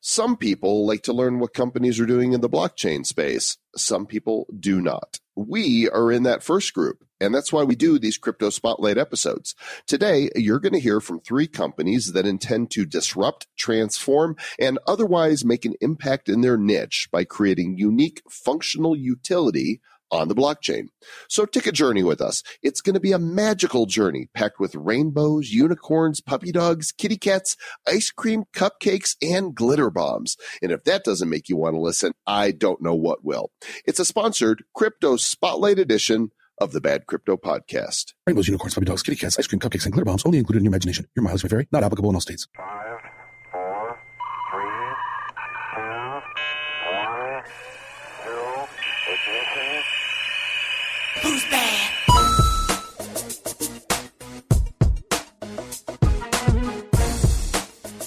Some 0.00 0.36
people 0.36 0.86
like 0.86 1.02
to 1.02 1.12
learn 1.12 1.40
what 1.40 1.54
companies 1.54 1.98
are 1.98 2.06
doing 2.06 2.32
in 2.32 2.40
the 2.40 2.48
blockchain 2.48 3.04
space. 3.04 3.56
Some 3.76 4.06
people 4.06 4.46
do 4.58 4.80
not. 4.80 5.18
We 5.34 5.88
are 5.88 6.12
in 6.12 6.22
that 6.22 6.42
first 6.42 6.72
group, 6.72 7.04
and 7.20 7.34
that's 7.34 7.52
why 7.52 7.64
we 7.64 7.74
do 7.74 7.98
these 7.98 8.16
crypto 8.16 8.50
spotlight 8.50 8.96
episodes. 8.96 9.56
Today, 9.86 10.30
you're 10.36 10.60
going 10.60 10.72
to 10.72 10.80
hear 10.80 11.00
from 11.00 11.20
three 11.20 11.48
companies 11.48 12.12
that 12.12 12.26
intend 12.26 12.70
to 12.72 12.84
disrupt, 12.84 13.48
transform, 13.56 14.36
and 14.58 14.78
otherwise 14.86 15.44
make 15.44 15.64
an 15.64 15.74
impact 15.80 16.28
in 16.28 16.42
their 16.42 16.56
niche 16.56 17.08
by 17.10 17.24
creating 17.24 17.76
unique 17.76 18.22
functional 18.28 18.96
utility 18.96 19.80
on 20.10 20.28
the 20.28 20.34
blockchain. 20.34 20.86
So 21.28 21.44
take 21.44 21.66
a 21.66 21.72
journey 21.72 22.02
with 22.02 22.20
us. 22.20 22.42
It's 22.62 22.80
going 22.80 22.94
to 22.94 23.00
be 23.00 23.12
a 23.12 23.18
magical 23.18 23.86
journey 23.86 24.28
packed 24.34 24.60
with 24.60 24.74
rainbows, 24.74 25.50
unicorns, 25.50 26.20
puppy 26.20 26.52
dogs, 26.52 26.92
kitty 26.92 27.16
cats, 27.16 27.56
ice 27.86 28.10
cream, 28.10 28.44
cupcakes, 28.54 29.16
and 29.22 29.54
glitter 29.54 29.90
bombs. 29.90 30.36
And 30.62 30.72
if 30.72 30.84
that 30.84 31.04
doesn't 31.04 31.28
make 31.28 31.48
you 31.48 31.56
want 31.56 31.74
to 31.74 31.80
listen, 31.80 32.12
I 32.26 32.50
don't 32.50 32.82
know 32.82 32.94
what 32.94 33.24
will. 33.24 33.50
It's 33.84 34.00
a 34.00 34.04
sponsored 34.04 34.64
crypto 34.74 35.16
spotlight 35.16 35.78
edition 35.78 36.30
of 36.60 36.72
the 36.72 36.80
Bad 36.80 37.06
Crypto 37.06 37.36
Podcast. 37.36 38.14
Rainbows, 38.26 38.48
unicorns, 38.48 38.74
puppy 38.74 38.86
dogs, 38.86 39.02
kitty 39.02 39.16
cats, 39.16 39.38
ice 39.38 39.46
cream, 39.46 39.60
cupcakes, 39.60 39.84
and 39.84 39.92
glitter 39.92 40.04
bombs 40.04 40.24
only 40.24 40.38
included 40.38 40.58
in 40.58 40.64
your 40.64 40.70
imagination. 40.70 41.06
Your 41.14 41.22
mileage 41.22 41.44
may 41.44 41.48
vary, 41.48 41.68
not 41.70 41.84
applicable 41.84 42.10
in 42.10 42.16
all 42.16 42.20
states. 42.20 42.48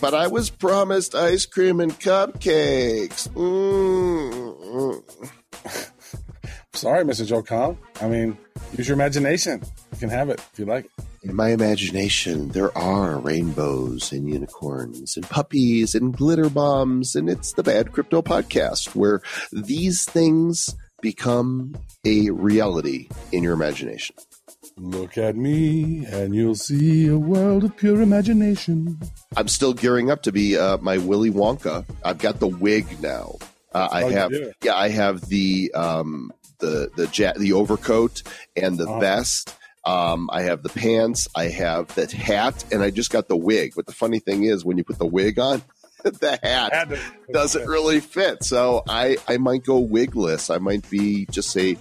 But 0.01 0.15
I 0.15 0.27
was 0.27 0.49
promised 0.49 1.13
ice 1.13 1.45
cream 1.45 1.79
and 1.79 1.91
cupcakes. 1.91 3.29
Mm. 3.29 5.03
Sorry, 6.73 7.03
Mr. 7.03 7.27
Joel 7.27 7.43
Comm. 7.43 7.77
I 8.01 8.07
mean, 8.07 8.35
use 8.75 8.87
your 8.87 8.95
imagination. 8.95 9.61
You 9.91 9.99
can 9.99 10.09
have 10.09 10.29
it 10.29 10.43
if 10.51 10.57
you 10.57 10.65
like. 10.65 10.89
In 11.21 11.35
my 11.35 11.49
imagination, 11.49 12.49
there 12.49 12.75
are 12.75 13.19
rainbows 13.19 14.11
and 14.11 14.27
unicorns 14.27 15.15
and 15.15 15.29
puppies 15.29 15.93
and 15.93 16.17
glitter 16.17 16.49
bombs, 16.49 17.13
and 17.13 17.29
it's 17.29 17.53
the 17.53 17.61
Bad 17.61 17.91
Crypto 17.91 18.23
Podcast 18.23 18.95
where 18.95 19.21
these 19.51 20.03
things 20.05 20.75
become 20.99 21.75
a 22.05 22.31
reality 22.31 23.07
in 23.31 23.43
your 23.43 23.53
imagination. 23.53 24.15
Look 24.77 25.17
at 25.17 25.35
me, 25.35 26.05
and 26.05 26.33
you'll 26.33 26.55
see 26.55 27.07
a 27.07 27.17
world 27.17 27.63
of 27.63 27.75
pure 27.77 28.01
imagination. 28.01 28.99
I'm 29.37 29.47
still 29.47 29.73
gearing 29.73 30.09
up 30.09 30.23
to 30.23 30.31
be 30.31 30.57
uh, 30.57 30.77
my 30.77 30.97
Willy 30.97 31.29
Wonka. 31.29 31.85
I've 32.03 32.17
got 32.17 32.39
the 32.39 32.47
wig 32.47 33.01
now. 33.01 33.37
Uh, 33.73 33.87
I 33.91 34.03
Oh, 34.03 34.09
have, 34.09 34.31
do? 34.31 34.51
yeah, 34.63 34.75
I 34.75 34.89
have 34.89 35.21
the 35.27 35.71
um, 35.75 36.31
the 36.59 36.89
the 36.95 37.07
ja- 37.13 37.33
the 37.37 37.53
overcoat 37.53 38.23
and 38.55 38.77
the 38.77 38.85
Uh-huh. 38.87 38.99
vest. 38.99 39.55
Um, 39.85 40.29
I 40.31 40.43
have 40.43 40.63
the 40.63 40.69
pants. 40.69 41.27
I 41.35 41.45
have 41.45 41.93
the 41.95 42.05
hat, 42.15 42.63
and 42.71 42.81
I 42.81 42.89
just 42.91 43.11
got 43.11 43.27
the 43.27 43.37
wig. 43.37 43.73
But 43.75 43.85
the 43.87 43.93
funny 43.93 44.19
thing 44.19 44.43
is, 44.45 44.63
when 44.65 44.77
you 44.77 44.83
put 44.83 44.99
the 44.99 45.05
wig 45.05 45.37
on, 45.39 45.61
the 46.19 46.39
hat 46.41 46.89
doesn't 47.31 47.67
really 47.67 47.99
fit. 47.99 48.43
So 48.43 48.83
I 48.87 49.17
I 49.27 49.37
might 49.37 49.63
go 49.63 49.79
wigless. 49.79 50.49
I 50.49 50.57
might 50.57 50.89
be 50.89 51.25
just 51.31 51.55
a 51.57 51.77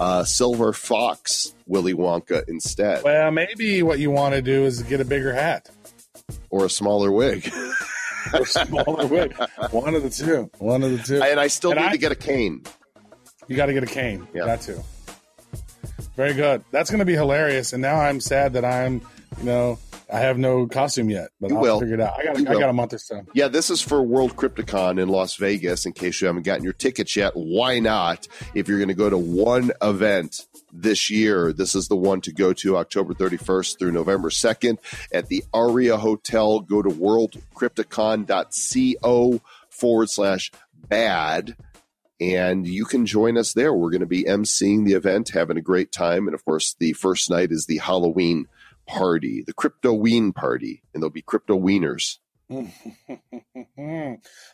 uh, 0.00 0.24
silver 0.24 0.72
fox 0.72 1.54
Willy 1.66 1.94
Wonka 1.94 2.46
instead, 2.48 3.02
Well, 3.04 3.30
maybe 3.30 3.82
what 3.82 3.98
you 3.98 4.10
want 4.10 4.34
to 4.34 4.42
do 4.42 4.64
is 4.64 4.82
get 4.82 5.00
a 5.00 5.04
bigger 5.04 5.32
hat 5.32 5.70
or 6.50 6.66
a 6.66 6.70
smaller 6.70 7.10
wig. 7.10 7.50
or 8.34 8.40
a 8.42 8.46
smaller 8.46 9.06
wig. 9.06 9.34
One 9.70 9.94
of 9.94 10.02
the 10.02 10.10
two. 10.10 10.50
One 10.58 10.82
of 10.82 10.90
the 10.92 10.98
two. 10.98 11.22
and 11.22 11.38
I 11.40 11.46
still 11.46 11.70
And 11.72 11.80
need 11.80 11.86
I- 11.86 11.92
to 11.92 11.98
get 11.98 12.12
a 12.12 12.16
cane. 12.16 12.62
You 13.48 13.56
got 13.56 13.66
to 13.66 13.72
get 13.74 13.82
a 13.82 13.86
cane. 13.86 14.26
Yeah. 14.34 14.46
Got 14.46 14.60
to. 14.62 14.82
Very 16.16 16.32
good. 16.34 16.64
That's 16.70 16.90
going 16.90 17.00
to 17.00 17.04
be 17.04 17.14
hilarious. 17.14 17.72
And 17.72 17.82
now 17.82 17.96
I'm 18.00 18.20
sad 18.20 18.52
that 18.54 18.64
I'm, 18.64 19.00
you 19.38 19.44
know, 19.44 19.78
I 20.14 20.20
have 20.20 20.38
no 20.38 20.66
costume 20.68 21.10
yet, 21.10 21.30
but 21.40 21.50
You 21.50 21.56
I'll 21.56 21.62
will. 21.62 21.80
figure 21.80 21.96
it 21.96 22.00
out. 22.00 22.14
I 22.18 22.24
got, 22.24 22.38
You 22.38 22.46
I 22.46 22.50
will. 22.52 22.60
got 22.60 22.70
a 22.70 22.72
month 22.72 22.92
or 22.94 22.98
so. 22.98 23.22
Yeah, 23.34 23.48
this 23.48 23.68
is 23.68 23.80
for 23.82 24.00
World 24.00 24.36
Crypticon 24.36 25.00
in 25.02 25.08
Las 25.08 25.34
Vegas. 25.36 25.84
In 25.86 25.92
case 25.92 26.20
you 26.20 26.28
haven't 26.28 26.44
gotten 26.44 26.62
your 26.62 26.72
tickets 26.72 27.16
yet, 27.16 27.32
why 27.34 27.80
not? 27.80 28.28
If 28.54 28.68
you're 28.68 28.78
going 28.78 28.88
to 28.88 28.94
go 28.94 29.10
to 29.10 29.18
one 29.18 29.72
event 29.82 30.46
this 30.72 31.10
year, 31.10 31.52
this 31.52 31.74
is 31.74 31.88
the 31.88 31.96
one 31.96 32.20
to 32.22 32.32
go 32.32 32.52
to 32.52 32.76
October 32.76 33.12
31st 33.14 33.76
through 33.78 33.90
November 33.92 34.30
2nd 34.30 34.78
at 35.12 35.26
the 35.26 35.42
Aria 35.52 35.96
Hotel. 35.96 36.60
Go 36.60 36.80
to 36.80 36.90
worldcrypticon.co 36.90 39.40
forward 39.70 40.10
slash 40.10 40.52
bad. 40.88 41.56
And 42.20 42.64
you 42.66 42.84
can 42.84 43.06
join 43.06 43.36
us 43.36 43.54
there. 43.54 43.74
We're 43.74 43.90
going 43.90 44.00
to 44.00 44.06
be 44.06 44.22
emceeing 44.24 44.86
the 44.86 44.92
event, 44.92 45.30
having 45.34 45.56
a 45.56 45.60
great 45.62 45.90
time. 45.90 46.28
And 46.28 46.34
of 46.34 46.44
course, 46.44 46.76
the 46.78 46.92
first 46.92 47.28
night 47.28 47.50
is 47.50 47.66
the 47.66 47.78
Halloween 47.78 48.46
party, 48.86 49.42
the 49.46 49.52
Crypto 49.52 49.92
Ween 49.92 50.32
party, 50.32 50.82
and 50.92 51.02
there'll 51.02 51.10
be 51.10 51.22
crypto 51.22 51.58
wieners. 51.58 52.18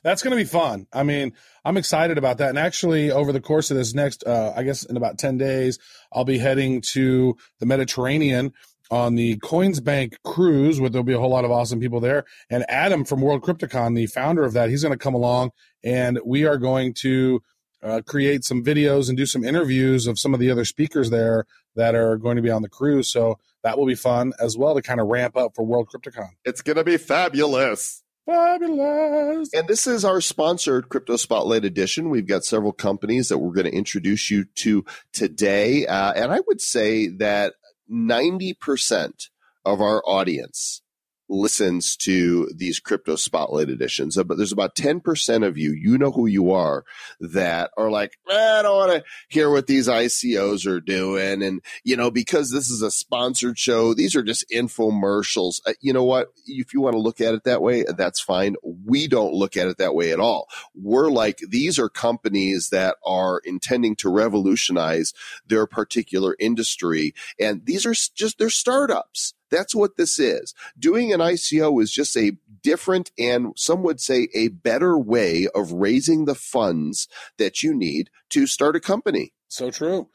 That's 0.02 0.22
going 0.22 0.30
to 0.30 0.36
be 0.36 0.44
fun. 0.44 0.86
I 0.92 1.02
mean, 1.02 1.32
I'm 1.64 1.76
excited 1.76 2.18
about 2.18 2.38
that. 2.38 2.50
And 2.50 2.58
actually, 2.58 3.10
over 3.10 3.32
the 3.32 3.40
course 3.40 3.70
of 3.70 3.76
this 3.76 3.94
next, 3.94 4.24
uh, 4.26 4.52
I 4.56 4.62
guess 4.62 4.84
in 4.84 4.96
about 4.96 5.18
10 5.18 5.38
days, 5.38 5.78
I'll 6.12 6.24
be 6.24 6.38
heading 6.38 6.82
to 6.92 7.36
the 7.58 7.66
Mediterranean 7.66 8.52
on 8.90 9.14
the 9.14 9.36
Coinsbank 9.38 10.14
cruise, 10.24 10.80
where 10.80 10.90
there'll 10.90 11.04
be 11.04 11.12
a 11.12 11.18
whole 11.18 11.30
lot 11.30 11.44
of 11.44 11.50
awesome 11.50 11.80
people 11.80 12.00
there. 12.00 12.24
And 12.48 12.64
Adam 12.68 13.04
from 13.04 13.20
World 13.20 13.42
Crypticon, 13.42 13.94
the 13.94 14.06
founder 14.06 14.44
of 14.44 14.52
that, 14.54 14.70
he's 14.70 14.82
going 14.82 14.96
to 14.96 14.98
come 14.98 15.14
along 15.14 15.50
and 15.82 16.18
we 16.24 16.44
are 16.44 16.58
going 16.58 16.94
to 16.94 17.42
uh, 17.82 18.00
create 18.06 18.44
some 18.44 18.62
videos 18.62 19.08
and 19.08 19.16
do 19.16 19.26
some 19.26 19.44
interviews 19.44 20.06
of 20.06 20.18
some 20.18 20.34
of 20.34 20.40
the 20.40 20.50
other 20.50 20.64
speakers 20.64 21.10
there 21.10 21.46
that 21.76 21.94
are 21.94 22.16
going 22.16 22.36
to 22.36 22.42
be 22.42 22.50
on 22.50 22.62
the 22.62 22.68
cruise. 22.68 23.10
So 23.10 23.38
that 23.62 23.78
will 23.78 23.86
be 23.86 23.94
fun 23.94 24.32
as 24.40 24.56
well 24.56 24.74
to 24.74 24.82
kind 24.82 25.00
of 25.00 25.06
ramp 25.06 25.36
up 25.36 25.54
for 25.54 25.64
World 25.64 25.88
Crypticon. 25.88 26.30
It's 26.44 26.62
going 26.62 26.76
to 26.76 26.84
be 26.84 26.96
fabulous. 26.96 28.02
Fabulous. 28.26 29.50
And 29.54 29.66
this 29.66 29.86
is 29.86 30.04
our 30.04 30.20
sponsored 30.20 30.88
Crypto 30.88 31.16
Spotlight 31.16 31.64
edition. 31.64 32.10
We've 32.10 32.26
got 32.26 32.44
several 32.44 32.72
companies 32.72 33.28
that 33.28 33.38
we're 33.38 33.52
going 33.52 33.70
to 33.70 33.76
introduce 33.76 34.30
you 34.30 34.44
to 34.56 34.84
today. 35.12 35.86
Uh, 35.86 36.12
and 36.12 36.32
I 36.32 36.40
would 36.46 36.60
say 36.60 37.08
that 37.08 37.54
90% 37.90 39.28
of 39.64 39.80
our 39.80 40.02
audience 40.06 40.82
listens 41.30 41.96
to 41.96 42.50
these 42.54 42.80
crypto 42.80 43.16
spotlight 43.16 43.70
editions 43.70 44.18
but 44.26 44.36
there's 44.36 44.52
about 44.52 44.74
10% 44.74 45.46
of 45.46 45.56
you 45.56 45.72
you 45.72 45.96
know 45.96 46.10
who 46.10 46.26
you 46.26 46.52
are 46.52 46.84
that 47.20 47.70
are 47.76 47.90
like 47.90 48.18
"Eh, 48.28 48.58
i 48.58 48.62
don't 48.62 48.76
want 48.76 48.92
to 48.92 49.04
hear 49.28 49.50
what 49.50 49.66
these 49.66 49.88
icos 49.88 50.66
are 50.66 50.80
doing. 50.80 51.42
And 51.42 51.62
you 51.84 51.96
know 51.96 52.10
because 52.10 52.50
this 52.50 52.70
is 52.70 52.82
a 52.82 52.90
sponsored 52.90 53.58
show 53.58 53.94
these 53.94 54.16
are 54.16 54.22
just 54.22 54.44
infomercials. 54.52 55.60
Uh, 55.66 55.72
you 55.80 55.92
know 55.92 56.04
what? 56.04 56.28
If 56.46 56.74
you 56.74 56.80
want 56.80 56.94
to 56.94 57.00
look 57.00 57.20
at 57.20 57.34
it 57.34 57.44
that 57.44 57.62
way 57.62 57.84
that's 57.96 58.20
fine. 58.20 58.56
We 58.62 59.06
don't 59.06 59.32
look 59.32 59.56
at 59.56 59.68
it 59.68 59.78
that 59.78 59.94
way 59.94 60.12
at 60.12 60.20
all. 60.20 60.48
We're 60.74 61.10
like 61.10 61.38
these 61.48 61.78
are 61.78 61.88
companies 61.88 62.70
that 62.70 62.96
are 63.04 63.40
intending 63.44 63.96
to 63.96 64.10
revolutionize 64.10 65.12
their 65.46 65.66
particular 65.66 66.36
industry 66.38 67.14
and 67.38 67.64
these 67.64 67.86
are 67.86 67.94
just 67.94 68.38
they're 68.38 68.50
startups 68.50 69.34
that's 69.50 69.74
what 69.74 69.96
this 69.96 70.18
is 70.18 70.54
doing 70.78 71.12
an 71.12 71.20
ICO 71.20 71.82
is 71.82 71.90
just 71.90 72.16
a 72.16 72.32
different 72.62 73.10
and 73.18 73.52
some 73.56 73.82
would 73.82 74.00
say 74.00 74.28
a 74.34 74.48
better 74.48 74.98
way 74.98 75.48
of 75.54 75.72
raising 75.72 76.24
the 76.24 76.34
funds 76.34 77.08
that 77.38 77.62
you 77.62 77.74
need 77.74 78.10
to 78.30 78.46
start 78.46 78.76
a 78.76 78.80
company. 78.80 79.32
So 79.48 79.70
true. 79.70 80.08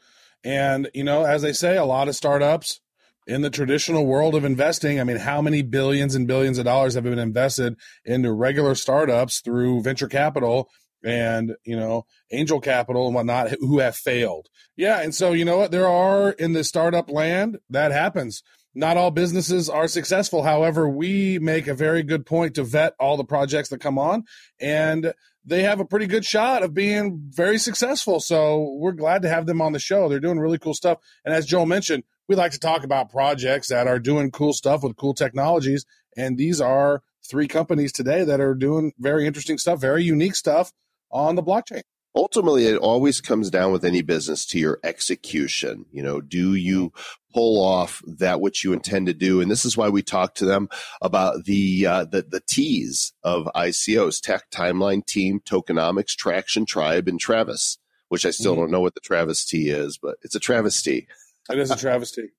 And, 0.44 0.88
you 0.94 1.04
know, 1.04 1.24
as 1.24 1.42
they 1.42 1.52
say, 1.52 1.76
a 1.76 1.84
lot 1.84 2.08
of 2.08 2.14
startups 2.14 2.80
in 3.26 3.42
the 3.42 3.50
traditional 3.50 4.06
world 4.06 4.34
of 4.34 4.44
investing, 4.44 5.00
I 5.00 5.04
mean, 5.04 5.16
how 5.16 5.42
many 5.42 5.62
billions 5.62 6.14
and 6.14 6.28
billions 6.28 6.58
of 6.58 6.64
dollars 6.64 6.94
have 6.94 7.04
been 7.04 7.18
invested 7.18 7.76
into 8.04 8.32
regular 8.32 8.74
startups 8.74 9.40
through 9.40 9.82
venture 9.82 10.08
capital 10.08 10.70
and, 11.04 11.56
you 11.64 11.76
know, 11.76 12.06
angel 12.30 12.60
capital 12.60 13.06
and 13.06 13.14
whatnot 13.14 13.50
who 13.58 13.80
have 13.80 13.96
failed? 13.96 14.48
Yeah. 14.76 15.00
And 15.00 15.14
so, 15.14 15.32
you 15.32 15.44
know 15.44 15.58
what? 15.58 15.72
There 15.72 15.88
are 15.88 16.30
in 16.30 16.52
the 16.52 16.62
startup 16.62 17.10
land 17.10 17.58
that 17.68 17.90
happens. 17.90 18.42
Not 18.76 18.98
all 18.98 19.10
businesses 19.10 19.70
are 19.70 19.88
successful. 19.88 20.42
However, 20.42 20.86
we 20.86 21.38
make 21.38 21.66
a 21.66 21.72
very 21.72 22.02
good 22.02 22.26
point 22.26 22.56
to 22.56 22.62
vet 22.62 22.94
all 23.00 23.16
the 23.16 23.24
projects 23.24 23.70
that 23.70 23.80
come 23.80 23.98
on 23.98 24.24
and 24.60 25.14
they 25.46 25.62
have 25.62 25.80
a 25.80 25.84
pretty 25.86 26.06
good 26.06 26.26
shot 26.26 26.62
of 26.62 26.74
being 26.74 27.22
very 27.30 27.56
successful. 27.56 28.20
So 28.20 28.76
we're 28.78 28.92
glad 28.92 29.22
to 29.22 29.30
have 29.30 29.46
them 29.46 29.62
on 29.62 29.72
the 29.72 29.78
show. 29.78 30.08
They're 30.08 30.20
doing 30.20 30.38
really 30.38 30.58
cool 30.58 30.74
stuff. 30.74 30.98
And 31.24 31.32
as 31.32 31.46
Joel 31.46 31.64
mentioned, 31.64 32.02
we 32.28 32.34
like 32.34 32.52
to 32.52 32.58
talk 32.58 32.84
about 32.84 33.10
projects 33.10 33.68
that 33.68 33.86
are 33.86 33.98
doing 33.98 34.30
cool 34.30 34.52
stuff 34.52 34.82
with 34.82 34.96
cool 34.96 35.14
technologies. 35.14 35.86
And 36.14 36.36
these 36.36 36.60
are 36.60 37.02
three 37.26 37.48
companies 37.48 37.92
today 37.92 38.24
that 38.24 38.40
are 38.40 38.54
doing 38.54 38.92
very 38.98 39.26
interesting 39.26 39.56
stuff, 39.56 39.80
very 39.80 40.02
unique 40.02 40.34
stuff 40.34 40.70
on 41.10 41.36
the 41.36 41.42
blockchain. 41.42 41.82
Ultimately 42.16 42.66
it 42.66 42.78
always 42.78 43.20
comes 43.20 43.50
down 43.50 43.72
with 43.72 43.84
any 43.84 44.02
business 44.02 44.46
to 44.46 44.58
your 44.58 44.80
execution 44.82 45.84
you 45.92 46.02
know 46.02 46.20
do 46.20 46.54
you 46.54 46.92
pull 47.34 47.62
off 47.64 48.02
that 48.06 48.40
which 48.40 48.64
you 48.64 48.72
intend 48.72 49.06
to 49.06 49.14
do 49.14 49.40
and 49.42 49.50
this 49.50 49.64
is 49.66 49.76
why 49.76 49.88
we 49.90 50.02
talk 50.02 50.34
to 50.34 50.46
them 50.46 50.68
about 51.02 51.44
the 51.44 51.86
uh, 51.86 52.04
the, 52.04 52.22
the 52.22 52.40
t's 52.48 53.12
of 53.22 53.44
icos 53.54 54.20
tech 54.20 54.50
timeline 54.50 55.04
team 55.06 55.40
tokenomics 55.40 56.16
traction 56.16 56.64
tribe 56.66 57.06
and 57.08 57.20
travis 57.20 57.78
which 58.08 58.24
i 58.26 58.30
still 58.30 58.54
Mhm. 58.54 58.58
don't 58.60 58.70
know 58.72 58.80
what 58.80 58.94
the 58.94 59.00
travis 59.00 59.44
t 59.44 59.68
is 59.68 59.98
but 59.98 60.16
it's 60.22 60.34
a 60.34 60.40
travesty 60.40 61.06
It 61.50 61.58
is 61.58 61.70
a 61.70 61.76
travesty. 61.76 62.30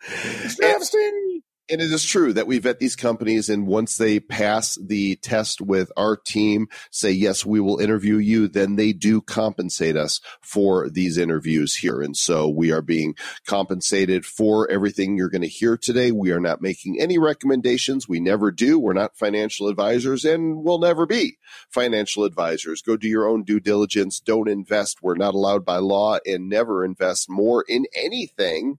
Travesty. 0.56 1.41
And 1.68 1.80
it 1.80 1.92
is 1.92 2.04
true 2.04 2.32
that 2.32 2.48
we 2.48 2.58
vet 2.58 2.80
these 2.80 2.96
companies, 2.96 3.48
and 3.48 3.68
once 3.68 3.96
they 3.96 4.18
pass 4.18 4.76
the 4.82 5.16
test 5.16 5.60
with 5.60 5.92
our 5.96 6.16
team, 6.16 6.66
say, 6.90 7.12
yes, 7.12 7.46
we 7.46 7.60
will 7.60 7.78
interview 7.78 8.16
you, 8.16 8.48
then 8.48 8.74
they 8.74 8.92
do 8.92 9.20
compensate 9.20 9.96
us 9.96 10.20
for 10.40 10.90
these 10.90 11.16
interviews 11.16 11.76
here. 11.76 12.02
And 12.02 12.16
so 12.16 12.48
we 12.48 12.72
are 12.72 12.82
being 12.82 13.14
compensated 13.46 14.26
for 14.26 14.68
everything 14.70 15.16
you're 15.16 15.30
going 15.30 15.42
to 15.42 15.48
hear 15.48 15.76
today. 15.76 16.10
We 16.10 16.32
are 16.32 16.40
not 16.40 16.60
making 16.60 17.00
any 17.00 17.16
recommendations. 17.16 18.08
We 18.08 18.18
never 18.18 18.50
do. 18.50 18.78
We're 18.78 18.92
not 18.92 19.16
financial 19.16 19.68
advisors 19.68 20.24
and 20.24 20.64
we'll 20.64 20.80
never 20.80 21.06
be 21.06 21.38
financial 21.70 22.24
advisors. 22.24 22.82
Go 22.82 22.96
do 22.96 23.08
your 23.08 23.28
own 23.28 23.44
due 23.44 23.60
diligence. 23.60 24.18
Don't 24.18 24.48
invest. 24.48 25.02
We're 25.02 25.14
not 25.14 25.34
allowed 25.34 25.64
by 25.64 25.76
law 25.76 26.18
and 26.26 26.48
never 26.48 26.84
invest 26.84 27.30
more 27.30 27.64
in 27.68 27.86
anything 27.94 28.78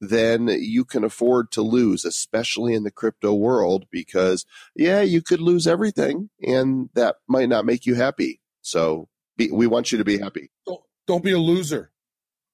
than 0.00 0.48
you 0.48 0.84
can 0.84 1.04
afford 1.04 1.50
to 1.52 1.62
lose, 1.62 2.04
especially 2.04 2.74
in 2.74 2.84
the 2.84 2.90
crypto 2.90 3.34
world, 3.34 3.86
because 3.90 4.44
yeah, 4.74 5.00
you 5.00 5.22
could 5.22 5.40
lose 5.40 5.66
everything 5.66 6.30
and 6.42 6.88
that 6.94 7.16
might 7.28 7.48
not 7.48 7.66
make 7.66 7.86
you 7.86 7.94
happy. 7.94 8.40
So 8.62 9.08
be, 9.36 9.50
we 9.50 9.66
want 9.66 9.92
you 9.92 9.98
to 9.98 10.04
be 10.04 10.18
happy. 10.18 10.50
Don't, 10.66 10.80
don't 11.06 11.24
be 11.24 11.32
a 11.32 11.38
loser. 11.38 11.90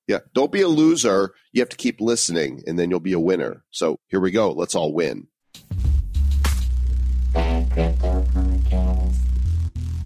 Yeah. 0.06 0.20
Don't 0.34 0.52
be 0.52 0.60
a 0.60 0.68
loser. 0.68 1.34
You 1.52 1.60
have 1.60 1.70
to 1.70 1.76
keep 1.76 2.00
listening 2.00 2.62
and 2.66 2.78
then 2.78 2.90
you'll 2.90 3.00
be 3.00 3.12
a 3.12 3.20
winner. 3.20 3.64
So 3.70 3.98
here 4.08 4.20
we 4.20 4.30
go. 4.30 4.52
Let's 4.52 4.74
all 4.74 4.92
win. 4.92 5.28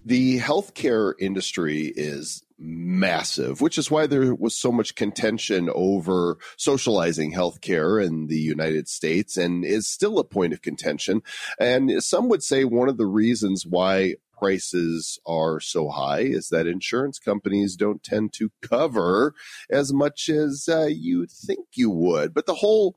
The 0.09 0.39
healthcare 0.39 1.13
industry 1.19 1.93
is 1.95 2.41
massive, 2.57 3.61
which 3.61 3.77
is 3.77 3.91
why 3.91 4.07
there 4.07 4.33
was 4.33 4.55
so 4.55 4.71
much 4.71 4.95
contention 4.95 5.69
over 5.75 6.39
socializing 6.57 7.31
healthcare 7.31 8.03
in 8.03 8.25
the 8.25 8.39
United 8.39 8.87
States 8.87 9.37
and 9.37 9.63
is 9.63 9.87
still 9.87 10.17
a 10.17 10.23
point 10.23 10.51
of 10.51 10.63
contention. 10.63 11.21
And 11.59 12.03
some 12.03 12.27
would 12.27 12.41
say 12.41 12.63
one 12.63 12.89
of 12.89 12.97
the 12.97 13.05
reasons 13.05 13.67
why 13.67 14.15
prices 14.35 15.19
are 15.27 15.59
so 15.59 15.89
high 15.89 16.21
is 16.21 16.49
that 16.49 16.65
insurance 16.65 17.19
companies 17.19 17.75
don't 17.75 18.01
tend 18.01 18.33
to 18.33 18.49
cover 18.63 19.35
as 19.69 19.93
much 19.93 20.27
as 20.27 20.67
uh, 20.67 20.87
you 20.89 21.27
think 21.27 21.67
you 21.75 21.91
would. 21.91 22.33
But 22.33 22.47
the 22.47 22.55
whole 22.55 22.95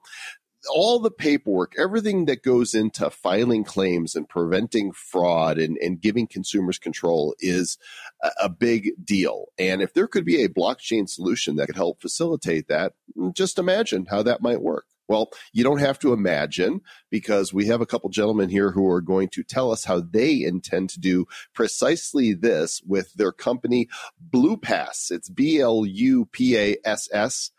all 0.71 0.99
the 0.99 1.11
paperwork, 1.11 1.75
everything 1.79 2.27
that 2.27 2.43
goes 2.43 2.75
into 2.75 3.11
filing 3.11 3.65
claims 3.65 4.15
and 4.15 4.29
preventing 4.29 4.93
fraud 4.93 5.59
and, 5.59 5.77
and 5.79 6.01
giving 6.01 6.27
consumers 6.27 6.79
control 6.79 7.35
is 7.41 7.79
a, 8.23 8.31
a 8.45 8.49
big 8.49 8.93
deal. 9.05 9.47
And 9.59 9.83
if 9.83 9.95
there 9.95 10.07
could 10.07 10.25
be 10.25 10.43
a 10.43 10.49
blockchain 10.49 11.09
solution 11.09 11.57
that 11.57 11.67
could 11.67 11.77
help 11.77 12.01
facilitate 12.01 12.69
that, 12.69 12.95
mm, 13.17 13.35
just 13.35 13.59
imagine 13.59 14.07
how 14.11 14.23
that 14.23 14.43
might 14.43 14.63
work. 14.63 14.87
Well, 15.09 15.31
you 15.53 15.65
don't 15.65 15.81
have 15.81 15.99
to 16.01 16.13
imagine 16.13 16.81
because 17.11 17.53
we 17.53 17.67
have 17.67 17.81
a 17.81 17.87
couple 17.87 18.09
gentlemen 18.09 18.49
here 18.49 18.71
who 18.71 18.89
are 18.89 19.03
going 19.03 19.29
to 19.31 19.43
tell 19.43 19.71
us 19.71 19.85
how 19.85 20.01
they 20.01 20.43
intend 20.43 20.91
to 20.91 21.01
do 21.01 21.27
precisely 21.53 22.33
this 22.33 22.81
with 22.87 23.13
their 23.15 23.33
company 23.33 23.89
BluPass. 24.31 25.11
It's 25.11 25.29
B 25.29 25.61
L 25.61 25.85
U 25.85 26.27
P 26.27 26.57
A 26.57 26.77
S 26.85 27.09
S 27.13 27.51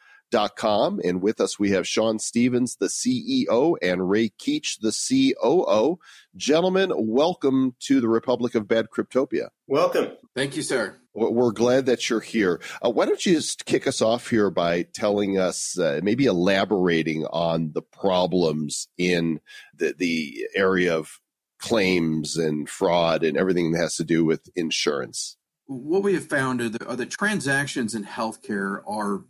com. 0.55 0.99
And 1.03 1.21
with 1.21 1.39
us, 1.39 1.59
we 1.59 1.71
have 1.71 1.87
Sean 1.87 2.19
Stevens, 2.19 2.77
the 2.77 2.87
CEO, 2.87 3.75
and 3.81 4.09
Ray 4.09 4.29
Keach, 4.29 4.79
the 4.81 4.91
COO. 4.91 5.99
Gentlemen, 6.35 6.91
welcome 6.95 7.75
to 7.81 8.01
the 8.01 8.07
Republic 8.07 8.55
of 8.55 8.67
Bad 8.67 8.87
Cryptopia. 8.89 9.49
Welcome. 9.67 10.11
Thank 10.35 10.55
you, 10.55 10.61
sir. 10.61 10.97
We're 11.13 11.51
glad 11.51 11.85
that 11.85 12.09
you're 12.09 12.19
here. 12.19 12.59
Uh, 12.83 12.89
why 12.89 13.05
don't 13.05 13.23
you 13.23 13.35
just 13.35 13.65
kick 13.65 13.85
us 13.85 14.01
off 14.01 14.29
here 14.29 14.49
by 14.49 14.81
telling 14.81 15.37
us, 15.37 15.77
uh, 15.77 15.99
maybe 16.01 16.25
elaborating 16.25 17.25
on 17.27 17.71
the 17.73 17.83
problems 17.83 18.87
in 18.97 19.39
the, 19.75 19.93
the 19.95 20.47
area 20.55 20.97
of 20.97 21.19
claims 21.59 22.35
and 22.35 22.67
fraud 22.67 23.23
and 23.23 23.37
everything 23.37 23.71
that 23.71 23.79
has 23.79 23.95
to 23.97 24.03
do 24.03 24.25
with 24.25 24.49
insurance? 24.55 25.37
What 25.67 26.01
we 26.01 26.15
have 26.15 26.25
found 26.25 26.61
are 26.61 26.69
the, 26.69 26.85
are 26.87 26.95
the 26.95 27.05
transactions 27.05 27.93
in 27.93 28.05
healthcare 28.05 28.81
are 28.87 29.23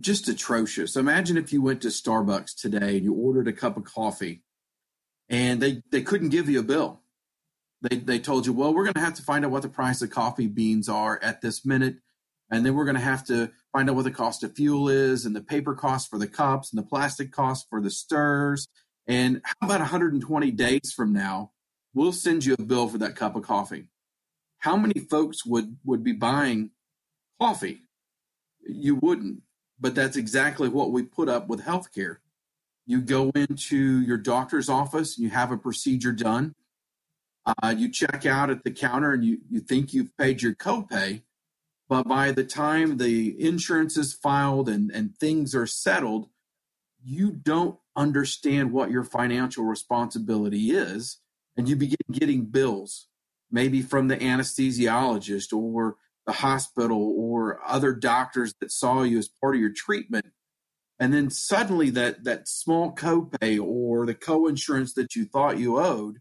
just 0.00 0.28
atrocious. 0.28 0.96
Imagine 0.96 1.36
if 1.36 1.52
you 1.52 1.62
went 1.62 1.82
to 1.82 1.88
Starbucks 1.88 2.54
today 2.56 2.96
and 2.96 3.04
you 3.04 3.14
ordered 3.14 3.48
a 3.48 3.52
cup 3.52 3.76
of 3.76 3.84
coffee 3.84 4.42
and 5.28 5.60
they, 5.60 5.82
they 5.90 6.02
couldn't 6.02 6.30
give 6.30 6.48
you 6.48 6.60
a 6.60 6.64
bill. 6.64 7.00
They, 7.82 7.96
they 7.96 8.18
told 8.18 8.46
you, 8.46 8.52
well, 8.52 8.74
we're 8.74 8.84
going 8.84 8.94
to 8.94 9.00
have 9.00 9.14
to 9.14 9.22
find 9.22 9.44
out 9.44 9.50
what 9.50 9.62
the 9.62 9.68
price 9.68 10.02
of 10.02 10.10
coffee 10.10 10.48
beans 10.48 10.88
are 10.88 11.18
at 11.22 11.40
this 11.40 11.64
minute. 11.64 11.96
And 12.50 12.66
then 12.66 12.74
we're 12.74 12.84
going 12.84 12.96
to 12.96 13.00
have 13.00 13.24
to 13.26 13.50
find 13.72 13.88
out 13.88 13.96
what 13.96 14.04
the 14.04 14.10
cost 14.10 14.42
of 14.42 14.54
fuel 14.56 14.88
is 14.88 15.24
and 15.24 15.36
the 15.36 15.40
paper 15.40 15.74
cost 15.74 16.10
for 16.10 16.18
the 16.18 16.26
cups 16.26 16.72
and 16.72 16.78
the 16.78 16.86
plastic 16.86 17.32
cost 17.32 17.66
for 17.70 17.80
the 17.80 17.90
stirs. 17.90 18.66
And 19.06 19.40
how 19.44 19.66
about 19.66 19.80
120 19.80 20.50
days 20.50 20.92
from 20.94 21.12
now, 21.12 21.52
we'll 21.94 22.12
send 22.12 22.44
you 22.44 22.54
a 22.58 22.62
bill 22.62 22.88
for 22.88 22.98
that 22.98 23.16
cup 23.16 23.36
of 23.36 23.44
coffee. 23.44 23.86
How 24.58 24.76
many 24.76 25.00
folks 25.00 25.46
would, 25.46 25.76
would 25.84 26.02
be 26.02 26.12
buying 26.12 26.70
coffee? 27.40 27.84
You 28.66 28.96
wouldn't 28.96 29.42
but 29.80 29.94
that's 29.94 30.16
exactly 30.16 30.68
what 30.68 30.92
we 30.92 31.02
put 31.02 31.28
up 31.28 31.48
with 31.48 31.62
healthcare. 31.62 32.16
You 32.86 33.00
go 33.00 33.30
into 33.34 34.00
your 34.00 34.18
doctor's 34.18 34.68
office, 34.68 35.18
you 35.18 35.30
have 35.30 35.50
a 35.50 35.56
procedure 35.56 36.12
done, 36.12 36.54
uh, 37.46 37.74
you 37.76 37.90
check 37.90 38.26
out 38.26 38.50
at 38.50 38.64
the 38.64 38.70
counter, 38.70 39.12
and 39.12 39.24
you, 39.24 39.38
you 39.48 39.60
think 39.60 39.94
you've 39.94 40.16
paid 40.16 40.42
your 40.42 40.54
copay, 40.54 41.22
but 41.88 42.06
by 42.06 42.30
the 42.32 42.44
time 42.44 42.98
the 42.98 43.40
insurance 43.40 43.96
is 43.96 44.12
filed 44.12 44.68
and, 44.68 44.90
and 44.90 45.16
things 45.16 45.54
are 45.54 45.66
settled, 45.66 46.28
you 47.02 47.30
don't 47.30 47.78
understand 47.96 48.72
what 48.72 48.90
your 48.90 49.04
financial 49.04 49.64
responsibility 49.64 50.70
is, 50.70 51.18
and 51.56 51.68
you 51.68 51.76
begin 51.76 51.96
getting 52.12 52.44
bills, 52.44 53.08
maybe 53.50 53.82
from 53.82 54.08
the 54.08 54.16
anesthesiologist 54.16 55.52
or 55.56 55.96
the 56.26 56.32
hospital 56.32 57.14
or 57.16 57.60
other 57.66 57.92
doctors 57.92 58.54
that 58.60 58.70
saw 58.70 59.02
you 59.02 59.18
as 59.18 59.28
part 59.28 59.54
of 59.54 59.60
your 59.60 59.72
treatment. 59.74 60.26
And 60.98 61.14
then 61.14 61.30
suddenly 61.30 61.90
that 61.90 62.24
that 62.24 62.46
small 62.46 62.94
copay 62.94 63.58
or 63.62 64.04
the 64.04 64.14
co-insurance 64.14 64.92
that 64.94 65.16
you 65.16 65.24
thought 65.24 65.58
you 65.58 65.78
owed 65.78 66.18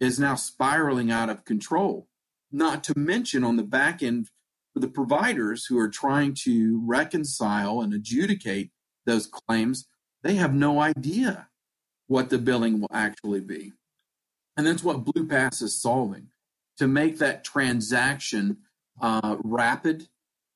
is 0.00 0.18
now 0.18 0.34
spiraling 0.34 1.10
out 1.10 1.28
of 1.28 1.44
control. 1.44 2.08
Not 2.50 2.82
to 2.84 2.98
mention 2.98 3.44
on 3.44 3.56
the 3.56 3.62
back 3.62 4.02
end 4.02 4.28
for 4.72 4.80
the 4.80 4.88
providers 4.88 5.66
who 5.66 5.78
are 5.78 5.90
trying 5.90 6.34
to 6.44 6.82
reconcile 6.86 7.82
and 7.82 7.92
adjudicate 7.92 8.70
those 9.04 9.26
claims 9.26 9.86
they 10.22 10.34
have 10.34 10.54
no 10.54 10.80
idea 10.80 11.48
what 12.06 12.30
the 12.30 12.38
billing 12.38 12.80
will 12.80 12.90
actually 12.92 13.40
be. 13.40 13.72
And 14.56 14.66
that's 14.66 14.82
what 14.82 15.04
BluPass 15.04 15.62
is 15.62 15.80
solving. 15.80 16.28
To 16.78 16.88
make 16.88 17.18
that 17.18 17.44
transaction 17.44 18.58
uh, 19.00 19.36
rapid 19.42 20.08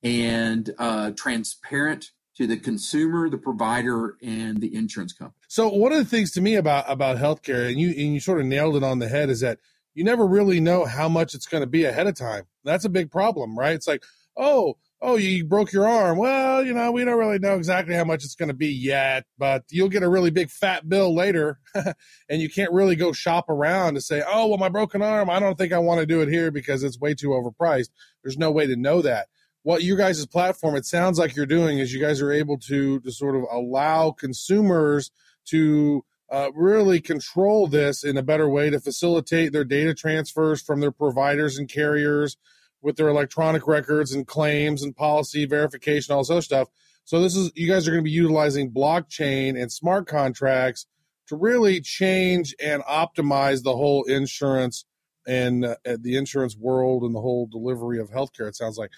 and 0.03 0.75
uh, 0.79 1.13
transparent 1.13 2.11
to 2.37 2.47
the 2.47 2.57
consumer, 2.57 3.29
the 3.29 3.39
provider, 3.39 4.17
and 4.23 4.61
the 4.61 4.75
insurance 4.75 5.13
company. 5.13 5.39
So 5.49 5.69
one 5.69 5.93
of 5.93 5.99
the 5.99 6.05
things 6.05 6.31
to 6.33 6.41
me 6.41 6.55
about 6.55 6.85
about 6.89 7.19
healthcare, 7.19 7.69
and 7.69 7.79
you 7.79 7.91
and 7.91 8.15
you 8.15 8.21
sort 8.21 8.41
of 8.41 8.47
nailed 8.47 8.77
it 8.77 8.83
on 8.83 8.99
the 8.99 9.09
head, 9.09 9.29
is 9.31 9.41
that 9.41 9.59
you 9.95 10.05
never 10.05 10.27
really 10.27 10.61
know 10.61 10.85
how 10.85 11.09
much 11.09 11.35
it's 11.35 11.47
going 11.47 11.63
to 11.63 11.67
be 11.67 11.85
ahead 11.85 12.07
of 12.07 12.15
time. 12.15 12.45
That's 12.65 12.85
a 12.85 12.89
big 12.89 13.11
problem, 13.11 13.59
right? 13.59 13.75
It's 13.75 13.87
like, 13.87 14.03
oh, 14.37 14.77
oh, 15.03 15.17
you 15.17 15.45
broke 15.45 15.73
your 15.73 15.87
arm. 15.87 16.17
Well, 16.17 16.65
you 16.65 16.73
know, 16.73 16.93
we 16.93 17.05
don't 17.05 17.19
really 17.19 17.41
know 17.41 17.57
exactly 17.57 17.95
how 17.95 18.05
much 18.05 18.25
it's 18.25 18.37
going 18.37 18.49
to 18.49 18.55
be 18.55 18.69
yet, 18.69 19.25
but 19.37 19.65
you'll 19.69 19.89
get 19.89 20.05
a 20.05 20.09
really 20.09 20.31
big 20.31 20.49
fat 20.49 20.89
bill 20.89 21.15
later, 21.15 21.59
and 21.75 22.41
you 22.41 22.49
can't 22.49 22.73
really 22.73 22.95
go 22.95 23.13
shop 23.13 23.51
around 23.51 23.95
to 23.95 24.01
say, 24.01 24.23
oh, 24.27 24.47
well, 24.47 24.59
my 24.59 24.69
broken 24.69 25.03
arm, 25.03 25.29
I 25.29 25.41
don't 25.41 25.59
think 25.59 25.73
I 25.73 25.79
want 25.79 26.01
to 26.01 26.07
do 26.07 26.23
it 26.23 26.29
here 26.29 26.51
because 26.51 26.85
it's 26.85 27.01
way 27.01 27.15
too 27.15 27.31
overpriced. 27.31 27.91
There's 28.23 28.39
no 28.39 28.53
way 28.53 28.67
to 28.67 28.77
know 28.77 29.03
that 29.03 29.27
what 29.63 29.83
you 29.83 29.97
guys' 29.97 30.25
platform 30.27 30.77
it 30.77 30.85
sounds 30.85 31.19
like 31.19 31.37
you're 31.37 31.47
doing 31.47 31.79
is 31.79 31.93
you 31.93 32.01
guys 32.01 32.21
are 32.21 32.33
able 32.33 32.59
to 32.59 33.01
to 33.01 33.13
sort 33.13 33.37
of 33.37 33.45
allow 33.51 34.11
consumers 34.11 35.11
to 35.47 36.05
uh, 36.31 36.51
really 36.55 37.01
control 37.01 37.67
this 37.67 38.05
in 38.05 38.17
a 38.17 38.23
better 38.23 38.49
way 38.49 38.71
to 38.71 38.81
facilitate 38.81 39.53
their 39.53 39.65
data 39.65 39.95
transfers 39.95 40.63
from 40.63 40.81
their 40.81 40.91
providers 40.91 41.59
and 41.59 41.69
carriers 41.69 42.37
with 42.83 42.97
their 42.97 43.09
electronic 43.09 43.67
records 43.67 44.13
and 44.13 44.27
claims 44.27 44.83
and 44.83 44.97
policy 44.97 45.47
verification, 45.47 46.13
all 46.13 46.21
this 46.21 46.31
other 46.31 46.43
stuff. 46.43 46.69
So 47.05 47.21
this 47.21 47.37
is 47.37 47.51
you 47.55 47.69
guys 47.69 47.87
are 47.87 47.91
going 47.91 48.03
to 48.03 48.09
be 48.09 48.11
utilizing 48.11 48.71
blockchain 48.71 49.61
and 49.61 49.73
smart 49.73 50.07
contracts 50.07 50.87
to 51.29 51.37
really 51.37 51.81
change 51.81 52.55
and 52.63 52.83
optimize 52.83 53.63
the 53.63 53.77
whole 53.77 54.05
insurance 54.05 54.85
and 55.27 55.65
uh, 55.65 55.77
the 55.85 56.17
insurance 56.17 56.57
world 56.57 57.03
and 57.05 57.15
the 57.15 57.21
whole 57.21 57.47
delivery 57.47 57.99
of 58.01 58.11
healthcare. 58.11 58.49
It 58.49 58.57
sounds 58.57 58.79
like. 58.79 58.91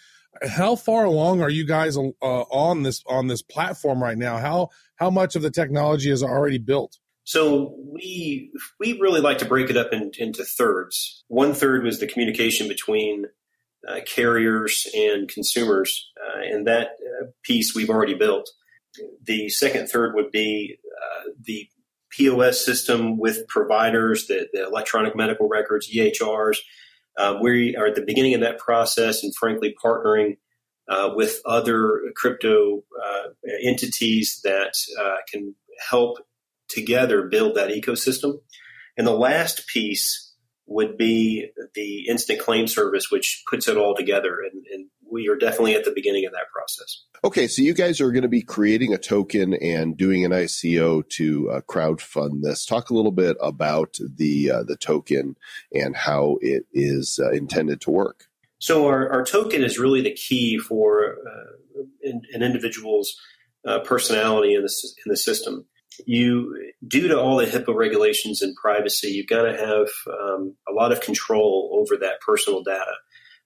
How 0.42 0.74
far 0.74 1.04
along 1.04 1.42
are 1.42 1.50
you 1.50 1.64
guys 1.64 1.96
uh, 1.96 2.00
on 2.20 2.82
this 2.82 3.04
on 3.06 3.28
this 3.28 3.40
platform 3.40 4.02
right 4.02 4.18
now? 4.18 4.38
How 4.38 4.70
how 4.96 5.08
much 5.08 5.36
of 5.36 5.42
the 5.42 5.50
technology 5.50 6.10
is 6.10 6.24
already 6.24 6.58
built? 6.58 6.98
So 7.22 7.76
we 7.92 8.50
we 8.80 8.98
really 9.00 9.20
like 9.20 9.38
to 9.38 9.44
break 9.44 9.70
it 9.70 9.76
up 9.76 9.92
in, 9.92 10.10
into 10.18 10.44
thirds. 10.44 11.24
One 11.28 11.54
third 11.54 11.84
was 11.84 12.00
the 12.00 12.08
communication 12.08 12.66
between 12.66 13.26
uh, 13.88 14.00
carriers 14.06 14.86
and 14.94 15.28
consumers, 15.28 16.10
uh, 16.20 16.40
and 16.40 16.66
that 16.66 16.88
uh, 17.22 17.26
piece 17.42 17.74
we've 17.74 17.90
already 17.90 18.14
built. 18.14 18.50
The 19.24 19.48
second 19.48 19.88
third 19.88 20.14
would 20.14 20.30
be 20.30 20.78
uh, 21.02 21.30
the 21.42 21.68
POS 22.10 22.64
system 22.64 23.18
with 23.18 23.46
providers, 23.48 24.26
the, 24.26 24.48
the 24.52 24.64
electronic 24.64 25.16
medical 25.16 25.48
records, 25.48 25.90
EHRs. 25.92 26.58
Uh, 27.16 27.38
we 27.42 27.76
are 27.76 27.86
at 27.86 27.94
the 27.94 28.04
beginning 28.04 28.34
of 28.34 28.40
that 28.40 28.58
process 28.58 29.22
and 29.22 29.34
frankly 29.34 29.74
partnering 29.84 30.36
with 31.16 31.40
other 31.44 32.00
crypto 32.14 32.82
entities 33.64 34.40
that 34.44 34.74
can 35.30 35.54
help 35.90 36.18
together 36.68 37.22
build 37.22 37.56
that 37.56 37.70
ecosystem. 37.70 38.38
And 38.96 39.06
the 39.06 39.12
last 39.12 39.66
piece 39.66 40.24
would 40.66 40.97
be 40.97 41.50
the 41.75 42.06
instant 42.09 42.40
claim 42.40 42.66
service, 42.66 43.11
which 43.11 43.42
puts 43.50 43.68
it 43.68 43.76
all 43.76 43.94
together. 43.94 44.38
And, 44.40 44.64
and, 44.73 44.87
we 45.11 45.28
are 45.28 45.37
definitely 45.37 45.75
at 45.75 45.85
the 45.85 45.92
beginning 45.94 46.26
of 46.26 46.33
that 46.33 46.50
process. 46.52 47.04
Okay, 47.23 47.47
so 47.47 47.62
you 47.62 47.73
guys 47.73 48.00
are 48.00 48.11
going 48.11 48.23
to 48.23 48.28
be 48.28 48.42
creating 48.42 48.92
a 48.92 48.99
token 48.99 49.54
and 49.54 49.97
doing 49.97 50.25
an 50.25 50.33
ICO 50.33 51.09
to 51.11 51.50
uh, 51.50 51.61
crowdfund 51.61 52.42
this. 52.42 52.66
Talk 52.66 52.90
a 52.90 52.94
little 52.94 53.12
bit 53.12 53.37
about 53.40 53.97
the 54.16 54.50
uh, 54.50 54.62
the 54.64 54.76
token 54.76 55.37
and 55.73 55.94
how 55.94 56.38
it 56.40 56.64
is 56.73 57.21
uh, 57.23 57.30
intended 57.30 57.80
to 57.83 57.92
work. 57.92 58.25
So 58.59 58.87
our, 58.88 59.09
our 59.11 59.25
token 59.25 59.62
is 59.62 59.78
really 59.78 60.00
the 60.00 60.14
key 60.14 60.59
for 60.59 61.16
uh, 61.25 61.83
an, 62.02 62.23
an, 62.33 62.42
individual's 62.42 63.14
uh, 63.64 63.80
personality 63.80 64.54
in 64.54 64.62
the 64.62 64.73
in 65.04 65.11
the 65.11 65.16
system 65.16 65.66
you 66.06 66.72
due 66.86 67.08
to 67.08 67.20
all 67.20 67.36
the 67.36 67.46
HIPAA 67.46 67.74
regulations 67.74 68.42
and 68.42 68.56
privacy, 68.56 69.08
you've 69.08 69.26
got 69.26 69.42
to 69.42 69.56
have 69.56 69.88
um, 70.12 70.56
a 70.68 70.72
lot 70.72 70.92
of 70.92 71.00
control 71.00 71.70
over 71.80 71.96
that 71.98 72.20
personal 72.20 72.62
data, 72.62 72.94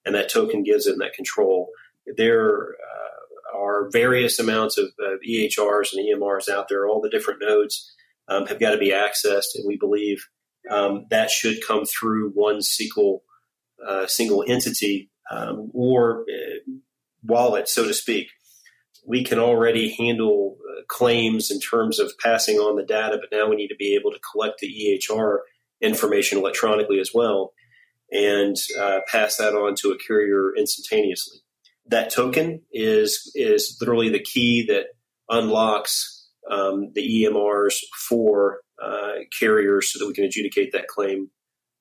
and 0.05 0.15
that 0.15 0.31
token 0.31 0.63
gives 0.63 0.85
them 0.85 0.99
that 0.99 1.15
control. 1.15 1.69
There 2.17 2.69
uh, 2.75 3.59
are 3.59 3.91
various 3.91 4.39
amounts 4.39 4.79
of, 4.79 4.87
of, 4.99 5.21
EHRs 5.29 5.93
and 5.93 6.07
EMRs 6.07 6.49
out 6.49 6.69
there. 6.69 6.87
All 6.87 7.01
the 7.01 7.11
different 7.11 7.41
nodes 7.43 7.93
um, 8.29 8.47
have 8.47 8.61
got 8.61 8.71
to 8.71 8.79
be 8.79 8.93
accessed, 8.93 9.55
and 9.55 9.65
we 9.67 9.77
believe 9.77 10.27
um, 10.71 11.07
that 11.11 11.31
should 11.31 11.67
come 11.67 11.85
through 11.85 12.31
one 12.31 12.63
single 12.63 13.23
uh, 13.87 14.07
single 14.07 14.45
entity 14.47 15.11
um, 15.31 15.71
or 15.73 16.23
uh, 16.23 16.73
wallet, 17.23 17.69
so 17.69 17.87
to 17.87 17.95
speak 17.95 18.29
we 19.09 19.25
can 19.25 19.39
already 19.39 19.95
handle 19.99 20.59
uh, 20.61 20.83
claims 20.87 21.51
in 21.51 21.59
terms 21.59 21.99
of 21.99 22.13
passing 22.23 22.59
on 22.59 22.77
the 22.77 22.85
data, 22.85 23.19
but 23.19 23.35
now 23.37 23.49
we 23.49 23.57
need 23.57 23.69
to 23.69 23.77
be 23.77 23.95
able 23.95 24.11
to 24.11 24.21
collect 24.33 24.59
the 24.61 24.69
EHR 24.69 25.39
information 25.81 26.39
electronically 26.39 27.01
as 27.01 27.11
well 27.15 27.55
and 28.13 28.57
uh, 28.79 29.01
pass 29.11 29.37
that 29.37 29.55
on 29.55 29.75
to 29.77 29.91
a 29.91 29.99
carrier 29.99 30.55
instantaneously. 30.57 31.39
That 31.87 32.13
token 32.13 32.63
is 32.71 33.33
is 33.35 33.79
literally 33.81 34.11
the 34.11 34.23
key 34.23 34.67
that 34.69 34.89
unlocks 35.31 36.29
um, 36.51 36.93
the 36.95 37.25
EMRs 37.25 37.77
for 38.09 38.61
uh, 38.83 39.13
carriers 39.39 39.91
so 39.91 39.99
that 39.99 40.07
we 40.07 40.15
can 40.15 40.25
adjudicate 40.25 40.73
that 40.73 40.89
claim. 40.89 41.31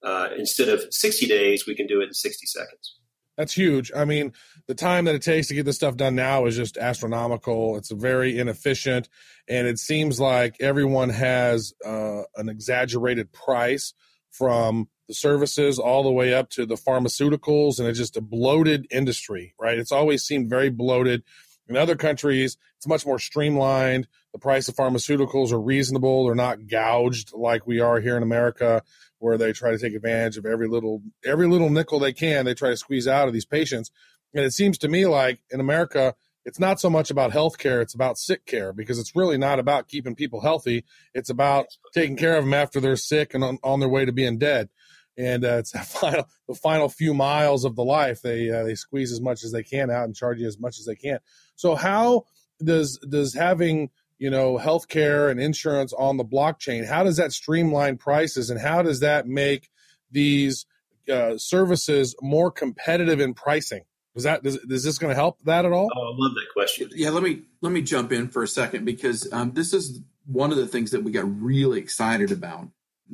Uh, 0.01 0.29
instead 0.37 0.69
of 0.69 0.81
60 0.91 1.25
days, 1.27 1.65
we 1.67 1.75
can 1.75 1.87
do 1.87 1.99
it 1.99 2.07
in 2.07 2.13
60 2.13 2.45
seconds. 2.45 2.97
That's 3.37 3.53
huge. 3.53 3.91
I 3.95 4.05
mean, 4.05 4.33
the 4.67 4.73
time 4.73 5.05
that 5.05 5.13
it 5.13 5.21
takes 5.21 5.47
to 5.47 5.53
get 5.53 5.65
this 5.65 5.75
stuff 5.75 5.95
done 5.95 6.15
now 6.15 6.45
is 6.47 6.55
just 6.55 6.75
astronomical. 6.75 7.77
It's 7.77 7.91
very 7.91 8.37
inefficient, 8.37 9.09
and 9.47 9.67
it 9.67 9.77
seems 9.77 10.19
like 10.19 10.55
everyone 10.59 11.09
has 11.09 11.73
uh, 11.85 12.23
an 12.35 12.49
exaggerated 12.49 13.31
price 13.31 13.93
from 14.31 14.89
the 15.07 15.13
services 15.13 15.79
all 15.79 16.03
the 16.03 16.11
way 16.11 16.33
up 16.33 16.49
to 16.51 16.65
the 16.65 16.75
pharmaceuticals, 16.75 17.79
and 17.79 17.87
it's 17.87 17.99
just 17.99 18.17
a 18.17 18.21
bloated 18.21 18.87
industry, 18.89 19.53
right? 19.59 19.77
It's 19.77 19.91
always 19.91 20.23
seemed 20.23 20.49
very 20.49 20.69
bloated. 20.69 21.23
In 21.69 21.77
other 21.77 21.95
countries, 21.95 22.57
it's 22.77 22.87
much 22.87 23.05
more 23.05 23.19
streamlined. 23.19 24.07
The 24.33 24.39
price 24.39 24.67
of 24.67 24.75
pharmaceuticals 24.75 25.51
are 25.51 25.59
reasonable. 25.59 26.25
They're 26.25 26.35
not 26.35 26.67
gouged 26.67 27.33
like 27.33 27.67
we 27.67 27.79
are 27.79 27.99
here 27.99 28.17
in 28.17 28.23
America 28.23 28.83
where 29.19 29.37
they 29.37 29.51
try 29.51 29.71
to 29.71 29.77
take 29.77 29.93
advantage 29.93 30.37
of 30.37 30.45
every 30.45 30.67
little 30.67 31.01
every 31.25 31.47
little 31.47 31.69
nickel 31.69 31.99
they 31.99 32.13
can. 32.13 32.45
They 32.45 32.53
try 32.53 32.69
to 32.69 32.77
squeeze 32.77 33.07
out 33.07 33.27
of 33.27 33.33
these 33.33 33.45
patients, 33.45 33.91
and 34.33 34.43
it 34.43 34.53
seems 34.53 34.77
to 34.79 34.87
me 34.87 35.05
like 35.05 35.39
in 35.49 35.59
America, 35.59 36.15
it's 36.45 36.59
not 36.59 36.79
so 36.79 36.89
much 36.89 37.09
about 37.09 37.31
health 37.31 37.57
care; 37.57 37.81
it's 37.81 37.95
about 37.95 38.17
sick 38.17 38.45
care 38.45 38.73
because 38.73 38.99
it's 38.99 39.15
really 39.15 39.37
not 39.37 39.59
about 39.59 39.87
keeping 39.87 40.15
people 40.15 40.41
healthy. 40.41 40.85
It's 41.13 41.29
about 41.29 41.67
taking 41.93 42.17
care 42.17 42.37
of 42.37 42.45
them 42.45 42.53
after 42.53 42.79
they're 42.79 42.95
sick 42.95 43.33
and 43.33 43.43
on, 43.43 43.59
on 43.63 43.79
their 43.79 43.89
way 43.89 44.05
to 44.05 44.11
being 44.11 44.37
dead. 44.37 44.69
And 45.17 45.43
uh, 45.43 45.57
it's 45.57 45.71
the 45.71 45.79
final 45.79 46.27
the 46.47 46.55
final 46.55 46.89
few 46.89 47.13
miles 47.13 47.65
of 47.65 47.75
the 47.75 47.83
life 47.83 48.21
they 48.21 48.49
uh, 48.49 48.63
they 48.63 48.75
squeeze 48.75 49.11
as 49.11 49.21
much 49.21 49.43
as 49.43 49.51
they 49.51 49.63
can 49.63 49.89
out 49.89 50.05
and 50.05 50.15
charge 50.15 50.39
you 50.39 50.47
as 50.47 50.59
much 50.59 50.79
as 50.79 50.85
they 50.85 50.95
can. 50.95 51.19
So 51.55 51.75
how 51.75 52.25
does 52.63 52.97
does 53.09 53.33
having 53.33 53.89
you 54.19 54.29
know, 54.29 54.57
healthcare 54.57 55.29
and 55.29 55.39
insurance 55.39 55.93
on 55.93 56.17
the 56.17 56.25
blockchain. 56.25 56.87
How 56.87 57.03
does 57.03 57.17
that 57.17 57.31
streamline 57.31 57.97
prices 57.97 58.49
and 58.49 58.59
how 58.59 58.81
does 58.81 58.99
that 59.01 59.27
make 59.27 59.69
these 60.11 60.65
uh, 61.11 61.37
services 61.37 62.15
more 62.21 62.51
competitive 62.51 63.19
in 63.19 63.33
pricing? 63.33 63.83
Was 64.15 64.23
that 64.23 64.43
is, 64.45 64.55
is 64.55 64.83
this 64.83 64.97
going 64.97 65.11
to 65.11 65.15
help 65.15 65.39
that 65.43 65.65
at 65.65 65.71
all? 65.71 65.89
Oh, 65.95 66.01
I 66.01 66.15
love 66.17 66.33
that 66.33 66.47
question. 66.51 66.89
Yeah, 66.95 67.11
let 67.11 67.21
me 67.21 67.43
let 67.61 67.71
me 67.71 67.83
jump 67.83 68.11
in 68.11 68.29
for 68.29 68.41
a 68.41 68.47
second 68.47 68.83
because 68.83 69.31
um, 69.31 69.51
this 69.53 69.73
is 69.73 70.01
one 70.25 70.51
of 70.51 70.57
the 70.57 70.67
things 70.67 70.91
that 70.91 71.03
we 71.03 71.11
got 71.11 71.25
really 71.41 71.79
excited 71.79 72.31
about 72.31 72.67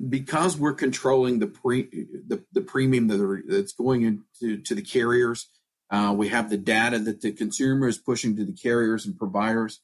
because 0.10 0.58
we're 0.58 0.74
controlling 0.74 1.40
the 1.40 1.48
pre 1.48 1.84
the, 2.28 2.42
the 2.54 2.62
premium 2.62 3.10
that 3.10 3.44
that's 3.48 3.74
going 3.74 4.04
into 4.04 4.58
to 4.62 4.76
the 4.76 4.82
carriers. 4.82 5.50
Uh, 5.90 6.14
we 6.18 6.30
have 6.30 6.50
the 6.50 6.58
data 6.58 6.98
that 6.98 7.22
the 7.22 7.34
consumer 7.34 7.88
is 7.88 7.98
pushing 7.98 8.38
to 8.38 8.46
the 8.46 8.54
carriers 8.54 9.06
and 9.06 9.18
providers 9.18 9.82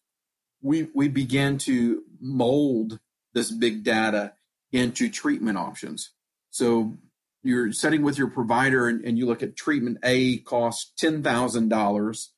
we 0.62 0.90
we 0.94 1.08
began 1.08 1.58
to 1.60 2.04
mold 2.20 3.00
this 3.34 3.52
big 3.52 3.84
data 3.84 4.34
into 4.72 5.10
treatment 5.10 5.58
options. 5.58 6.12
So 6.52 6.98
you're 7.44 7.72
setting 7.72 8.02
with 8.02 8.18
your 8.18 8.30
provider 8.30 8.88
and, 8.88 9.04
and 9.06 9.18
you 9.18 9.26
look 9.26 9.42
at 9.42 9.56
treatment 9.56 10.00
A 10.04 10.38
costs 10.40 10.92
ten 10.98 11.24
thousand 11.24 11.72
uh, 11.72 11.76
dollars, 11.76 12.34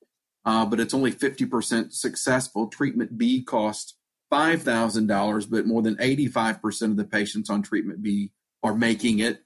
but 0.45 0.79
it's 0.79 0.93
only 0.93 1.11
fifty 1.11 1.45
percent 1.45 1.93
successful. 1.93 2.67
Treatment 2.67 3.17
B 3.17 3.43
costs 3.43 3.97
five 4.29 4.63
thousand 4.63 5.07
dollars, 5.07 5.45
but 5.45 5.65
more 5.65 5.81
than 5.81 5.97
eighty 5.99 6.27
five 6.27 6.61
percent 6.61 6.91
of 6.91 6.97
the 6.97 7.03
patients 7.05 7.49
on 7.49 7.61
treatment 7.61 8.03
B 8.03 8.31
are 8.63 8.75
making 8.75 9.19
it. 9.19 9.43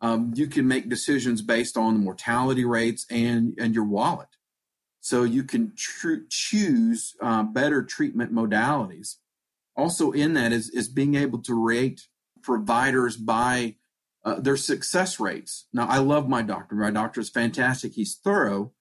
Um, 0.00 0.32
you 0.34 0.46
can 0.46 0.68
make 0.68 0.88
decisions 0.88 1.40
based 1.42 1.76
on 1.76 1.94
the 1.94 2.00
mortality 2.00 2.64
rates 2.64 3.06
and 3.10 3.54
and 3.58 3.74
your 3.74 3.84
wallet 3.84 4.28
so 5.06 5.22
you 5.22 5.44
can 5.44 5.72
tr- 5.76 6.26
choose 6.28 7.14
uh, 7.22 7.44
better 7.44 7.84
treatment 7.84 8.34
modalities. 8.34 9.18
Also, 9.76 10.10
in 10.10 10.34
that 10.34 10.50
is, 10.50 10.68
is 10.70 10.88
being 10.88 11.14
able 11.14 11.38
to 11.42 11.54
rate 11.54 12.08
providers 12.42 13.16
by 13.16 13.76
uh, 14.24 14.40
their 14.40 14.56
success 14.56 15.20
rates. 15.20 15.68
Now, 15.72 15.86
I 15.86 15.98
love 15.98 16.28
my 16.28 16.42
doctor. 16.42 16.74
My 16.74 16.90
doctor 16.90 17.20
is 17.20 17.30
fantastic. 17.30 17.92
He's 17.92 18.16
thorough. 18.16 18.72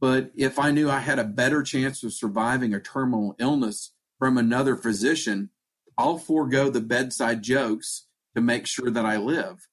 But 0.00 0.30
if 0.34 0.58
I 0.58 0.70
knew 0.70 0.88
I 0.88 1.00
had 1.00 1.18
a 1.18 1.24
better 1.24 1.62
chance 1.62 2.02
of 2.02 2.14
surviving 2.14 2.72
a 2.72 2.80
terminal 2.80 3.36
illness 3.38 3.92
from 4.18 4.38
another 4.38 4.76
physician, 4.76 5.50
I'll 5.98 6.16
forego 6.16 6.70
the 6.70 6.80
bedside 6.80 7.42
jokes 7.42 8.06
to 8.34 8.40
make 8.40 8.66
sure 8.66 8.90
that 8.90 9.04
I 9.04 9.18
live. 9.18 9.68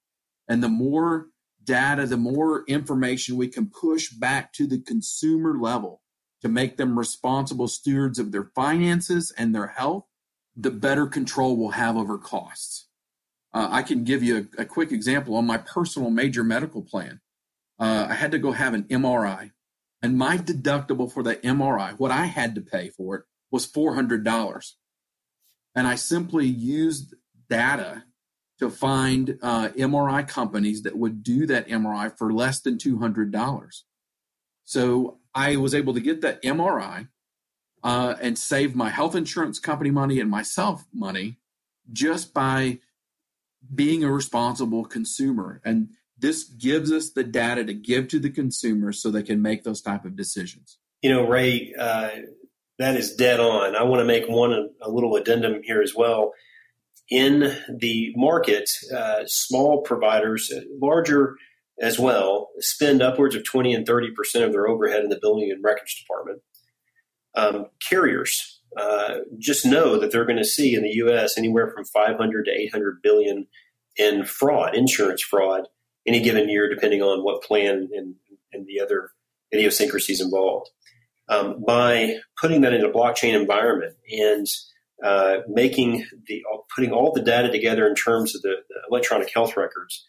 And 0.50 0.62
the 0.62 0.68
more 0.68 1.28
data, 1.64 2.06
the 2.06 2.18
more 2.18 2.64
information 2.68 3.38
we 3.38 3.48
can 3.48 3.68
push 3.68 4.10
back 4.10 4.54
to 4.54 4.68
the 4.68 4.80
consumer 4.80 5.58
level 5.58 6.02
to 6.42 6.50
make 6.50 6.78
them 6.78 7.00
responsible 7.00 7.68
stewards 7.68 8.20
of 8.20 8.32
their 8.32 8.52
finances 8.56 9.34
and 9.38 9.56
their 9.56 9.68
health, 9.68 10.06
the 10.56 10.72
better 10.72 11.08
control 11.08 11.56
we'll 11.56 11.70
have 11.70 11.96
over 11.96 12.18
costs. 12.18 12.88
Uh, 13.54 13.68
I 13.72 13.84
can 13.84 14.04
give 14.04 14.24
you 14.24 14.50
a, 14.58 14.64
a, 14.64 14.66
quick 14.66 14.92
example 14.92 15.36
on 15.36 15.46
my 15.46 15.58
personal 15.58 16.10
major 16.10 16.44
medical 16.44 16.82
plan. 16.82 17.22
Uh, 17.80 18.08
I 18.10 18.16
had 18.16 18.32
to 18.32 18.40
go 18.40 18.52
have 18.52 18.74
an 18.74 18.84
MRI, 18.84 19.52
and 20.02 20.18
my 20.18 20.38
deductible 20.38 21.12
for 21.12 21.24
the 21.24 21.36
MRI, 21.36 21.98
what 21.98 22.12
I 22.12 22.26
had 22.26 22.56
to 22.56 22.62
pay 22.62 22.90
for 22.90 23.16
it, 23.16 23.24
was 23.52 23.72
$400. 23.72 24.72
And 25.76 25.88
I 25.88 25.96
simply 25.96 26.46
used 26.46 27.14
data 27.50 28.04
to 28.64 28.70
find 28.70 29.38
uh, 29.42 29.70
MRI 29.70 30.28
companies 30.28 30.84
that 30.84 30.98
would 30.98 31.24
do 31.24 31.46
that 31.48 31.68
MRI 31.68 32.18
for 32.18 32.32
less 32.32 32.62
than 32.62 32.78
$200. 32.78 33.82
So 34.64 35.20
I 35.36 35.58
was 35.58 35.76
able 35.76 35.94
to 35.94 36.00
get 36.00 36.22
that 36.22 36.42
MRI 36.42 37.10
uh, 37.84 38.16
and 38.22 38.38
save 38.38 38.76
my 38.76 38.90
health 38.90 39.16
insurance 39.16 39.60
company 39.60 39.92
money 39.92 40.20
and 40.20 40.30
myself 40.30 40.86
money 40.94 41.38
just 41.92 42.34
by 42.34 42.80
being 43.74 44.04
a 44.04 44.12
responsible 44.12 44.86
consumer. 44.86 45.62
And 45.66 45.90
this 46.18 46.44
gives 46.44 46.92
us 46.92 47.10
the 47.10 47.24
data 47.24 47.66
to 47.66 47.74
give 47.74 48.08
to 48.10 48.20
the 48.20 48.30
consumer 48.30 48.94
so 48.94 49.12
they 49.12 49.24
can 49.24 49.42
make 49.42 49.64
those 49.64 49.82
type 49.82 50.06
of 50.06 50.16
decisions. 50.16 50.78
You 51.02 51.10
know, 51.10 51.28
Ray, 51.28 51.74
uh, 51.78 52.10
that 52.80 52.96
is 52.96 53.16
dead 53.16 53.42
on. 53.42 53.76
I 53.76 53.84
want 53.84 54.00
to 54.00 54.06
make 54.06 54.30
one 54.30 54.70
a 54.82 54.90
little 54.90 55.16
addendum 55.18 55.62
here 55.64 55.82
as 55.82 55.94
well. 55.94 56.32
In 57.10 57.56
the 57.70 58.14
market, 58.16 58.70
uh, 58.96 59.24
small 59.26 59.82
providers, 59.82 60.52
uh, 60.52 60.62
larger 60.82 61.36
as 61.80 62.00
well, 62.00 62.50
spend 62.60 63.02
upwards 63.02 63.36
of 63.36 63.44
20 63.44 63.74
and 63.74 63.86
30 63.86 64.12
percent 64.12 64.46
of 64.46 64.52
their 64.52 64.68
overhead 64.68 65.04
in 65.04 65.10
the 65.10 65.20
building 65.20 65.52
and 65.52 65.64
records 65.64 65.96
department. 66.00 66.42
Um, 67.36 67.68
carriers 67.88 68.62
uh, 68.78 69.20
just 69.38 69.66
know 69.66 70.00
that 70.00 70.12
they're 70.12 70.26
going 70.26 70.38
to 70.38 70.46
see 70.46 70.76
in 70.76 70.84
the 70.84 70.96
U.S. 70.96 71.38
anywhere 71.38 71.72
from 71.72 71.86
500 71.86 72.46
to 72.46 72.52
800 72.52 73.02
billion 73.02 73.48
in 73.98 74.26
fraud, 74.26 74.76
insurance 74.76 75.22
fraud, 75.22 75.68
any 76.08 76.22
given 76.22 76.50
year, 76.50 76.70
depending 76.70 77.02
on 77.02 77.24
what 77.24 77.44
plan 77.44 77.90
and, 77.94 78.16
and 78.52 78.66
the 78.68 78.80
other 78.80 79.12
idiosyncrasies 79.54 80.22
involved. 80.22 80.70
Um, 81.30 81.64
by 81.66 82.18
putting 82.40 82.62
that 82.62 82.74
in 82.74 82.84
a 82.84 82.90
blockchain 82.90 83.34
environment 83.34 83.96
and 84.12 84.46
uh, 85.04 85.38
making 85.48 86.06
the 86.28 86.44
putting 86.76 86.92
all 86.92 87.12
the 87.12 87.22
data 87.22 87.50
together 87.50 87.88
in 87.88 87.96
terms 87.96 88.36
of 88.36 88.42
the, 88.42 88.56
the 88.70 88.76
electronic 88.90 89.32
health 89.34 89.56
records, 89.58 90.06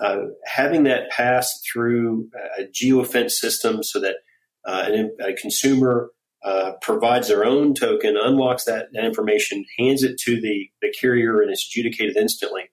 uh, 0.00 0.18
having 0.44 0.84
that 0.84 1.10
pass 1.10 1.60
through 1.72 2.28
a 2.58 2.64
geofence 2.64 3.32
system 3.32 3.82
so 3.82 4.00
that 4.00 4.16
uh, 4.64 4.88
a 5.20 5.32
consumer 5.34 6.10
uh, 6.44 6.72
provides 6.80 7.28
their 7.28 7.44
own 7.44 7.74
token, 7.74 8.16
unlocks 8.16 8.64
that, 8.64 8.86
that 8.92 9.04
information, 9.04 9.64
hands 9.78 10.02
it 10.02 10.18
to 10.18 10.40
the, 10.40 10.68
the 10.80 10.92
carrier, 11.00 11.40
and 11.40 11.50
it's 11.50 11.66
adjudicated 11.68 12.16
instantly 12.16 12.64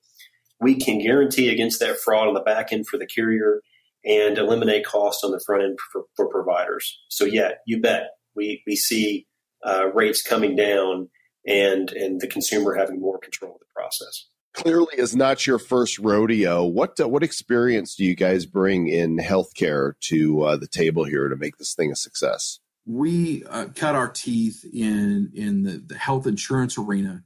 we 0.59 0.75
can 0.75 0.99
guarantee 0.99 1.49
against 1.49 1.79
that 1.79 1.99
fraud 1.99 2.27
on 2.27 2.33
the 2.33 2.41
back 2.41 2.71
end 2.71 2.87
for 2.87 2.97
the 2.97 3.05
carrier 3.05 3.61
and 4.05 4.37
eliminate 4.37 4.85
cost 4.85 5.23
on 5.23 5.31
the 5.31 5.41
front 5.45 5.63
end 5.63 5.77
for, 5.91 6.03
for 6.15 6.27
providers. 6.27 6.99
So 7.09 7.25
yeah, 7.25 7.51
you 7.65 7.81
bet 7.81 8.09
we 8.35 8.63
we 8.65 8.75
see 8.75 9.27
uh, 9.65 9.87
rates 9.93 10.21
coming 10.21 10.55
down 10.55 11.09
and 11.45 11.91
and 11.91 12.21
the 12.21 12.27
consumer 12.27 12.75
having 12.75 12.99
more 12.99 13.19
control 13.19 13.53
of 13.53 13.59
the 13.59 13.65
process. 13.73 14.27
Clearly, 14.53 14.97
is 14.97 15.15
not 15.15 15.45
your 15.45 15.59
first 15.59 15.99
rodeo. 15.99 16.65
What 16.65 16.99
uh, 16.99 17.07
what 17.07 17.23
experience 17.23 17.95
do 17.95 18.03
you 18.03 18.15
guys 18.15 18.45
bring 18.45 18.87
in 18.87 19.17
healthcare 19.17 19.93
to 20.01 20.41
uh, 20.41 20.57
the 20.57 20.67
table 20.67 21.03
here 21.03 21.27
to 21.27 21.35
make 21.35 21.57
this 21.57 21.73
thing 21.73 21.91
a 21.91 21.95
success? 21.95 22.59
We 22.85 23.43
uh, 23.45 23.67
cut 23.75 23.95
our 23.95 24.09
teeth 24.09 24.65
in 24.73 25.31
in 25.35 25.63
the, 25.63 25.83
the 25.85 25.97
health 25.97 26.25
insurance 26.25 26.77
arena 26.77 27.23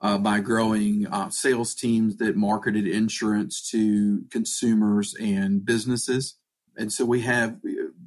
uh, 0.00 0.18
by 0.18 0.40
growing 0.40 1.06
uh, 1.06 1.30
sales 1.30 1.74
teams 1.74 2.16
that 2.16 2.36
marketed 2.36 2.86
insurance 2.86 3.70
to 3.70 4.24
consumers 4.30 5.14
and 5.20 5.64
businesses. 5.64 6.36
And 6.76 6.92
so 6.92 7.04
we 7.04 7.22
have 7.22 7.56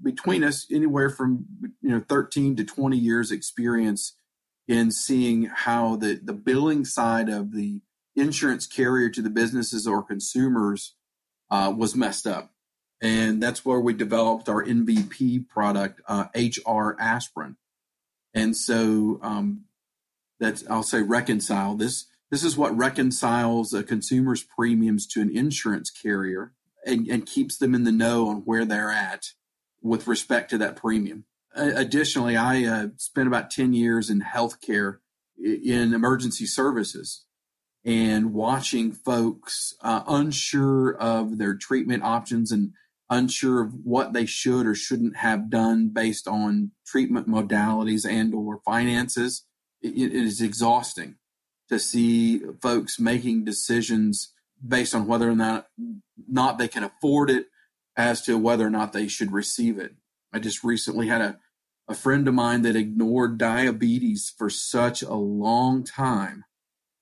between 0.03 0.43
us 0.43 0.67
anywhere 0.71 1.09
from 1.09 1.45
you 1.81 1.89
know 1.89 2.03
13 2.07 2.57
to 2.57 2.63
20 2.63 2.97
years 2.97 3.31
experience 3.31 4.15
in 4.69 4.91
seeing 4.91 5.45
how 5.45 5.95
the, 5.95 6.19
the 6.23 6.31
billing 6.31 6.85
side 6.85 7.27
of 7.27 7.53
the 7.53 7.81
insurance 8.15 8.67
carrier 8.67 9.09
to 9.09 9.21
the 9.21 9.29
businesses 9.29 9.87
or 9.87 10.03
consumers 10.03 10.93
uh, 11.49 11.73
was 11.75 11.95
messed 11.95 12.27
up. 12.27 12.53
And 13.01 13.41
that's 13.41 13.65
where 13.65 13.79
we 13.79 13.93
developed 13.93 14.47
our 14.47 14.63
MVP 14.63 15.47
product, 15.47 16.01
uh, 16.07 16.25
HR 16.35 16.95
Aspirin. 16.99 17.57
And 18.35 18.55
so 18.55 19.19
um, 19.23 19.65
that 20.39 20.61
I'll 20.69 20.83
say 20.83 21.01
reconcile. 21.01 21.73
This 21.73 22.05
this 22.29 22.43
is 22.43 22.55
what 22.55 22.77
reconciles 22.77 23.73
a 23.73 23.81
consumer's 23.81 24.43
premiums 24.43 25.07
to 25.07 25.21
an 25.21 25.35
insurance 25.35 25.89
carrier 25.89 26.53
and, 26.85 27.07
and 27.07 27.25
keeps 27.25 27.57
them 27.57 27.73
in 27.73 27.85
the 27.85 27.91
know 27.91 28.27
on 28.27 28.41
where 28.41 28.65
they're 28.65 28.91
at 28.91 29.31
with 29.81 30.05
respect 30.05 30.51
to 30.51 30.59
that 30.59 30.75
premium. 30.75 31.25
Additionally, 31.55 32.37
I 32.37 32.63
uh, 32.63 32.87
spent 32.97 33.27
about 33.27 33.49
10 33.49 33.73
years 33.73 34.09
in 34.09 34.21
healthcare 34.21 34.97
in 35.37 35.93
emergency 35.93 36.45
services 36.45 37.25
and 37.83 38.33
watching 38.33 38.91
folks 38.91 39.73
uh, 39.81 40.03
unsure 40.07 40.95
of 40.97 41.37
their 41.37 41.55
treatment 41.55 42.03
options 42.03 42.51
and 42.51 42.73
unsure 43.09 43.61
of 43.61 43.73
what 43.83 44.13
they 44.13 44.25
should 44.25 44.67
or 44.67 44.75
shouldn't 44.75 45.17
have 45.17 45.49
done 45.49 45.89
based 45.89 46.27
on 46.27 46.71
treatment 46.85 47.27
modalities 47.27 48.07
and 48.07 48.33
or 48.35 48.59
finances 48.63 49.45
it, 49.81 49.97
it 49.97 50.13
is 50.13 50.41
exhausting 50.41 51.15
to 51.69 51.79
see 51.79 52.41
folks 52.61 52.99
making 52.99 53.45
decisions 53.45 54.33
based 54.65 54.93
on 54.93 55.07
whether 55.07 55.29
or 55.29 55.35
not 55.35 55.67
not 56.27 56.57
they 56.57 56.67
can 56.67 56.83
afford 56.83 57.29
it 57.29 57.45
as 57.95 58.21
to 58.21 58.37
whether 58.37 58.65
or 58.65 58.69
not 58.69 58.93
they 58.93 59.07
should 59.07 59.31
receive 59.31 59.77
it. 59.77 59.93
I 60.31 60.39
just 60.39 60.63
recently 60.63 61.07
had 61.07 61.21
a, 61.21 61.39
a 61.87 61.95
friend 61.95 62.27
of 62.27 62.33
mine 62.33 62.61
that 62.63 62.75
ignored 62.75 63.37
diabetes 63.37 64.33
for 64.37 64.49
such 64.49 65.01
a 65.01 65.13
long 65.13 65.83
time 65.83 66.45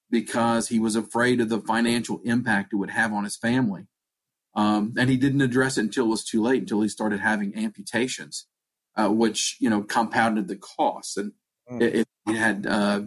because 0.09 0.69
he 0.69 0.79
was 0.79 0.95
afraid 0.95 1.41
of 1.41 1.49
the 1.49 1.59
financial 1.59 2.21
impact 2.23 2.73
it 2.73 2.77
would 2.77 2.91
have 2.91 3.11
on 3.11 3.25
his 3.25 3.35
family. 3.35 3.87
Um, 4.55 4.93
and 4.97 5.09
he 5.09 5.17
didn't 5.17 5.41
address 5.41 5.77
it 5.77 5.81
until 5.81 6.05
it 6.05 6.09
was 6.09 6.23
too 6.23 6.41
late, 6.41 6.61
until 6.61 6.81
he 6.81 6.89
started 6.89 7.19
having 7.19 7.55
amputations, 7.55 8.47
uh, 8.95 9.09
which, 9.09 9.57
you 9.59 9.69
know, 9.69 9.83
compounded 9.83 10.47
the 10.47 10.55
costs. 10.55 11.17
And 11.17 11.33
mm. 11.69 11.81
if 11.81 12.05
he 12.25 12.35
had, 12.35 12.65
uh, 12.65 13.01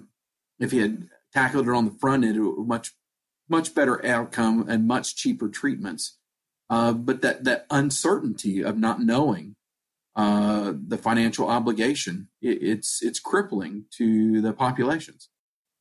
if 0.61 0.71
he 0.71 0.79
had 0.79 1.09
tackled 1.33 1.67
it 1.67 1.75
on 1.75 1.87
the 1.87 1.99
front 1.99 2.25
end, 2.25 2.37
it 2.37 2.41
would 2.41 2.69
much 2.69 2.93
much 3.49 3.75
better 3.75 4.05
outcome 4.07 4.65
and 4.69 4.87
much 4.87 5.17
cheaper 5.17 5.49
treatments. 5.49 6.17
Uh, 6.69 6.93
but 6.93 7.21
that 7.23 7.43
that 7.45 7.67
uncertainty 7.69 8.63
of 8.63 8.79
not 8.79 9.01
knowing 9.01 9.57
uh, 10.21 10.75
the 10.87 10.99
financial 10.99 11.49
obligation, 11.49 12.29
it, 12.43 12.63
it's 12.63 13.03
it's 13.03 13.19
crippling 13.19 13.87
to 13.97 14.43
the 14.43 14.53
populations. 14.53 15.31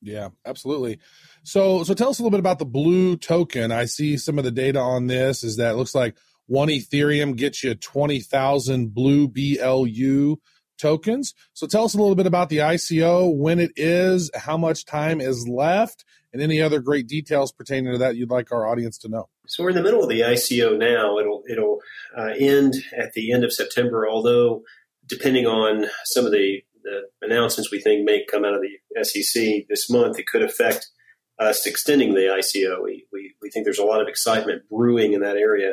Yeah, 0.00 0.30
absolutely. 0.46 0.98
So 1.42 1.84
so 1.84 1.92
tell 1.92 2.08
us 2.08 2.18
a 2.18 2.22
little 2.22 2.30
bit 2.30 2.40
about 2.40 2.58
the 2.58 2.64
blue 2.64 3.18
token. 3.18 3.70
I 3.70 3.84
see 3.84 4.16
some 4.16 4.38
of 4.38 4.44
the 4.44 4.50
data 4.50 4.78
on 4.78 5.08
this 5.08 5.44
is 5.44 5.58
that 5.58 5.76
looks 5.76 5.94
like 5.94 6.16
one 6.46 6.68
Ethereum 6.68 7.36
gets 7.36 7.62
you 7.62 7.74
twenty 7.74 8.20
thousand 8.20 8.94
blue 8.94 9.28
BLU 9.28 10.38
tokens. 10.80 11.34
So 11.52 11.66
tell 11.66 11.84
us 11.84 11.94
a 11.94 11.98
little 11.98 12.14
bit 12.14 12.26
about 12.26 12.48
the 12.48 12.58
ICO, 12.58 13.34
when 13.34 13.60
it 13.60 13.72
is, 13.76 14.30
how 14.34 14.56
much 14.56 14.84
time 14.84 15.20
is 15.20 15.46
left, 15.48 16.04
and 16.32 16.40
any 16.40 16.60
other 16.60 16.80
great 16.80 17.06
details 17.06 17.52
pertaining 17.52 17.92
to 17.92 17.98
that 17.98 18.16
you'd 18.16 18.30
like 18.30 18.52
our 18.52 18.66
audience 18.66 18.98
to 18.98 19.08
know. 19.08 19.28
So 19.46 19.62
we're 19.62 19.70
in 19.70 19.76
the 19.76 19.82
middle 19.82 20.02
of 20.02 20.08
the 20.08 20.20
ICO 20.20 20.78
now. 20.78 21.18
It'll 21.18 21.42
it'll 21.50 21.78
uh, 22.16 22.32
end 22.38 22.74
at 22.96 23.12
the 23.14 23.32
end 23.32 23.44
of 23.44 23.52
September. 23.52 24.08
Although, 24.08 24.62
depending 25.06 25.46
on 25.46 25.86
some 26.04 26.24
of 26.24 26.32
the, 26.32 26.62
the 26.82 27.02
announcements 27.20 27.70
we 27.70 27.80
think 27.80 28.04
may 28.04 28.24
come 28.30 28.44
out 28.44 28.54
of 28.54 28.62
the 28.62 29.04
SEC 29.04 29.66
this 29.68 29.90
month, 29.90 30.18
it 30.18 30.26
could 30.26 30.42
affect 30.42 30.86
us 31.40 31.66
extending 31.66 32.14
the 32.14 32.38
ICO. 32.38 32.84
We, 32.84 33.06
we, 33.12 33.34
we 33.42 33.50
think 33.50 33.64
there's 33.64 33.78
a 33.78 33.84
lot 33.84 34.02
of 34.02 34.08
excitement 34.08 34.68
brewing 34.68 35.14
in 35.14 35.20
that 35.22 35.36
area. 35.36 35.72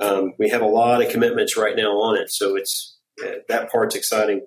Um, 0.00 0.32
we 0.38 0.50
have 0.50 0.60
a 0.60 0.66
lot 0.66 1.02
of 1.02 1.10
commitments 1.10 1.56
right 1.56 1.76
now 1.76 1.92
on 1.92 2.16
it, 2.16 2.30
so 2.30 2.56
it's 2.56 2.97
that 3.48 3.70
part's 3.70 3.94
exciting. 3.94 4.46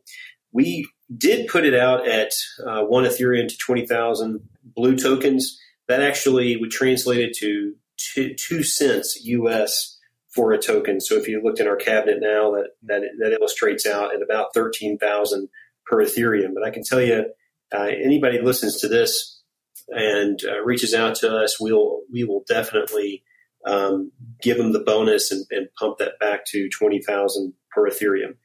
We 0.51 0.87
did 1.15 1.47
put 1.47 1.65
it 1.65 1.73
out 1.73 2.07
at 2.07 2.31
uh, 2.65 2.83
one 2.83 3.03
Ethereum 3.03 3.47
to 3.47 3.57
20,000 3.57 4.41
blue 4.63 4.95
tokens. 4.95 5.59
That 5.87 6.01
actually 6.01 6.55
would 6.57 6.71
translate 6.71 7.19
it 7.19 7.35
to 7.37 7.73
two, 7.97 8.35
two, 8.35 8.63
cents 8.63 9.19
US 9.23 9.97
for 10.29 10.53
a 10.53 10.57
token. 10.57 11.01
So 11.01 11.15
if 11.15 11.27
you 11.27 11.41
looked 11.43 11.59
in 11.59 11.67
our 11.67 11.75
cabinet 11.75 12.19
now, 12.21 12.51
that, 12.51 12.69
that, 12.83 13.01
that 13.19 13.33
illustrates 13.33 13.85
out 13.85 14.15
at 14.15 14.21
about 14.21 14.53
13,000 14.53 15.49
per 15.85 15.97
Ethereum. 15.97 16.53
But 16.53 16.63
I 16.63 16.69
can 16.69 16.83
tell 16.83 17.01
you, 17.01 17.25
uh, 17.73 17.87
anybody 18.03 18.39
listens 18.41 18.79
to 18.81 18.87
this 18.87 19.41
and 19.89 20.39
uh, 20.45 20.61
reaches 20.61 20.93
out 20.93 21.15
to 21.15 21.35
us, 21.35 21.59
we'll, 21.59 22.01
we 22.11 22.23
will 22.23 22.43
definitely 22.47 23.23
um, 23.65 24.11
give 24.41 24.57
them 24.57 24.71
the 24.71 24.79
bonus 24.79 25.31
and, 25.31 25.45
and 25.51 25.67
pump 25.77 25.97
that 25.99 26.19
back 26.19 26.45
to 26.47 26.69
20,000 26.69 27.53
per 27.71 27.89
Ethereum. 27.89 28.35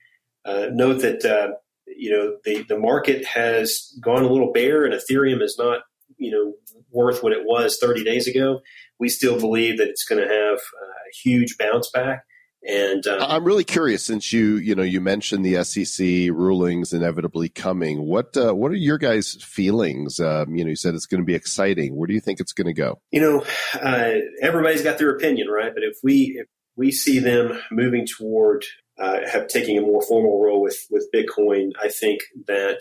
Uh, 0.46 0.68
note 0.72 1.02
that 1.02 1.24
uh, 1.24 1.54
you 1.86 2.10
know 2.10 2.36
the 2.44 2.64
the 2.68 2.78
market 2.78 3.24
has 3.24 3.92
gone 4.00 4.22
a 4.22 4.28
little 4.28 4.52
bear, 4.52 4.84
and 4.84 4.94
Ethereum 4.94 5.42
is 5.42 5.56
not 5.58 5.80
you 6.18 6.30
know 6.30 6.54
worth 6.90 7.22
what 7.22 7.32
it 7.32 7.44
was 7.44 7.78
30 7.80 8.04
days 8.04 8.26
ago. 8.26 8.60
We 8.98 9.08
still 9.08 9.38
believe 9.38 9.78
that 9.78 9.88
it's 9.88 10.04
going 10.04 10.26
to 10.26 10.32
have 10.32 10.58
a 10.58 11.16
huge 11.22 11.58
bounce 11.58 11.90
back. 11.90 12.22
And 12.66 13.06
uh, 13.06 13.24
I'm 13.28 13.44
really 13.44 13.64
curious, 13.64 14.04
since 14.04 14.32
you 14.32 14.56
you 14.56 14.74
know 14.74 14.82
you 14.82 15.00
mentioned 15.00 15.44
the 15.44 15.62
SEC 15.62 16.34
rulings 16.34 16.92
inevitably 16.92 17.48
coming. 17.48 18.02
What 18.02 18.36
uh, 18.36 18.54
what 18.54 18.72
are 18.72 18.76
your 18.76 18.98
guys' 18.98 19.34
feelings? 19.40 20.18
Um, 20.18 20.56
you 20.56 20.64
know, 20.64 20.70
you 20.70 20.76
said 20.76 20.94
it's 20.94 21.06
going 21.06 21.20
to 21.20 21.26
be 21.26 21.34
exciting. 21.34 21.94
Where 21.94 22.08
do 22.08 22.14
you 22.14 22.20
think 22.20 22.40
it's 22.40 22.52
going 22.52 22.66
to 22.66 22.72
go? 22.72 23.00
You 23.12 23.20
know, 23.20 23.44
uh, 23.80 24.14
everybody's 24.42 24.82
got 24.82 24.98
their 24.98 25.10
opinion, 25.10 25.48
right? 25.48 25.72
But 25.72 25.84
if 25.84 25.98
we 26.02 26.38
if 26.40 26.48
we 26.76 26.90
see 26.90 27.20
them 27.20 27.60
moving 27.70 28.04
toward 28.04 28.64
uh, 28.98 29.18
have 29.30 29.48
taken 29.48 29.76
a 29.78 29.82
more 29.82 30.02
formal 30.02 30.42
role 30.42 30.62
with 30.62 30.86
with 30.90 31.08
Bitcoin, 31.14 31.72
I 31.82 31.88
think 31.88 32.20
that 32.46 32.80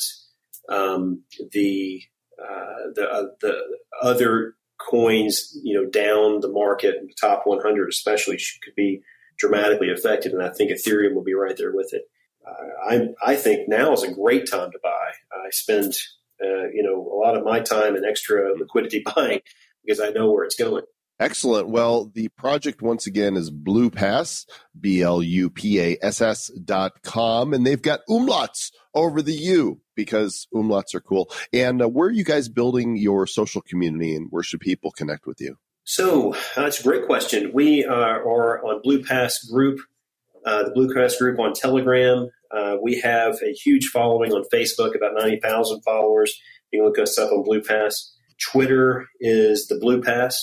um, 0.70 1.24
the 1.52 2.02
uh, 2.42 2.92
the 2.96 3.10
uh, 3.10 3.24
the 3.42 3.62
other 4.02 4.56
coins, 4.78 5.58
you 5.64 5.74
know, 5.74 5.90
down 5.90 6.42
the 6.42 6.52
market, 6.52 6.96
the 7.02 7.14
top 7.20 7.44
100 7.46 7.90
especially, 7.90 8.38
could 8.64 8.76
be 8.76 9.02
dramatically 9.38 9.92
affected. 9.92 10.34
And 10.34 10.44
I 10.44 10.50
think 10.50 10.72
Ethereum 10.72 11.14
will 11.14 11.24
be 11.24 11.34
right 11.34 11.56
there 11.58 11.74
with 11.74 11.94
it. 11.94 12.04
Uh, 12.46 12.90
I, 12.90 13.32
I 13.32 13.36
think 13.36 13.68
now 13.68 13.94
is 13.94 14.04
a 14.04 14.12
great 14.12 14.50
time 14.50 14.72
to 14.72 14.80
buy. 14.84 15.12
I 15.34 15.50
spend, 15.52 15.98
uh, 16.44 16.68
you 16.74 16.84
know, 16.84 17.02
a 17.02 17.18
lot 17.18 17.38
of 17.38 17.44
my 17.44 17.60
time 17.60 17.96
and 17.96 18.06
extra 18.06 18.54
liquidity 18.56 19.04
buying 19.16 19.42
because 19.84 20.00
I 20.00 20.10
know 20.10 20.32
where 20.32 20.44
it's 20.44 20.56
going. 20.56 20.84
Excellent. 21.20 21.70
Well, 21.70 22.12
the 22.14 22.28
project 22.30 22.82
once 22.82 23.08
again 23.08 23.38
is 23.38 23.50
BluPass, 23.50 24.46
B 24.80 25.02
L 25.02 25.24
U 25.24 25.50
P 25.50 25.80
A 25.80 25.98
S 26.02 26.20
S 26.22 26.50
dot 26.50 27.04
com, 27.04 27.54
and 27.54 27.66
they've 27.66 27.82
got 27.82 28.02
umlauts 28.10 28.72
over 28.94 29.22
the 29.22 29.34
U 29.34 29.80
because 29.96 30.48
umlauts 30.54 30.94
are 30.94 31.00
cool. 31.00 31.32
And 31.54 31.82
uh, 31.82 31.88
where 31.88 32.10
are 32.10 32.12
you 32.12 32.26
guys 32.26 32.50
building 32.50 32.98
your 32.98 33.28
social 33.28 33.62
community 33.62 34.14
and 34.16 34.28
where 34.30 34.44
should 34.44 34.60
people 34.60 34.92
connect 34.92 35.26
with 35.26 35.40
you? 35.40 35.58
So 35.86 36.34
uh, 36.34 36.38
that's 36.56 36.80
a 36.80 36.84
great 36.84 37.06
question. 37.06 37.52
We 37.54 37.86
are, 37.86 38.28
are 38.28 38.66
on 38.66 38.82
BluPass 38.82 39.50
Group, 39.50 39.80
uh, 40.46 40.64
the 40.64 40.72
BluPass 40.72 41.18
Group 41.18 41.40
on 41.40 41.54
Telegram. 41.54 42.30
Uh, 42.52 42.78
we 42.82 43.00
have 43.02 43.36
a 43.42 43.54
huge 43.54 43.88
following 43.88 44.34
on 44.34 44.44
Facebook, 44.54 44.96
about 44.96 45.14
90,000 45.14 45.82
followers. 45.84 46.34
You 46.72 46.80
can 46.80 46.88
look 46.88 47.00
us 47.00 47.18
up 47.18 47.32
on 47.32 47.46
BluPass. 47.46 47.94
Twitter 48.42 49.08
is 49.20 49.68
the 49.68 49.76
BluPass. 49.76 50.34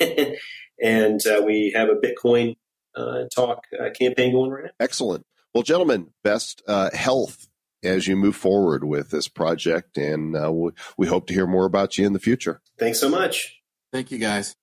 and 0.82 1.20
uh, 1.26 1.42
we 1.44 1.72
have 1.74 1.88
a 1.88 1.94
Bitcoin 1.94 2.56
uh, 2.96 3.24
talk 3.34 3.64
uh, 3.78 3.90
campaign 3.90 4.32
going 4.32 4.50
right 4.50 4.64
now. 4.64 4.70
Excellent. 4.80 5.24
Well, 5.54 5.62
gentlemen, 5.62 6.08
best 6.22 6.62
uh, 6.68 6.90
health 6.92 7.48
as 7.82 8.06
you 8.06 8.16
move 8.16 8.36
forward 8.36 8.84
with 8.84 9.10
this 9.10 9.28
project, 9.28 9.96
and 9.96 10.36
uh, 10.36 10.52
we, 10.52 10.70
we 10.96 11.06
hope 11.06 11.26
to 11.28 11.34
hear 11.34 11.46
more 11.46 11.64
about 11.64 11.96
you 11.96 12.06
in 12.06 12.12
the 12.12 12.18
future. 12.18 12.60
Thanks 12.78 13.00
so 13.00 13.08
much. 13.08 13.60
Thank 13.92 14.10
you, 14.10 14.18
guys. 14.18 14.54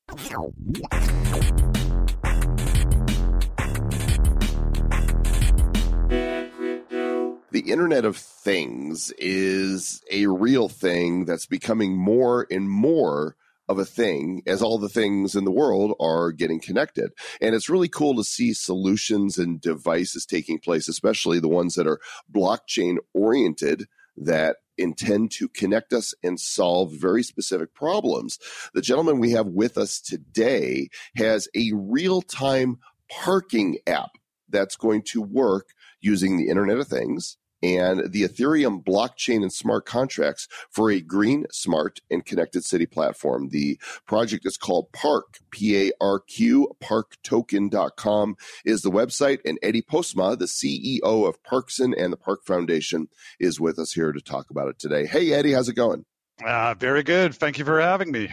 The 7.55 7.71
Internet 7.71 8.03
of 8.03 8.17
Things 8.17 9.13
is 9.17 10.03
a 10.11 10.27
real 10.27 10.67
thing 10.67 11.23
that's 11.23 11.45
becoming 11.45 11.95
more 11.95 12.45
and 12.51 12.69
more 12.69 13.37
of 13.69 13.79
a 13.79 13.85
thing 13.85 14.43
as 14.45 14.61
all 14.61 14.77
the 14.77 14.89
things 14.89 15.37
in 15.37 15.45
the 15.45 15.51
world 15.51 15.95
are 15.97 16.33
getting 16.33 16.59
connected. 16.59 17.13
And 17.39 17.55
it's 17.55 17.69
really 17.69 17.87
cool 17.87 18.13
to 18.17 18.25
see 18.25 18.53
solutions 18.53 19.37
and 19.37 19.61
devices 19.61 20.25
taking 20.25 20.59
place, 20.59 20.89
especially 20.89 21.39
the 21.39 21.47
ones 21.47 21.75
that 21.75 21.87
are 21.87 22.01
blockchain 22.29 22.97
oriented 23.13 23.87
that 24.17 24.57
intend 24.77 25.31
to 25.31 25.47
connect 25.47 25.93
us 25.93 26.13
and 26.21 26.37
solve 26.37 26.91
very 26.91 27.23
specific 27.23 27.73
problems. 27.73 28.37
The 28.73 28.81
gentleman 28.81 29.21
we 29.21 29.31
have 29.31 29.47
with 29.47 29.77
us 29.77 30.01
today 30.01 30.89
has 31.15 31.47
a 31.55 31.71
real 31.73 32.21
time 32.21 32.79
parking 33.09 33.77
app 33.87 34.11
that's 34.49 34.75
going 34.75 35.03
to 35.03 35.21
work 35.21 35.69
using 36.01 36.35
the 36.35 36.49
Internet 36.49 36.79
of 36.79 36.89
Things 36.89 37.37
and 37.73 38.11
the 38.11 38.23
Ethereum 38.23 38.83
blockchain 38.83 39.41
and 39.41 39.51
smart 39.51 39.85
contracts 39.85 40.47
for 40.69 40.91
a 40.91 41.01
green, 41.01 41.45
smart, 41.51 41.99
and 42.11 42.25
connected 42.25 42.63
city 42.63 42.85
platform. 42.85 43.49
The 43.49 43.79
project 44.05 44.45
is 44.45 44.57
called 44.57 44.91
Parq, 44.91 45.23
P 45.51 45.87
A 45.87 45.91
R 45.99 46.19
Q, 46.19 46.75
parqtoken.com 46.81 48.35
is 48.65 48.81
the 48.81 48.91
website. 48.91 49.39
And 49.45 49.57
Eddie 49.63 49.81
Postma, 49.81 50.37
the 50.37 50.45
CEO 50.45 51.27
of 51.27 51.41
Parkson 51.43 51.93
and 51.97 52.13
the 52.13 52.17
Parq 52.17 52.43
Foundation, 52.45 53.09
is 53.39 53.59
with 53.59 53.79
us 53.79 53.93
here 53.93 54.11
to 54.11 54.21
talk 54.21 54.49
about 54.49 54.67
it 54.67 54.77
today. 54.77 55.07
Hey, 55.07 55.33
Eddie, 55.33 55.53
how's 55.53 55.69
it 55.69 55.75
going? 55.75 56.05
Uh, 56.43 56.75
very 56.77 57.03
good. 57.03 57.33
Thank 57.33 57.57
you 57.57 57.65
for 57.65 57.79
having 57.79 58.11
me. 58.11 58.29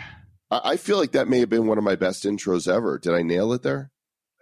I 0.51 0.77
feel 0.77 0.99
like 0.99 1.13
that 1.13 1.29
may 1.29 1.41
have 1.41 1.49
been 1.49 1.67
one 1.67 1.79
of 1.79 1.85
my 1.85 1.97
best 1.97 2.25
intros 2.25 2.71
ever. 2.71 2.99
Did 2.99 3.15
I 3.15 3.23
nail 3.23 3.55
it 3.55 3.63
there? 3.63 3.91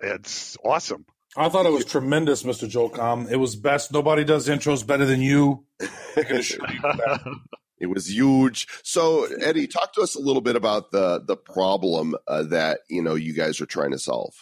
It's 0.03 0.57
awesome. 0.65 1.05
I 1.37 1.49
thought 1.49 1.67
it 1.67 1.73
was 1.73 1.85
tremendous, 1.87 2.43
Mr. 2.43 2.69
Joel 2.69 2.91
Comm. 2.91 3.31
It 3.31 3.37
was 3.37 3.57
best. 3.57 3.93
Nobody 3.93 4.25
does 4.25 4.49
intros 4.49 4.87
better 4.87 5.05
than 5.05 5.21
you. 5.21 5.65
it 6.17 7.87
was 7.89 8.11
huge. 8.11 8.69
So, 8.83 9.27
Eddie, 9.41 9.67
talk 9.67 9.93
to 9.95 10.03
us 10.03 10.15
a 10.15 10.21
little 10.21 10.43
bit 10.43 10.57
about 10.57 10.91
the 10.91 11.23
the 11.25 11.37
problem 11.37 12.15
uh, 12.27 12.45
that 12.45 12.81
you 12.89 13.03
know 13.03 13.15
you 13.15 13.33
guys 13.33 13.61
are 13.61 13.67
trying 13.67 13.93
to 13.93 13.99
solve. 13.99 14.35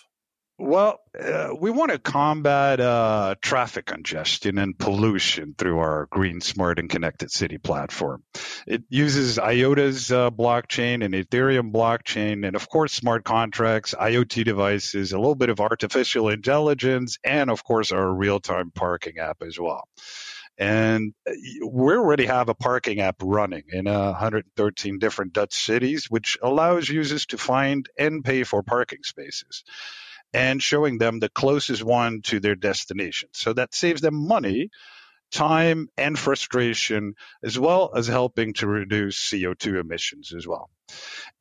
Well, 0.60 0.98
uh, 1.16 1.50
we 1.56 1.70
want 1.70 1.92
to 1.92 2.00
combat 2.00 2.80
uh, 2.80 3.36
traffic 3.40 3.86
congestion 3.86 4.58
and 4.58 4.76
pollution 4.76 5.54
through 5.56 5.78
our 5.78 6.08
Green, 6.10 6.40
Smart, 6.40 6.80
and 6.80 6.90
Connected 6.90 7.30
City 7.30 7.58
platform. 7.58 8.24
It 8.66 8.82
uses 8.88 9.38
IOTA's 9.38 10.10
uh, 10.10 10.30
blockchain 10.32 11.04
and 11.04 11.14
Ethereum 11.14 11.70
blockchain, 11.70 12.44
and 12.44 12.56
of 12.56 12.68
course, 12.68 12.92
smart 12.92 13.22
contracts, 13.22 13.94
IoT 13.94 14.44
devices, 14.44 15.12
a 15.12 15.18
little 15.18 15.36
bit 15.36 15.48
of 15.48 15.60
artificial 15.60 16.28
intelligence, 16.28 17.18
and 17.22 17.50
of 17.50 17.62
course, 17.62 17.92
our 17.92 18.12
real 18.12 18.40
time 18.40 18.72
parking 18.72 19.18
app 19.18 19.42
as 19.42 19.60
well. 19.60 19.86
And 20.58 21.14
uh, 21.24 21.34
we 21.68 21.92
already 21.92 22.26
have 22.26 22.48
a 22.48 22.54
parking 22.54 22.98
app 22.98 23.22
running 23.22 23.62
in 23.72 23.84
113 23.84 24.98
different 24.98 25.34
Dutch 25.34 25.54
cities, 25.54 26.10
which 26.10 26.36
allows 26.42 26.88
users 26.88 27.26
to 27.26 27.38
find 27.38 27.88
and 27.96 28.24
pay 28.24 28.42
for 28.42 28.64
parking 28.64 29.04
spaces 29.04 29.62
and 30.32 30.62
showing 30.62 30.98
them 30.98 31.18
the 31.18 31.28
closest 31.28 31.82
one 31.82 32.22
to 32.22 32.40
their 32.40 32.54
destination. 32.54 33.30
So 33.32 33.52
that 33.54 33.74
saves 33.74 34.00
them 34.00 34.14
money, 34.14 34.70
time, 35.30 35.88
and 35.96 36.18
frustration, 36.18 37.14
as 37.42 37.58
well 37.58 37.92
as 37.94 38.06
helping 38.06 38.54
to 38.54 38.66
reduce 38.66 39.18
CO2 39.18 39.80
emissions 39.80 40.32
as 40.34 40.46
well. 40.46 40.70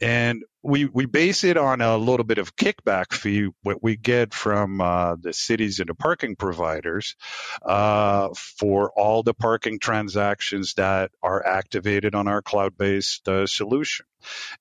And 0.01 0.43
we, 0.61 0.85
we 0.85 1.05
base 1.05 1.43
it 1.43 1.57
on 1.57 1.79
a 1.81 1.97
little 1.97 2.25
bit 2.25 2.37
of 2.37 2.55
kickback 2.55 3.13
fee, 3.13 3.49
what 3.63 3.81
we 3.81 3.95
get 3.95 4.33
from 4.33 4.81
uh, 4.81 5.15
the 5.15 5.31
cities 5.31 5.79
and 5.79 5.87
the 5.87 5.95
parking 5.95 6.35
providers 6.35 7.15
uh, 7.63 8.29
for 8.35 8.91
all 8.91 9.23
the 9.23 9.33
parking 9.33 9.79
transactions 9.79 10.73
that 10.73 11.11
are 11.23 11.45
activated 11.45 12.15
on 12.15 12.27
our 12.27 12.41
cloud 12.41 12.77
based 12.77 13.27
uh, 13.29 13.47
solution. 13.47 14.05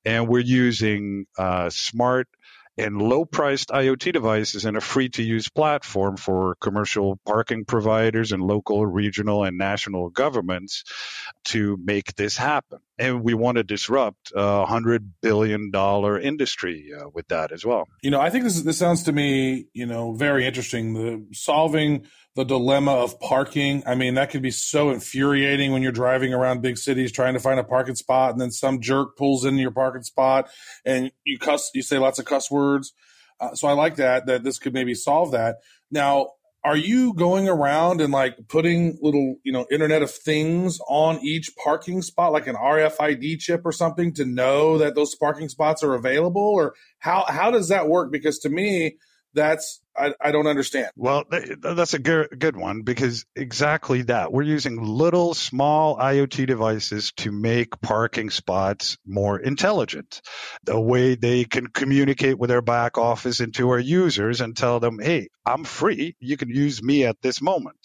And 0.04 0.28
we're 0.28 0.38
using 0.40 1.26
uh, 1.36 1.70
smart 1.70 2.28
and 2.78 3.00
low 3.00 3.24
priced 3.24 3.70
IoT 3.70 4.12
devices 4.12 4.64
in 4.64 4.76
a 4.76 4.80
free 4.80 5.08
to 5.10 5.22
use 5.22 5.48
platform 5.48 6.16
for 6.16 6.56
commercial 6.60 7.18
parking 7.24 7.64
providers 7.64 8.32
and 8.32 8.42
local, 8.42 8.84
regional, 8.84 9.44
and 9.44 9.56
national 9.56 10.10
governments 10.10 10.84
to 11.44 11.78
make 11.82 12.14
this 12.16 12.36
happen. 12.36 12.78
And 12.98 13.22
we 13.22 13.34
want 13.34 13.56
to 13.56 13.62
disrupt 13.62 14.32
a 14.34 14.66
hundred 14.66 15.12
billion 15.20 15.70
dollar 15.70 16.18
industry 16.18 16.92
uh, 16.98 17.08
with 17.12 17.28
that 17.28 17.52
as 17.52 17.64
well. 17.64 17.88
You 18.02 18.10
know, 18.10 18.20
I 18.20 18.30
think 18.30 18.44
this 18.44 18.60
this 18.62 18.78
sounds 18.78 19.02
to 19.04 19.12
me, 19.12 19.66
you 19.72 19.86
know, 19.86 20.12
very 20.12 20.46
interesting. 20.46 20.94
The 20.94 21.26
solving 21.32 22.06
the 22.36 22.44
dilemma 22.44 22.92
of 22.92 23.18
parking. 23.18 23.82
I 23.86 23.94
mean, 23.94 24.14
that 24.14 24.30
could 24.30 24.42
be 24.42 24.50
so 24.50 24.90
infuriating 24.90 25.72
when 25.72 25.82
you're 25.82 25.90
driving 25.90 26.34
around 26.34 26.60
big 26.60 26.76
cities 26.76 27.10
trying 27.10 27.32
to 27.32 27.40
find 27.40 27.58
a 27.58 27.64
parking 27.64 27.96
spot, 27.96 28.32
and 28.32 28.40
then 28.40 28.50
some 28.50 28.80
jerk 28.80 29.16
pulls 29.16 29.46
into 29.46 29.62
your 29.62 29.70
parking 29.70 30.02
spot, 30.02 30.48
and 30.84 31.10
you 31.24 31.38
cuss, 31.38 31.70
you 31.74 31.82
say 31.82 31.98
lots 31.98 32.18
of 32.18 32.26
cuss 32.26 32.50
words. 32.50 32.92
Uh, 33.40 33.54
so 33.54 33.66
I 33.68 33.72
like 33.72 33.96
that 33.96 34.26
that 34.26 34.44
this 34.44 34.58
could 34.58 34.74
maybe 34.74 34.94
solve 34.94 35.32
that. 35.32 35.56
Now, 35.90 36.28
are 36.62 36.76
you 36.76 37.14
going 37.14 37.48
around 37.48 38.00
and 38.00 38.12
like 38.12 38.48
putting 38.48 38.98
little, 39.00 39.36
you 39.42 39.52
know, 39.52 39.66
Internet 39.70 40.02
of 40.02 40.10
Things 40.10 40.78
on 40.88 41.18
each 41.24 41.52
parking 41.56 42.02
spot, 42.02 42.32
like 42.32 42.48
an 42.48 42.56
RFID 42.56 43.38
chip 43.38 43.62
or 43.64 43.72
something, 43.72 44.12
to 44.14 44.26
know 44.26 44.76
that 44.76 44.94
those 44.94 45.14
parking 45.14 45.48
spots 45.48 45.82
are 45.82 45.94
available, 45.94 46.42
or 46.42 46.74
how 46.98 47.24
how 47.28 47.50
does 47.50 47.68
that 47.68 47.88
work? 47.88 48.12
Because 48.12 48.38
to 48.40 48.50
me, 48.50 48.96
that's 49.36 49.80
I, 49.96 50.12
I 50.20 50.32
don't 50.32 50.46
understand. 50.46 50.90
Well, 50.96 51.24
that's 51.60 51.94
a 51.94 51.98
good, 51.98 52.28
good 52.38 52.56
one 52.56 52.82
because 52.82 53.24
exactly 53.34 54.02
that. 54.02 54.32
We're 54.32 54.42
using 54.42 54.82
little 54.82 55.34
small 55.34 55.96
IoT 55.96 56.46
devices 56.46 57.12
to 57.18 57.32
make 57.32 57.80
parking 57.80 58.30
spots 58.30 58.98
more 59.06 59.38
intelligent. 59.38 60.20
The 60.64 60.78
way 60.78 61.14
they 61.14 61.44
can 61.44 61.68
communicate 61.68 62.38
with 62.38 62.50
our 62.50 62.62
back 62.62 62.98
office 62.98 63.40
and 63.40 63.54
to 63.54 63.70
our 63.70 63.78
users 63.78 64.40
and 64.40 64.56
tell 64.56 64.80
them, 64.80 64.98
hey, 64.98 65.28
I'm 65.44 65.64
free. 65.64 66.16
You 66.20 66.36
can 66.36 66.50
use 66.50 66.82
me 66.82 67.04
at 67.04 67.20
this 67.22 67.40
moment. 67.40 67.78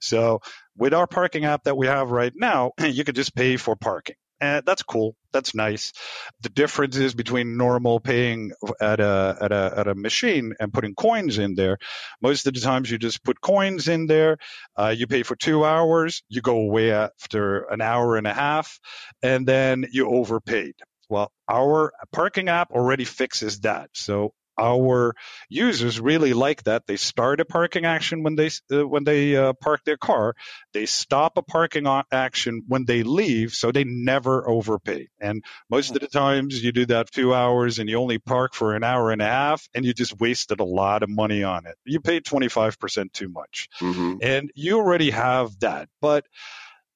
So 0.00 0.40
with 0.76 0.94
our 0.94 1.06
parking 1.06 1.44
app 1.44 1.64
that 1.64 1.76
we 1.76 1.86
have 1.86 2.10
right 2.10 2.32
now, 2.34 2.72
you 2.80 3.04
can 3.04 3.14
just 3.14 3.34
pay 3.34 3.56
for 3.56 3.76
parking. 3.76 4.16
And 4.42 4.66
that's 4.66 4.82
cool. 4.82 5.14
That's 5.32 5.54
nice. 5.54 5.92
The 6.40 6.48
difference 6.48 6.96
is 6.96 7.14
between 7.14 7.56
normal 7.56 8.00
paying 8.00 8.50
at 8.80 8.98
a 8.98 9.38
at 9.40 9.52
a 9.52 9.74
at 9.76 9.86
a 9.86 9.94
machine 9.94 10.54
and 10.58 10.72
putting 10.72 10.96
coins 10.96 11.38
in 11.38 11.54
there. 11.54 11.78
Most 12.20 12.44
of 12.48 12.52
the 12.52 12.60
times, 12.60 12.90
you 12.90 12.98
just 12.98 13.22
put 13.22 13.40
coins 13.40 13.86
in 13.86 14.06
there. 14.06 14.38
Uh, 14.76 14.92
you 14.98 15.06
pay 15.06 15.22
for 15.22 15.36
two 15.36 15.64
hours. 15.64 16.24
You 16.28 16.40
go 16.40 16.56
away 16.56 16.90
after 16.90 17.60
an 17.70 17.80
hour 17.80 18.16
and 18.16 18.26
a 18.26 18.34
half, 18.34 18.80
and 19.22 19.46
then 19.46 19.86
you 19.92 20.10
overpaid. 20.10 20.74
Well, 21.08 21.30
our 21.48 21.92
parking 22.10 22.48
app 22.48 22.72
already 22.72 23.04
fixes 23.04 23.60
that. 23.60 23.90
So 23.94 24.34
our 24.58 25.14
users 25.48 26.00
really 26.00 26.32
like 26.32 26.64
that. 26.64 26.86
They 26.86 26.96
start 26.96 27.40
a 27.40 27.44
parking 27.44 27.84
action 27.84 28.22
when 28.22 28.36
they 28.36 28.50
uh, 28.70 28.86
when 28.86 29.04
they 29.04 29.36
uh, 29.36 29.52
park 29.54 29.82
their 29.84 29.96
car. 29.96 30.34
They 30.72 30.86
stop 30.86 31.36
a 31.36 31.42
parking 31.42 31.86
action 32.10 32.62
when 32.68 32.84
they 32.84 33.02
leave, 33.02 33.52
so 33.52 33.72
they 33.72 33.84
never 33.84 34.48
overpay. 34.48 35.08
And 35.20 35.42
most 35.70 35.94
of 35.94 36.00
the 36.00 36.08
times, 36.08 36.62
you 36.62 36.72
do 36.72 36.86
that 36.86 37.10
two 37.10 37.34
hours, 37.34 37.78
and 37.78 37.88
you 37.88 37.98
only 37.98 38.18
park 38.18 38.54
for 38.54 38.74
an 38.74 38.84
hour 38.84 39.10
and 39.10 39.22
a 39.22 39.26
half, 39.26 39.68
and 39.74 39.84
you 39.84 39.94
just 39.94 40.20
wasted 40.20 40.60
a 40.60 40.64
lot 40.64 41.02
of 41.02 41.08
money 41.08 41.42
on 41.42 41.66
it. 41.66 41.76
You 41.84 42.00
paid 42.00 42.24
twenty 42.24 42.48
five 42.48 42.78
percent 42.78 43.12
too 43.12 43.28
much, 43.28 43.68
mm-hmm. 43.80 44.16
and 44.22 44.50
you 44.54 44.78
already 44.78 45.10
have 45.10 45.58
that, 45.60 45.88
but 46.00 46.26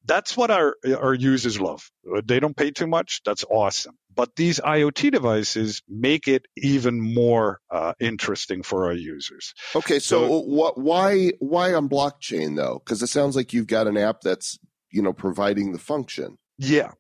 that's 0.07 0.37
what 0.37 0.51
our 0.51 0.77
our 0.87 1.15
users 1.15 1.61
love. 1.61 1.91
They 2.25 2.41
don't 2.41 2.57
pay 2.57 2.71
too 2.71 2.87
much. 2.87 3.23
That's 3.25 3.45
awesome. 3.51 3.97
But 4.15 4.35
these 4.35 4.61
IoT 4.61 5.13
devices 5.13 5.83
make 5.89 6.27
it 6.27 6.47
even 6.57 7.01
more 7.01 7.61
uh, 7.71 7.93
interesting 8.01 8.63
for 8.63 8.87
our 8.87 8.95
users. 8.95 9.53
Okay, 9.75 9.99
so, 9.99 10.27
so 10.27 10.41
what? 10.41 10.79
Why 10.79 11.33
why 11.39 11.75
on 11.75 11.89
blockchain 11.89 12.57
though? 12.57 12.81
Because 12.83 13.03
it 13.03 13.09
sounds 13.09 13.37
like 13.37 13.53
you've 13.53 13.67
got 13.67 13.87
an 13.87 13.99
app 13.99 14.23
that's 14.23 14.59
you 14.91 15.03
know 15.03 15.13
providing 15.13 15.73
the 15.73 15.79
function. 15.79 16.39
Yeah. 16.59 16.93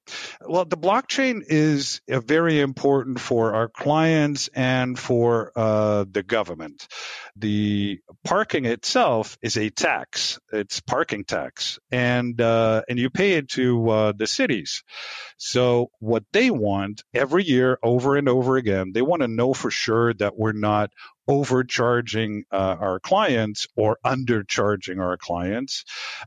Well, 0.47 0.66
the 0.66 0.77
blockchain 0.77 1.42
is 1.47 2.03
very 2.07 2.61
important 2.61 3.19
for 3.19 3.55
our 3.55 3.69
clients 3.69 4.49
and 4.55 4.99
for 4.99 5.51
uh, 5.57 6.05
the 6.11 6.23
government. 6.23 6.87
The 7.37 8.01
parking 8.23 8.66
itself 8.66 9.38
is 9.40 9.57
a 9.57 9.71
tax. 9.71 10.38
It's 10.53 10.81
parking 10.81 11.25
tax, 11.25 11.79
and 11.90 12.38
uh, 12.38 12.83
and 12.87 12.99
you 12.99 13.09
pay 13.09 13.35
it 13.35 13.49
to 13.51 13.88
uh, 13.88 14.12
the 14.14 14.27
cities. 14.27 14.83
So 15.38 15.90
what 16.01 16.25
they 16.33 16.51
want 16.51 17.03
every 17.14 17.45
year, 17.45 17.79
over 17.83 18.16
and 18.16 18.29
over 18.29 18.57
again, 18.57 18.92
they 18.92 19.03
want 19.03 19.23
to 19.23 19.29
know 19.29 19.55
for 19.55 19.71
sure 19.71 20.12
that 20.14 20.37
we're 20.37 20.53
not 20.53 20.90
overcharging 21.29 22.45
uh, 22.53 22.77
our 22.81 23.01
clients 23.01 23.67
or 23.77 23.99
undercharging 24.05 25.01
our 25.01 25.17
clients 25.17 25.85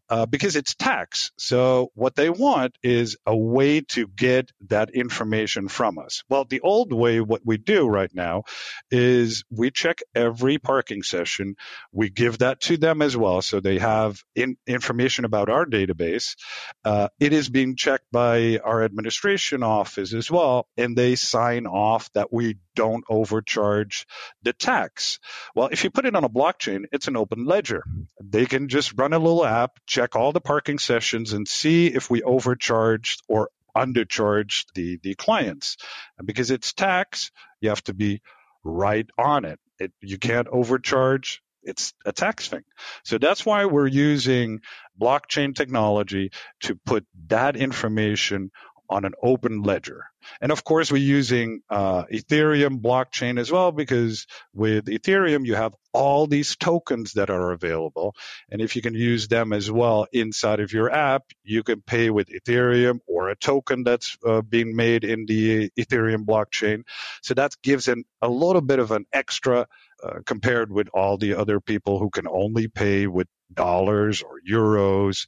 uh, 0.09 0.25
because 0.25 0.55
it's 0.55 0.75
tax. 0.75 1.31
So 1.37 1.91
what 1.95 2.15
they 2.15 2.29
want 2.29 2.77
is 2.83 3.17
a 3.25 3.35
way 3.35 3.81
to 3.81 4.07
get 4.07 4.51
that 4.67 4.91
information 4.91 5.67
from 5.67 5.97
us. 5.97 6.23
Well, 6.29 6.45
the 6.45 6.61
old 6.61 6.91
way, 6.91 7.21
what 7.21 7.41
we 7.45 7.57
do 7.57 7.87
right 7.87 8.13
now 8.13 8.43
is 8.91 9.43
we 9.49 9.71
check 9.71 9.99
every 10.13 10.57
parking 10.57 11.03
session. 11.03 11.55
We 11.91 12.09
give 12.09 12.39
that 12.39 12.61
to 12.61 12.77
them 12.77 13.01
as 13.01 13.15
well. 13.15 13.41
So 13.41 13.59
they 13.59 13.79
have 13.79 14.21
in, 14.35 14.57
information 14.67 15.25
about 15.25 15.49
our 15.49 15.65
database. 15.65 16.35
Uh, 16.83 17.09
it 17.19 17.33
is 17.33 17.49
being 17.49 17.75
checked 17.75 18.11
by 18.11 18.57
our 18.57 18.83
administration 18.83 19.63
office 19.63 20.13
as 20.13 20.29
well. 20.29 20.67
And 20.77 20.97
they 20.97 21.15
sign 21.15 21.67
off 21.67 22.11
that 22.13 22.31
we 22.31 22.57
don't 22.79 23.03
overcharge 23.09 24.07
the 24.43 24.53
tax. 24.53 25.19
Well, 25.53 25.67
if 25.69 25.83
you 25.83 25.89
put 25.89 26.05
it 26.05 26.15
on 26.15 26.23
a 26.23 26.29
blockchain, 26.29 26.85
it's 26.93 27.09
an 27.09 27.17
open 27.17 27.43
ledger. 27.43 27.83
They 28.23 28.45
can 28.45 28.69
just 28.69 28.97
run 28.97 29.11
a 29.11 29.19
little 29.19 29.45
app, 29.45 29.79
check 29.85 30.15
all 30.15 30.31
the 30.31 30.39
parking 30.39 30.79
sessions, 30.79 31.33
and 31.33 31.45
see 31.45 31.87
if 31.87 32.09
we 32.09 32.23
overcharged 32.23 33.21
or 33.27 33.49
undercharged 33.75 34.67
the, 34.75 34.97
the 35.03 35.15
clients. 35.15 35.75
And 36.17 36.25
because 36.25 36.51
it's 36.51 36.71
tax, 36.71 37.31
you 37.59 37.67
have 37.67 37.83
to 37.83 37.93
be 37.93 38.21
right 38.63 39.09
on 39.17 39.43
it. 39.43 39.59
it 39.77 39.91
you 39.99 40.17
can't 40.17 40.47
overcharge 40.47 41.41
it's 41.61 41.93
a 42.05 42.13
tax 42.13 42.47
thing. 42.47 42.63
So 43.03 43.17
that's 43.17 43.45
why 43.45 43.65
we're 43.65 43.87
using 43.87 44.61
blockchain 44.99 45.53
technology 45.53 46.31
to 46.61 46.75
put 46.85 47.05
that 47.27 47.57
information 47.57 48.51
on 48.89 49.03
an 49.03 49.13
open 49.21 49.63
ledger. 49.63 50.05
And 50.41 50.51
of 50.51 50.63
course, 50.63 50.91
we're 50.91 50.97
using 50.97 51.61
uh, 51.69 52.03
Ethereum 52.05 52.81
blockchain 52.81 53.39
as 53.39 53.51
well 53.51 53.71
because 53.71 54.27
with 54.53 54.85
Ethereum, 54.85 55.45
you 55.45 55.55
have 55.55 55.75
all 55.93 56.27
these 56.27 56.55
tokens 56.55 57.13
that 57.13 57.29
are 57.29 57.51
available. 57.51 58.15
And 58.49 58.61
if 58.61 58.75
you 58.75 58.81
can 58.81 58.93
use 58.93 59.27
them 59.27 59.53
as 59.53 59.71
well 59.71 60.07
inside 60.11 60.59
of 60.59 60.71
your 60.71 60.91
app, 60.91 61.23
you 61.43 61.63
can 61.63 61.81
pay 61.81 62.09
with 62.09 62.29
Ethereum 62.29 62.99
or 63.07 63.29
a 63.29 63.35
token 63.35 63.83
that's 63.83 64.17
uh, 64.25 64.41
being 64.41 64.75
made 64.75 65.03
in 65.03 65.25
the 65.25 65.69
Ethereum 65.77 66.25
blockchain. 66.25 66.83
So 67.21 67.33
that 67.35 67.55
gives 67.63 67.87
an, 67.87 68.03
a 68.21 68.29
little 68.29 68.61
bit 68.61 68.79
of 68.79 68.91
an 68.91 69.05
extra 69.11 69.67
uh, 70.01 70.19
compared 70.25 70.71
with 70.71 70.89
all 70.93 71.17
the 71.17 71.35
other 71.35 71.59
people 71.59 71.99
who 71.99 72.09
can 72.09 72.27
only 72.27 72.67
pay 72.67 73.07
with 73.07 73.27
dollars 73.53 74.21
or 74.21 74.39
euros, 74.47 75.27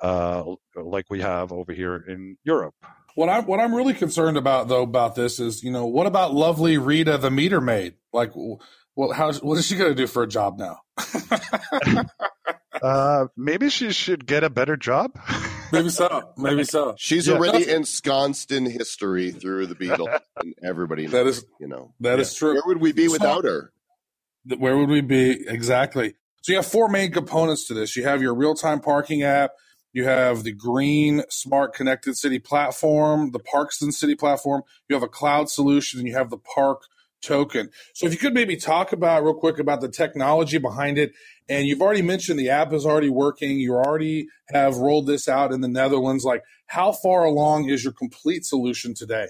uh, 0.00 0.42
like 0.74 1.06
we 1.10 1.20
have 1.20 1.52
over 1.52 1.72
here 1.72 1.96
in 1.96 2.38
Europe. 2.44 2.74
What 3.16 3.30
I'm 3.30 3.46
what 3.46 3.60
I'm 3.60 3.74
really 3.74 3.94
concerned 3.94 4.36
about 4.36 4.68
though 4.68 4.82
about 4.82 5.14
this 5.14 5.40
is 5.40 5.64
you 5.64 5.70
know 5.70 5.86
what 5.86 6.06
about 6.06 6.34
lovely 6.34 6.76
Rita 6.76 7.16
the 7.16 7.30
meter 7.30 7.62
maid 7.62 7.94
like 8.12 8.32
well 8.36 9.10
how 9.10 9.32
what 9.32 9.56
is 9.56 9.66
she 9.66 9.74
going 9.74 9.90
to 9.90 9.94
do 9.94 10.06
for 10.06 10.22
a 10.22 10.28
job 10.28 10.58
now? 10.58 10.80
uh, 12.82 13.28
maybe 13.34 13.70
she 13.70 13.90
should 13.90 14.26
get 14.26 14.44
a 14.44 14.50
better 14.50 14.76
job. 14.76 15.18
maybe 15.72 15.88
so. 15.88 16.30
Maybe 16.36 16.64
so. 16.64 16.94
She's 16.98 17.26
yeah, 17.26 17.36
already 17.36 17.70
ensconced 17.70 18.52
in 18.52 18.66
history 18.66 19.30
through 19.30 19.68
the 19.68 19.74
Beatles, 19.74 20.20
and 20.36 20.54
everybody. 20.62 21.04
Knows, 21.04 21.12
that 21.12 21.26
is, 21.26 21.46
you 21.58 21.68
know, 21.68 21.94
that 22.00 22.16
yeah. 22.16 22.20
is 22.20 22.34
true. 22.34 22.52
Where 22.52 22.64
would 22.66 22.82
we 22.82 22.92
be 22.92 23.08
without 23.08 23.44
her? 23.44 23.72
Where 24.58 24.76
would 24.76 24.90
we 24.90 25.00
be 25.00 25.48
exactly? 25.48 26.16
So 26.42 26.52
you 26.52 26.56
have 26.56 26.66
four 26.66 26.90
main 26.90 27.12
components 27.12 27.66
to 27.68 27.74
this. 27.74 27.96
You 27.96 28.04
have 28.04 28.20
your 28.20 28.34
real 28.34 28.54
time 28.54 28.80
parking 28.80 29.22
app. 29.22 29.52
You 29.96 30.04
have 30.04 30.42
the 30.42 30.52
Green 30.52 31.22
Smart 31.30 31.72
Connected 31.72 32.18
City 32.18 32.38
platform, 32.38 33.30
the 33.30 33.40
Parkston 33.40 33.94
City 33.94 34.14
platform. 34.14 34.62
You 34.90 34.94
have 34.94 35.02
a 35.02 35.08
cloud 35.08 35.48
solution, 35.48 35.98
and 35.98 36.06
you 36.06 36.14
have 36.14 36.28
the 36.28 36.36
Parq 36.36 36.80
token. 37.22 37.70
So 37.94 38.04
if 38.04 38.12
you 38.12 38.18
could 38.18 38.34
maybe 38.34 38.56
talk 38.56 38.92
about 38.92 39.24
real 39.24 39.32
quick 39.32 39.58
about 39.58 39.80
the 39.80 39.88
technology 39.88 40.58
behind 40.58 40.98
it. 40.98 41.12
And 41.48 41.66
you've 41.66 41.80
already 41.80 42.02
mentioned 42.02 42.38
the 42.38 42.50
app 42.50 42.74
is 42.74 42.84
already 42.84 43.08
working. 43.08 43.58
You 43.58 43.76
already 43.76 44.28
have 44.50 44.76
rolled 44.76 45.06
this 45.06 45.28
out 45.28 45.50
in 45.50 45.62
the 45.62 45.68
Netherlands. 45.68 46.24
Like, 46.24 46.42
how 46.66 46.92
far 46.92 47.24
along 47.24 47.70
is 47.70 47.82
your 47.82 47.94
complete 47.94 48.44
solution 48.44 48.92
today? 48.92 49.28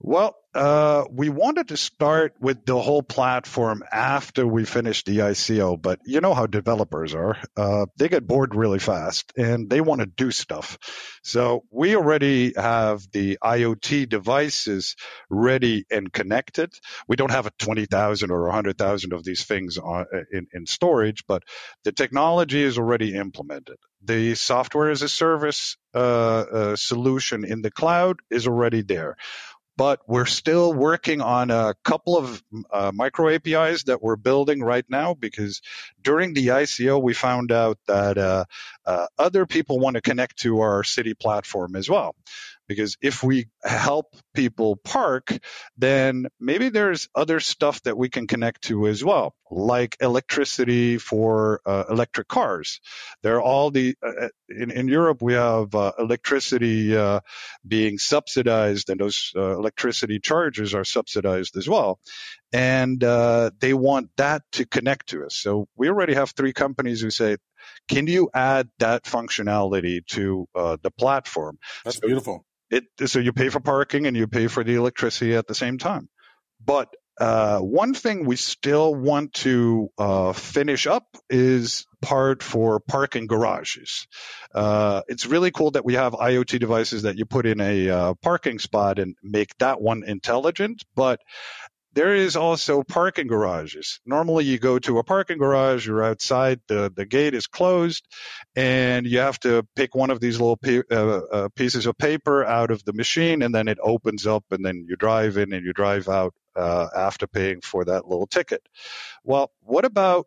Well, 0.00 0.36
uh, 0.54 1.04
we 1.10 1.30
wanted 1.30 1.68
to 1.68 1.76
start 1.76 2.34
with 2.38 2.66
the 2.66 2.78
whole 2.78 3.02
platform 3.02 3.82
after 3.90 4.46
we 4.46 4.64
finished 4.64 5.06
the 5.06 5.18
ICO, 5.18 5.80
but 5.80 6.00
you 6.04 6.20
know 6.20 6.34
how 6.34 6.46
developers 6.46 7.14
are. 7.14 7.38
Uh, 7.56 7.86
they 7.96 8.08
get 8.08 8.26
bored 8.26 8.54
really 8.54 8.78
fast 8.78 9.32
and 9.36 9.70
they 9.70 9.80
want 9.80 10.00
to 10.00 10.06
do 10.06 10.30
stuff. 10.30 10.78
So 11.22 11.64
we 11.70 11.96
already 11.96 12.52
have 12.54 13.06
the 13.12 13.38
IoT 13.42 14.08
devices 14.08 14.96
ready 15.30 15.86
and 15.90 16.12
connected. 16.12 16.74
We 17.08 17.16
don't 17.16 17.30
have 17.30 17.46
a 17.46 17.52
20,000 17.58 18.30
or 18.30 18.42
100,000 18.44 19.12
of 19.12 19.24
these 19.24 19.44
things 19.44 19.78
on, 19.78 20.04
in, 20.30 20.48
in 20.52 20.66
storage, 20.66 21.24
but 21.26 21.44
the 21.84 21.92
technology 21.92 22.62
is 22.62 22.76
already 22.76 23.14
implemented. 23.14 23.76
The 24.04 24.34
software 24.34 24.90
as 24.90 25.02
a 25.02 25.08
service 25.08 25.76
uh, 25.94 25.98
uh 25.98 26.76
solution 26.76 27.44
in 27.44 27.60
the 27.60 27.70
cloud 27.70 28.20
is 28.30 28.46
already 28.46 28.80
there 28.80 29.16
but 29.76 30.00
we're 30.06 30.26
still 30.26 30.72
working 30.72 31.20
on 31.20 31.50
a 31.50 31.74
couple 31.84 32.16
of 32.16 32.42
uh, 32.70 32.92
micro 32.94 33.30
APIs 33.30 33.84
that 33.84 34.02
we're 34.02 34.16
building 34.16 34.62
right 34.62 34.84
now 34.88 35.14
because 35.14 35.62
during 36.02 36.34
the 36.34 36.48
ICO 36.48 37.00
we 37.00 37.14
found 37.14 37.52
out 37.52 37.78
that 37.86 38.18
uh, 38.18 38.44
uh, 38.84 39.06
other 39.18 39.46
people 39.46 39.78
want 39.78 39.94
to 39.94 40.02
connect 40.02 40.38
to 40.38 40.60
our 40.60 40.84
city 40.84 41.14
platform 41.14 41.76
as 41.76 41.88
well. 41.88 42.14
Because 42.72 42.96
if 43.00 43.22
we 43.22 43.48
help 43.62 44.14
people 44.34 44.76
park, 44.76 45.38
then 45.76 46.26
maybe 46.40 46.68
there's 46.68 47.08
other 47.14 47.40
stuff 47.40 47.82
that 47.82 47.96
we 47.96 48.08
can 48.08 48.26
connect 48.26 48.62
to 48.62 48.86
as 48.88 49.04
well, 49.04 49.34
like 49.50 49.96
electricity 50.00 50.98
for 50.98 51.60
uh, 51.66 51.84
electric 51.90 52.28
cars. 52.28 52.80
There 53.22 53.36
are 53.36 53.42
all 53.42 53.70
the 53.70 53.94
uh, 54.02 54.24
uh 54.24 54.28
in, 54.48 54.70
in 54.70 54.88
Europe 54.88 55.22
we 55.22 55.34
have 55.34 55.74
uh, 55.74 55.92
electricity 55.98 56.96
uh, 56.96 57.20
being 57.66 57.98
subsidized, 57.98 58.90
and 58.90 59.00
those 59.00 59.32
uh, 59.36 59.56
electricity 59.56 60.18
charges 60.18 60.74
are 60.74 60.84
subsidized 60.84 61.56
as 61.56 61.68
well, 61.68 61.98
and 62.52 63.00
they 63.00 63.74
want 63.74 64.10
that 64.16 64.42
to 64.52 64.66
connect 64.66 65.08
to 65.08 65.24
us. 65.24 65.36
So 65.36 65.68
we 65.76 65.88
already 65.88 66.14
have 66.14 66.30
three 66.30 66.52
companies 66.52 67.00
who 67.00 67.10
say, 67.10 67.36
can 67.88 68.06
you 68.06 68.30
add 68.34 68.68
that 68.78 69.04
functionality 69.04 70.04
to 70.08 70.46
uh, 70.54 70.76
the 70.82 70.90
platform? 70.90 71.58
That's 71.84 71.98
so 71.98 72.06
beautiful. 72.06 72.44
It, 72.72 72.84
so 73.06 73.18
you 73.20 73.32
pay 73.32 73.50
for 73.50 73.60
parking 73.60 74.06
and 74.06 74.16
you 74.16 74.26
pay 74.26 74.48
for 74.48 74.64
the 74.64 74.74
electricity 74.74 75.36
at 75.36 75.46
the 75.46 75.54
same 75.54 75.78
time. 75.78 76.08
But 76.64 76.88
uh, 77.20 77.58
one 77.58 77.92
thing 77.92 78.24
we 78.24 78.36
still 78.36 78.94
want 78.94 79.34
to 79.34 79.90
uh, 79.98 80.32
finish 80.32 80.86
up 80.86 81.04
is 81.28 81.86
part 82.00 82.42
for 82.42 82.80
parking 82.80 83.26
garages. 83.26 84.08
Uh, 84.54 85.02
it's 85.08 85.26
really 85.26 85.50
cool 85.50 85.72
that 85.72 85.84
we 85.84 85.94
have 85.94 86.14
IoT 86.14 86.58
devices 86.58 87.02
that 87.02 87.16
you 87.16 87.26
put 87.26 87.44
in 87.46 87.60
a 87.60 87.90
uh, 87.90 88.14
parking 88.22 88.58
spot 88.58 88.98
and 88.98 89.14
make 89.22 89.56
that 89.58 89.80
one 89.80 90.02
intelligent. 90.04 90.82
But 90.96 91.20
there 91.94 92.14
is 92.14 92.36
also 92.36 92.82
parking 92.82 93.26
garages. 93.26 94.00
Normally, 94.06 94.44
you 94.44 94.58
go 94.58 94.78
to 94.80 94.98
a 94.98 95.04
parking 95.04 95.38
garage, 95.38 95.86
you're 95.86 96.02
outside, 96.02 96.60
the, 96.68 96.92
the 96.94 97.04
gate 97.04 97.34
is 97.34 97.46
closed, 97.46 98.06
and 98.56 99.06
you 99.06 99.18
have 99.18 99.38
to 99.40 99.66
pick 99.76 99.94
one 99.94 100.10
of 100.10 100.20
these 100.20 100.40
little 100.40 100.58
uh, 100.90 100.94
uh, 100.94 101.48
pieces 101.54 101.86
of 101.86 101.98
paper 101.98 102.44
out 102.44 102.70
of 102.70 102.84
the 102.84 102.92
machine, 102.92 103.42
and 103.42 103.54
then 103.54 103.68
it 103.68 103.78
opens 103.82 104.26
up, 104.26 104.44
and 104.50 104.64
then 104.64 104.86
you 104.88 104.96
drive 104.96 105.36
in 105.36 105.52
and 105.52 105.64
you 105.64 105.72
drive 105.72 106.08
out 106.08 106.34
uh, 106.56 106.88
after 106.96 107.26
paying 107.26 107.60
for 107.60 107.84
that 107.84 108.08
little 108.08 108.26
ticket. 108.26 108.62
Well, 109.24 109.50
what 109.60 109.84
about 109.84 110.26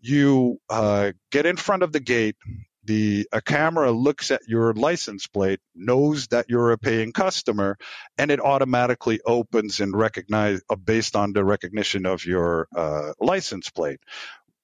you 0.00 0.58
uh, 0.68 1.12
get 1.30 1.46
in 1.46 1.56
front 1.56 1.82
of 1.82 1.92
the 1.92 2.00
gate? 2.00 2.36
The 2.90 3.28
a 3.30 3.40
camera 3.40 3.92
looks 3.92 4.32
at 4.32 4.40
your 4.48 4.74
license 4.74 5.28
plate, 5.28 5.60
knows 5.76 6.26
that 6.28 6.46
you're 6.48 6.72
a 6.72 6.76
paying 6.76 7.12
customer, 7.12 7.78
and 8.18 8.32
it 8.32 8.40
automatically 8.40 9.20
opens 9.24 9.78
and 9.78 9.96
recognize 9.96 10.60
uh, 10.68 10.74
based 10.74 11.14
on 11.14 11.32
the 11.32 11.44
recognition 11.44 12.04
of 12.04 12.24
your 12.26 12.66
uh, 12.74 13.12
license 13.20 13.70
plate 13.70 14.00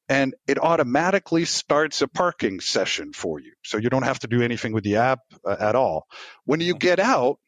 and 0.09 0.35
it 0.49 0.59
automatically 0.59 1.45
starts 1.45 2.03
a 2.03 2.09
parking 2.09 2.59
session 2.61 3.13
for 3.13 3.39
you. 3.41 3.53
So 3.65 3.77
you 3.79 3.91
don't 3.91 4.05
have 4.05 4.21
to 4.21 4.29
do 4.29 4.43
anything 4.43 4.73
with 4.73 4.83
the 4.85 4.97
app 4.97 5.21
uh, 5.45 5.57
at 5.59 5.77
all. 5.77 6.07
When 6.45 6.61
you 6.61 6.75
get 6.75 6.99
out, 6.99 7.39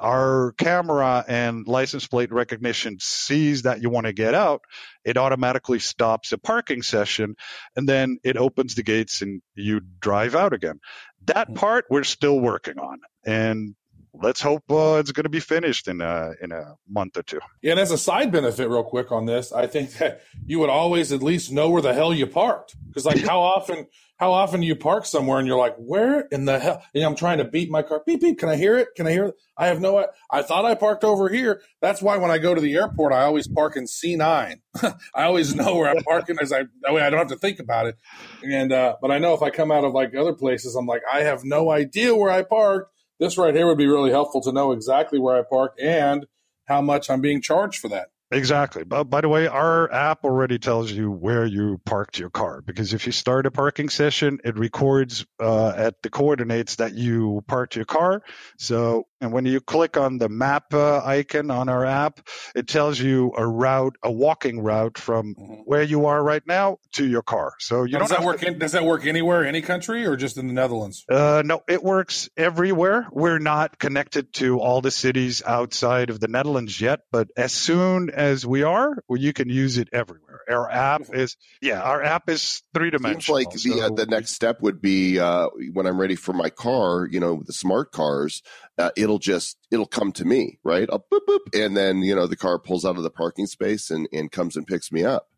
our 0.00 0.52
camera 0.58 1.24
and 1.28 1.66
license 1.68 2.06
plate 2.06 2.32
recognition 2.32 2.96
sees 3.00 3.62
that 3.62 3.82
you 3.82 3.90
want 3.90 4.06
to 4.06 4.12
get 4.12 4.34
out, 4.34 4.62
it 5.04 5.16
automatically 5.16 5.78
stops 5.78 6.32
a 6.32 6.38
parking 6.38 6.82
session 6.82 7.36
and 7.76 7.88
then 7.88 8.18
it 8.24 8.36
opens 8.36 8.74
the 8.74 8.82
gates 8.82 9.22
and 9.22 9.42
you 9.54 9.80
drive 10.00 10.34
out 10.34 10.52
again. 10.52 10.80
That 11.26 11.48
Hmm. 11.48 11.54
part 11.54 11.84
we're 11.90 12.04
still 12.04 12.40
working 12.40 12.78
on. 12.78 12.98
And 13.24 13.74
let's 14.14 14.40
hope 14.40 14.64
uh, 14.70 14.96
it's 14.98 15.12
going 15.12 15.24
to 15.24 15.30
be 15.30 15.40
finished 15.40 15.86
in 15.86 16.00
a, 16.00 16.32
in 16.42 16.50
a 16.52 16.74
month 16.88 17.16
or 17.16 17.22
two. 17.22 17.40
Yeah, 17.62 17.72
and 17.72 17.80
as 17.80 17.90
a 17.90 17.98
side 17.98 18.32
benefit, 18.32 18.68
real 18.68 18.82
quick 18.82 19.12
on 19.12 19.26
this, 19.26 19.52
I 19.52 19.66
think 19.66 19.92
that 19.98 20.22
you 20.46 20.58
would 20.58 20.70
always 20.70 21.12
at 21.12 21.22
least 21.22 21.52
know 21.52 21.70
where 21.70 21.82
the 21.82 21.94
hell 21.94 22.12
you 22.12 22.26
parked. 22.26 22.74
Because 22.88 23.04
like, 23.06 23.20
how 23.20 23.40
often, 23.40 23.86
how 24.20 24.32
often 24.32 24.60
do 24.60 24.66
you 24.66 24.76
park 24.76 25.06
somewhere 25.06 25.38
and 25.38 25.48
you're 25.48 25.58
like, 25.58 25.76
where 25.78 26.20
in 26.30 26.44
the 26.44 26.58
hell? 26.58 26.82
And 26.94 27.02
I'm 27.02 27.16
trying 27.16 27.38
to 27.38 27.44
beat 27.44 27.70
my 27.70 27.80
car. 27.80 28.02
Beep 28.04 28.20
beep. 28.20 28.38
Can 28.38 28.50
I 28.50 28.56
hear 28.56 28.76
it? 28.76 28.88
Can 28.94 29.06
I 29.06 29.12
hear 29.12 29.24
it? 29.24 29.34
I 29.56 29.68
have 29.68 29.80
no. 29.80 30.06
I 30.30 30.42
thought 30.42 30.66
I 30.66 30.74
parked 30.74 31.04
over 31.04 31.30
here. 31.30 31.62
That's 31.80 32.02
why 32.02 32.18
when 32.18 32.30
I 32.30 32.36
go 32.36 32.54
to 32.54 32.60
the 32.60 32.74
airport, 32.74 33.14
I 33.14 33.22
always 33.22 33.48
park 33.48 33.76
in 33.76 33.84
C9. 33.84 34.60
I 35.14 35.22
always 35.24 35.54
know 35.54 35.74
where 35.74 35.88
I'm 35.88 36.02
parking 36.04 36.36
as 36.38 36.52
I 36.52 36.64
that 36.82 36.92
way 36.92 37.00
I 37.00 37.08
don't 37.08 37.18
have 37.18 37.28
to 37.28 37.36
think 37.36 37.60
about 37.60 37.86
it. 37.86 37.96
And 38.44 38.74
uh, 38.74 38.96
but 39.00 39.10
I 39.10 39.18
know 39.18 39.32
if 39.32 39.40
I 39.40 39.48
come 39.48 39.72
out 39.72 39.84
of 39.84 39.94
like 39.94 40.14
other 40.14 40.34
places, 40.34 40.76
I'm 40.76 40.86
like, 40.86 41.02
I 41.10 41.22
have 41.22 41.42
no 41.42 41.70
idea 41.70 42.14
where 42.14 42.30
I 42.30 42.42
parked. 42.42 42.92
This 43.18 43.38
right 43.38 43.54
here 43.54 43.66
would 43.66 43.78
be 43.78 43.86
really 43.86 44.10
helpful 44.10 44.42
to 44.42 44.52
know 44.52 44.72
exactly 44.72 45.18
where 45.18 45.38
I 45.38 45.42
parked 45.48 45.80
and 45.80 46.26
how 46.66 46.82
much 46.82 47.08
I'm 47.08 47.22
being 47.22 47.40
charged 47.40 47.80
for 47.80 47.88
that. 47.88 48.08
Exactly. 48.32 48.84
But 48.84 49.04
by 49.04 49.22
the 49.22 49.28
way, 49.28 49.48
our 49.48 49.92
app 49.92 50.24
already 50.24 50.58
tells 50.60 50.92
you 50.92 51.10
where 51.10 51.44
you 51.44 51.80
parked 51.84 52.16
your 52.18 52.30
car 52.30 52.60
because 52.62 52.94
if 52.94 53.06
you 53.06 53.12
start 53.12 53.44
a 53.46 53.50
parking 53.50 53.88
session, 53.88 54.38
it 54.44 54.56
records 54.56 55.26
uh, 55.40 55.72
at 55.76 56.00
the 56.02 56.10
coordinates 56.10 56.76
that 56.76 56.94
you 56.94 57.42
parked 57.48 57.74
your 57.74 57.86
car. 57.86 58.22
So, 58.56 59.06
and 59.20 59.32
when 59.32 59.44
you 59.44 59.60
click 59.60 59.96
on 59.96 60.18
the 60.18 60.28
map 60.28 60.72
uh, 60.72 61.02
icon 61.04 61.50
on 61.50 61.68
our 61.68 61.84
app, 61.84 62.20
it 62.54 62.66
tells 62.66 62.98
you 62.98 63.32
a 63.36 63.46
route, 63.46 63.96
a 64.02 64.10
walking 64.10 64.60
route 64.60 64.98
from 64.98 65.34
Mhm. 65.34 65.62
where 65.64 65.82
you 65.82 66.06
are 66.06 66.22
right 66.22 66.42
now 66.46 66.78
to 66.92 67.06
your 67.06 67.22
car. 67.22 67.52
So 67.58 67.84
you 67.84 67.92
Now, 67.92 68.00
does 68.00 68.08
that 68.10 68.16
have 68.18 68.24
work? 68.24 68.42
In, 68.42 68.58
does 68.58 68.72
that 68.72 68.84
work 68.84 69.06
anywhere, 69.06 69.44
any 69.44 69.60
country, 69.60 70.06
or 70.06 70.16
just 70.16 70.36
in 70.38 70.46
the 70.46 70.52
Netherlands? 70.52 71.04
Uh, 71.10 71.42
no, 71.44 71.62
it 71.68 71.82
works 71.82 72.28
everywhere. 72.36 73.08
We're 73.12 73.38
not 73.38 73.78
connected 73.78 74.32
to 74.34 74.58
all 74.58 74.80
the 74.80 74.90
cities 74.90 75.42
outside 75.46 76.10
of 76.10 76.20
the 76.20 76.28
Netherlands 76.28 76.80
yet, 76.80 77.00
but 77.12 77.28
as 77.36 77.52
soon 77.52 78.10
as 78.10 78.46
we 78.46 78.62
are, 78.62 78.96
well, 79.08 79.18
you 79.20 79.32
can 79.32 79.48
use 79.48 79.76
it 79.78 79.88
everywhere. 79.92 80.40
Our 80.48 80.70
app 80.70 81.02
is, 81.12 81.36
yeah, 81.60 81.80
our 81.80 82.02
app 82.02 82.28
is 82.28 82.62
three 82.74 82.90
dimensional. 82.90 83.38
Seems 83.38 83.64
like 83.66 83.80
the 83.80 83.86
uh, 83.86 83.90
the 83.94 84.06
next 84.06 84.32
step 84.32 84.60
would 84.62 84.80
be 84.80 85.18
uh, 85.20 85.48
when 85.72 85.86
I'm 85.86 86.00
ready 86.00 86.16
for 86.16 86.32
my 86.32 86.50
car. 86.50 87.06
You 87.08 87.20
know, 87.20 87.42
the 87.46 87.52
smart 87.52 87.92
cars, 87.92 88.42
uh, 88.78 88.90
it'll 89.10 89.18
just 89.18 89.58
it'll 89.72 89.86
come 89.86 90.12
to 90.12 90.24
me, 90.24 90.58
right? 90.62 90.88
I'll 90.90 91.04
boop 91.12 91.20
boop, 91.28 91.40
and 91.52 91.76
then 91.76 91.98
you 92.02 92.14
know 92.14 92.26
the 92.28 92.36
car 92.36 92.58
pulls 92.60 92.84
out 92.84 92.96
of 92.96 93.02
the 93.02 93.10
parking 93.10 93.46
space 93.46 93.90
and 93.90 94.08
and 94.12 94.30
comes 94.30 94.56
and 94.56 94.66
picks 94.66 94.92
me 94.92 95.04
up. 95.04 95.28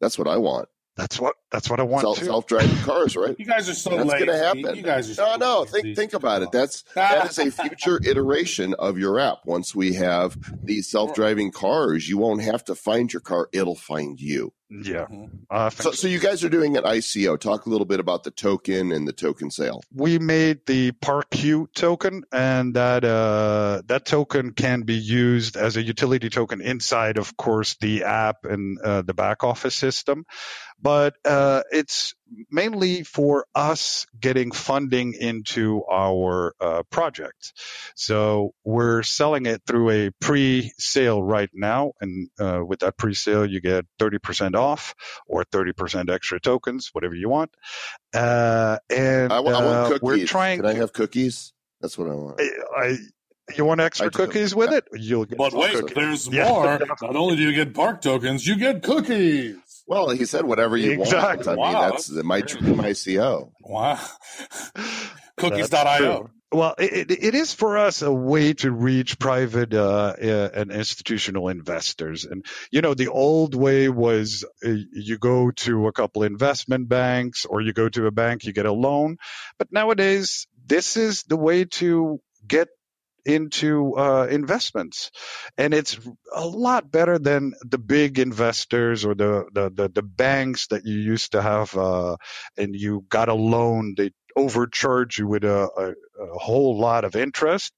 That's 0.00 0.18
what 0.18 0.26
I 0.26 0.36
want. 0.36 0.68
That's 0.96 1.20
what 1.20 1.36
that's 1.52 1.70
what 1.70 1.78
I 1.78 1.84
want 1.84 2.02
Self 2.02 2.18
too. 2.18 2.24
self 2.24 2.46
driving 2.48 2.76
cars, 2.78 3.16
right? 3.16 3.36
You 3.38 3.46
guys 3.46 3.68
are 3.68 3.74
so 3.74 3.90
That's 3.90 4.10
lazy. 4.10 4.26
going 4.26 4.36
to 4.38 4.44
happen. 4.44 4.76
You 4.76 4.82
guys 4.82 5.06
are 5.16 5.22
no, 5.22 5.32
so 5.32 5.36
no. 5.36 5.60
lazy. 5.60 5.70
Think 5.82 5.96
think 5.96 6.12
about 6.14 6.42
it. 6.42 6.50
That's 6.50 6.82
that 6.96 7.30
is 7.30 7.38
a 7.38 7.52
future 7.52 8.00
iteration 8.04 8.74
of 8.74 8.98
your 8.98 9.20
app. 9.20 9.38
Once 9.46 9.76
we 9.76 9.94
have 9.94 10.36
these 10.64 10.90
self 10.90 11.14
driving 11.14 11.52
cars, 11.52 12.08
you 12.08 12.18
won't 12.18 12.42
have 12.42 12.64
to 12.64 12.74
find 12.74 13.12
your 13.12 13.20
car; 13.20 13.48
it'll 13.52 13.76
find 13.76 14.20
you. 14.20 14.52
Yeah. 14.70 15.06
Mhm. 15.06 15.30
Uh, 15.50 15.70
So, 15.70 15.92
so 15.92 16.08
you 16.08 16.18
guys 16.18 16.44
are 16.44 16.50
doing 16.50 16.76
an 16.76 16.84
ICO. 16.84 17.38
Talk 17.40 17.66
a 17.66 17.70
little 17.70 17.86
bit 17.86 18.00
about 18.00 18.24
the 18.24 18.30
token 18.30 18.92
and 18.92 19.08
the 19.08 19.12
token 19.12 19.50
sale. 19.50 19.80
we 19.94 20.18
made 20.18 20.66
the 20.66 20.92
Parq 20.92 21.72
token, 21.74 22.24
and 22.32 22.74
that 22.74 23.04
uh, 23.04 23.82
that 23.86 24.04
token 24.04 24.52
can 24.52 24.82
be 24.82 24.94
used 24.94 25.56
as 25.56 25.76
a 25.76 25.82
utility 25.82 26.28
token 26.28 26.60
inside, 26.60 27.16
of 27.18 27.36
course, 27.36 27.76
the 27.80 28.04
app 28.04 28.44
and 28.44 28.78
uh, 28.80 29.02
the 29.02 29.14
back 29.14 29.42
office 29.42 29.74
system. 29.74 30.24
But 30.80 31.14
uh, 31.24 31.62
it's 31.72 32.14
mainly 32.50 33.02
for 33.04 33.46
us 33.54 34.06
getting 34.18 34.50
funding 34.52 35.14
into 35.14 35.82
our 35.90 36.54
uh, 36.60 36.82
project. 36.90 37.52
So 37.96 38.52
we're 38.64 39.02
selling 39.02 39.46
it 39.46 39.62
through 39.66 39.90
a 39.90 40.10
pre-sale 40.20 41.22
right 41.22 41.50
now, 41.54 41.92
and 42.00 42.28
uh, 42.40 42.60
with 42.64 42.80
that 42.80 42.96
pre-sale, 42.96 43.46
you 43.46 43.60
get 43.60 43.86
30% 43.98 44.54
off 44.54 44.94
or 45.26 45.44
30% 45.44 46.10
extra 46.10 46.40
tokens, 46.40 46.90
whatever 46.92 47.14
you 47.14 47.28
want. 47.28 47.50
Uh, 48.14 48.78
and 48.90 49.32
I, 49.32 49.40
wa- 49.40 49.50
I 49.50 49.54
uh, 49.54 49.64
want 49.64 49.86
cookies. 49.92 50.02
we're 50.02 50.26
trying. 50.26 50.58
Can 50.60 50.66
I 50.66 50.74
have 50.74 50.92
cookies? 50.92 51.52
That's 51.80 51.96
what 51.98 52.08
I 52.10 52.14
want. 52.14 52.40
I, 52.40 52.50
I- 52.76 52.96
you 53.56 53.64
want 53.64 53.80
extra 53.80 54.10
cookies 54.10 54.54
with 54.54 54.74
it? 54.74 54.84
You'll 54.92 55.24
get 55.24 55.38
But 55.38 55.54
wait, 55.54 55.72
cookies. 55.72 55.94
there's 55.94 56.28
Yeah. 56.28 56.50
more. 56.50 56.78
Not 57.00 57.16
only 57.16 57.36
do 57.36 57.42
you 57.44 57.54
get 57.54 57.72
Parq 57.72 58.02
tokens, 58.02 58.46
you 58.46 58.56
get 58.56 58.82
cookies. 58.82 59.56
Well, 59.88 60.10
he 60.10 60.26
said 60.26 60.44
whatever 60.46 60.76
you 60.76 60.92
Exactly. 60.92 61.46
want. 61.46 61.48
I 61.48 61.56
Wow, 61.56 61.72
mean, 61.72 61.78
that's 61.80 62.06
that's 62.06 62.24
my 62.24 62.42
dream 62.42 62.76
ICO. 62.78 63.52
Wow. 63.62 64.00
Cookies.io. 65.38 66.30
Well, 66.52 66.74
it, 66.78 67.10
it- 67.10 67.24
it 67.24 67.34
is 67.34 67.52
for 67.54 67.78
us 67.78 68.02
a 68.02 68.12
way 68.12 68.54
to 68.54 68.70
reach 68.72 69.18
private 69.18 69.74
uh, 69.74 70.14
uh, 70.22 70.50
and 70.54 70.72
institutional 70.72 71.48
investors. 71.48 72.24
And, 72.24 72.44
you 72.70 72.80
know, 72.82 72.94
the 72.94 73.08
old 73.08 73.54
way 73.54 73.88
was 73.90 74.44
uh, 74.64 74.70
you 74.92 75.18
go 75.18 75.50
to 75.50 75.88
a 75.88 75.92
couple 75.92 76.22
investment 76.22 76.88
banks 76.88 77.44
or 77.46 77.60
you 77.60 77.72
go 77.74 77.88
to 77.90 78.06
a 78.06 78.10
bank, 78.10 78.44
you 78.44 78.52
get 78.54 78.66
a 78.66 78.72
loan. 78.72 79.18
But 79.58 79.72
nowadays, 79.72 80.46
this 80.66 80.96
is 80.96 81.24
the 81.24 81.36
way 81.36 81.64
to 81.66 82.20
get 82.46 82.68
into 83.28 83.94
uh, 83.96 84.26
investments. 84.30 85.12
And 85.58 85.74
it's 85.74 85.98
a 86.34 86.46
lot 86.46 86.90
better 86.90 87.18
than 87.18 87.54
the 87.62 87.78
big 87.78 88.18
investors 88.18 89.04
or 89.04 89.14
the, 89.14 89.46
the, 89.52 89.70
the, 89.70 89.88
the 89.90 90.02
banks 90.02 90.68
that 90.68 90.86
you 90.86 90.98
used 90.98 91.32
to 91.32 91.42
have 91.42 91.76
uh, 91.76 92.16
and 92.56 92.74
you 92.74 93.04
got 93.10 93.28
a 93.28 93.34
loan 93.34 93.94
they 93.96 94.12
overcharge 94.36 95.18
you 95.18 95.26
with 95.28 95.44
a, 95.44 95.68
a, 95.76 96.24
a 96.24 96.38
whole 96.38 96.78
lot 96.78 97.04
of 97.04 97.16
interest. 97.16 97.72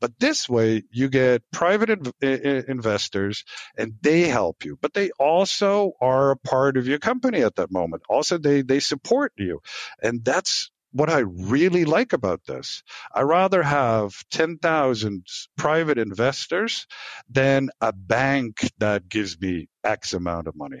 But 0.00 0.12
this 0.20 0.48
way 0.48 0.84
you 0.92 1.08
get 1.08 1.42
private 1.52 1.90
inv- 1.90 2.68
investors 2.68 3.44
and 3.76 3.94
they 4.02 4.22
help 4.22 4.64
you. 4.64 4.78
But 4.80 4.94
they 4.94 5.10
also 5.18 5.92
are 6.00 6.32
a 6.32 6.36
part 6.36 6.76
of 6.78 6.86
your 6.88 7.00
company 7.00 7.42
at 7.42 7.56
that 7.56 7.72
moment. 7.72 8.04
Also 8.08 8.38
they 8.38 8.62
they 8.62 8.80
support 8.80 9.32
you. 9.36 9.60
And 10.02 10.24
that's 10.24 10.70
what 10.94 11.10
I 11.10 11.18
really 11.18 11.84
like 11.84 12.12
about 12.12 12.44
this. 12.46 12.84
I 13.12 13.22
rather 13.22 13.64
have 13.64 14.14
10,000 14.30 15.26
private 15.56 15.98
investors 15.98 16.86
than 17.28 17.70
a 17.80 17.92
bank 17.92 18.70
that 18.78 19.08
gives 19.08 19.38
me 19.40 19.68
X 19.82 20.14
amount 20.14 20.46
of 20.46 20.54
money. 20.54 20.80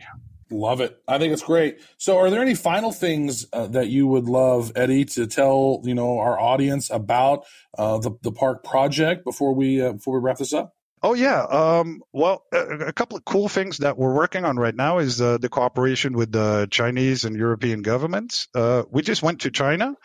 Love 0.50 0.80
it. 0.80 0.96
I 1.08 1.18
think 1.18 1.32
it's 1.32 1.42
great. 1.42 1.80
So, 1.96 2.16
are 2.18 2.30
there 2.30 2.40
any 2.40 2.54
final 2.54 2.92
things 2.92 3.46
uh, 3.52 3.66
that 3.68 3.88
you 3.88 4.06
would 4.06 4.26
love, 4.26 4.70
Eddie, 4.76 5.04
to 5.06 5.26
tell 5.26 5.80
you 5.84 5.94
know 5.94 6.18
our 6.18 6.38
audience 6.38 6.90
about 6.90 7.44
uh, 7.76 7.98
the 7.98 8.12
the 8.22 8.30
Parq 8.30 8.62
project 8.62 9.24
before 9.24 9.54
we 9.54 9.80
uh, 9.80 9.94
before 9.94 10.20
we 10.20 10.24
wrap 10.24 10.36
this 10.36 10.52
up? 10.52 10.73
Oh 11.04 11.12
yeah. 11.12 11.42
Um, 11.42 12.02
well, 12.14 12.44
a, 12.50 12.86
a 12.86 12.92
couple 12.94 13.18
of 13.18 13.26
cool 13.26 13.50
things 13.50 13.76
that 13.78 13.98
we're 13.98 14.14
working 14.14 14.46
on 14.46 14.56
right 14.56 14.74
now 14.74 15.00
is 15.00 15.20
uh, 15.20 15.36
the 15.36 15.50
cooperation 15.50 16.14
with 16.14 16.32
the 16.32 16.66
Chinese 16.70 17.26
and 17.26 17.36
European 17.36 17.82
governments. 17.82 18.48
Uh, 18.54 18.84
we 18.90 19.02
just 19.02 19.22
went 19.22 19.42
to 19.42 19.50
China, 19.50 19.96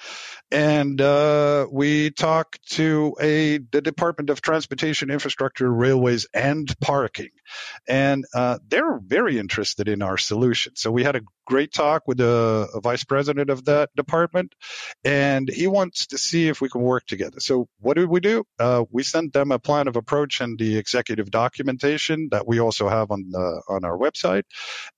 and 0.52 1.00
uh, 1.00 1.68
we 1.72 2.12
talked 2.12 2.68
to 2.72 3.16
a 3.22 3.60
the 3.60 3.82
Department 3.82 4.30
of 4.30 4.42
Transportation, 4.42 5.12
Infrastructure, 5.12 5.72
Railways, 5.72 6.28
and 6.34 6.68
Parking, 6.80 7.30
and 7.88 8.26
uh, 8.34 8.58
they're 8.68 9.00
very 9.00 9.38
interested 9.38 9.88
in 9.88 10.02
our 10.02 10.18
solution. 10.18 10.76
So 10.76 10.92
we 10.92 11.04
had 11.04 11.16
a 11.16 11.22
great 11.46 11.74
talk 11.74 12.08
with 12.08 12.18
the 12.18 12.68
vice 12.84 13.04
president 13.04 13.50
of 13.50 13.66
that 13.66 13.90
department, 13.96 14.54
and 15.04 15.50
he 15.50 15.68
wants 15.68 16.08
to 16.08 16.18
see 16.18 16.48
if 16.48 16.62
we 16.62 16.70
can 16.70 16.82
work 16.82 17.06
together. 17.06 17.40
So 17.40 17.68
what 17.80 17.96
did 17.96 18.10
we 18.10 18.20
do? 18.20 18.44
Uh, 18.60 18.86
we 18.92 19.04
sent 19.04 19.34
them 19.34 19.52
a 19.52 19.60
plan 19.60 19.88
of 19.88 19.96
approach 19.96 20.42
and 20.42 20.58
the 20.58 20.78
executive 20.78 21.32
documentation 21.32 22.30
that 22.32 22.48
we 22.48 22.60
also 22.60 22.88
have 22.88 23.12
on 23.12 23.30
the, 23.32 23.62
on 23.68 23.84
our 23.84 23.98
website. 23.98 24.44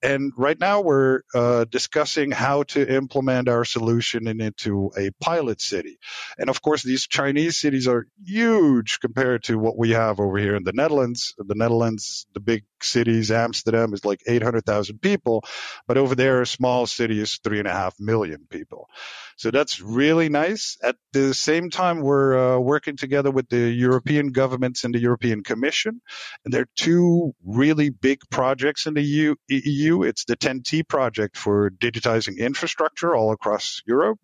And 0.02 0.32
right 0.36 0.58
now 0.58 0.80
we're 0.80 1.22
uh, 1.34 1.64
discussing 1.64 2.30
how 2.30 2.64
to 2.64 2.94
implement 2.94 3.48
our 3.48 3.64
solution 3.64 4.28
into 4.28 4.92
a 4.96 5.10
pilot 5.20 5.41
city. 5.60 5.98
And 6.38 6.48
of 6.48 6.62
course, 6.62 6.82
these 6.82 7.06
Chinese 7.06 7.58
cities 7.58 7.88
are 7.88 8.06
huge 8.24 9.00
compared 9.00 9.44
to 9.44 9.58
what 9.58 9.76
we 9.76 9.90
have 9.90 10.20
over 10.20 10.38
here 10.38 10.56
in 10.56 10.64
the 10.64 10.72
Netherlands. 10.72 11.34
The 11.38 11.54
Netherlands, 11.54 12.26
the 12.34 12.40
big 12.40 12.62
big 12.62 12.64
cities. 12.84 13.30
Amsterdam 13.30 13.92
is 13.94 14.04
like 14.04 14.22
800,000 14.26 15.00
people, 15.00 15.44
but 15.86 15.98
over 15.98 16.14
there, 16.14 16.42
a 16.42 16.46
small 16.46 16.86
city 16.86 17.20
is 17.20 17.38
three 17.42 17.58
and 17.58 17.68
a 17.68 17.72
half 17.72 17.98
million 17.98 18.46
people. 18.48 18.88
So 19.36 19.50
that's 19.50 19.80
really 19.80 20.28
nice. 20.28 20.76
At 20.82 20.96
the 21.12 21.34
same 21.34 21.70
time, 21.70 22.00
we're 22.00 22.56
uh, 22.56 22.58
working 22.58 22.96
together 22.96 23.30
with 23.30 23.48
the 23.48 23.70
European 23.70 24.28
governments 24.28 24.84
and 24.84 24.94
the 24.94 25.00
European 25.00 25.42
Commission. 25.42 26.00
And 26.44 26.52
there 26.54 26.62
are 26.62 26.68
two 26.76 27.34
really 27.44 27.90
big 27.90 28.20
projects 28.30 28.86
in 28.86 28.94
the 28.94 29.02
EU. 29.02 29.34
EU. 29.48 30.02
It's 30.02 30.24
the 30.24 30.36
TEN-T 30.36 30.84
project 30.84 31.36
for 31.36 31.70
digitizing 31.70 32.38
infrastructure 32.38 33.16
all 33.16 33.32
across 33.32 33.82
Europe. 33.86 34.20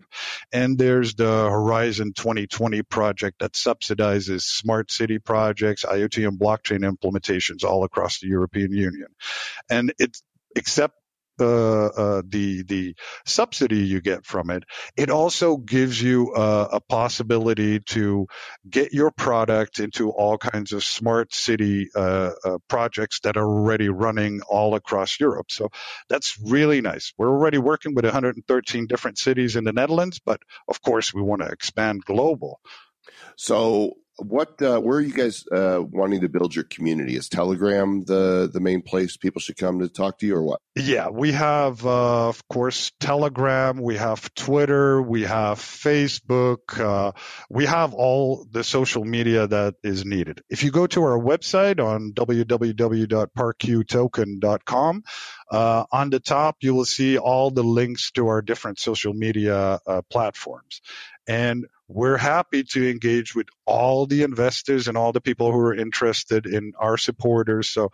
And 0.53 0.79
there's 0.79 1.15
the 1.15 1.49
Horizon 1.51 2.13
2020 2.15 2.83
project 2.83 3.41
that 3.41 3.53
subsidizes 3.53 4.43
smart 4.43 4.91
city 4.91 5.19
projects, 5.19 5.85
IoT 5.85 6.29
and 6.29 6.39
blockchain 6.39 6.89
implementations 6.89 7.65
all 7.65 7.85
across 7.85 8.21
the 8.21 8.29
European 8.53 8.73
Union. 8.73 9.09
And 9.71 9.93
it's 9.99 10.23
except 10.57 10.95
uh, 11.41 11.87
uh, 11.87 12.23
the 12.27 12.65
the 12.65 12.97
subsidy 13.25 13.83
you 13.83 14.01
get 14.01 14.27
from 14.27 14.51
it, 14.51 14.65
it 14.97 15.09
also 15.09 15.57
gives 15.57 16.03
you 16.03 16.35
a, 16.35 16.69
a, 16.73 16.81
possibility 16.81 17.79
to 17.79 18.27
get 18.69 18.93
your 18.93 19.13
product 19.13 19.79
into 19.79 20.11
all 20.11 20.37
kinds 20.37 20.73
of 20.73 20.83
smart 20.83 21.33
city 21.33 21.91
uh, 21.95 22.33
uh, 22.45 22.59
projects 22.67 23.21
that 23.21 23.37
are 23.37 23.47
already 23.47 23.89
running 23.89 24.41
all 24.51 24.75
across 24.75 25.21
Europe. 25.21 25.53
So 25.53 25.69
that's 26.09 26.37
really 26.41 26.81
nice. 26.81 27.13
We're 27.17 27.31
already 27.31 27.59
working 27.59 27.95
with 27.95 28.05
113 28.05 28.89
different 28.89 29.17
cities 29.17 29.55
in 29.55 29.63
the 29.63 29.73
Netherlands, 29.73 30.19
but 30.19 30.41
of 30.67 30.83
course 30.83 31.15
we 31.15 31.23
want 31.23 31.43
to 31.43 31.49
expand 31.49 32.05
global. 32.05 32.59
So 33.37 33.95
what 34.19 34.61
uh, 34.61 34.81
where 34.81 34.99
are 34.99 35.01
you 35.01 35.13
guys 35.13 35.45
uh, 35.53 35.81
wanting 35.81 36.23
to 36.23 36.29
build 36.29 36.53
your 36.55 36.65
community? 36.65 37.17
Is 37.17 37.29
telegram 37.29 38.05
the 38.05 38.51
the 38.53 38.61
main 38.61 38.83
place 38.83 39.17
people 39.17 39.41
should 39.41 39.57
come 39.57 39.79
to 39.79 39.89
talk 39.89 40.19
to 40.19 40.27
you 40.27 40.35
or 40.37 40.43
what? 40.43 40.61
Yeah 40.77 41.09
we 41.11 41.33
have 41.33 41.87
uh, 41.87 42.29
of 42.29 42.47
course 42.49 42.93
telegram 43.01 43.81
we 43.81 43.97
have 43.97 44.35
twitter 44.35 45.01
we 45.01 45.23
have 45.23 45.59
facebook 45.59 46.79
uh, 46.79 47.13
we 47.49 47.65
have 47.67 47.95
all 47.95 48.45
the 48.51 48.65
social 48.65 49.05
media 49.05 49.47
that 49.47 49.77
is 49.83 50.05
needed. 50.05 50.43
If 50.49 50.65
you 50.65 50.71
go 50.71 50.87
to 50.89 51.03
our 51.03 51.19
website 51.19 51.81
on 51.85 52.13
www.parqtoken.com 52.13 55.05
uh, 55.51 55.85
on 55.93 56.11
the 56.11 56.21
top 56.21 56.57
you 56.61 56.75
will 56.75 56.85
see 56.85 57.17
all 57.19 57.51
the 57.51 57.63
links 57.63 58.11
to 58.13 58.29
our 58.29 58.43
different 58.43 58.79
social 58.79 59.15
media 59.15 59.81
uh, 59.87 60.03
platforms 60.11 60.83
and 61.29 61.67
we're 61.89 62.17
happy 62.17 62.65
to 62.65 62.91
engage 62.91 63.35
with 63.35 63.49
all 63.67 64.07
the 64.07 64.23
investors 64.23 64.89
and 64.89 64.97
all 64.97 65.13
the 65.13 65.21
people 65.21 65.53
who 65.53 65.59
are 65.59 65.75
interested 65.75 66.47
in 66.47 66.73
our 66.79 66.97
supporters. 66.97 67.69
So 67.69 67.91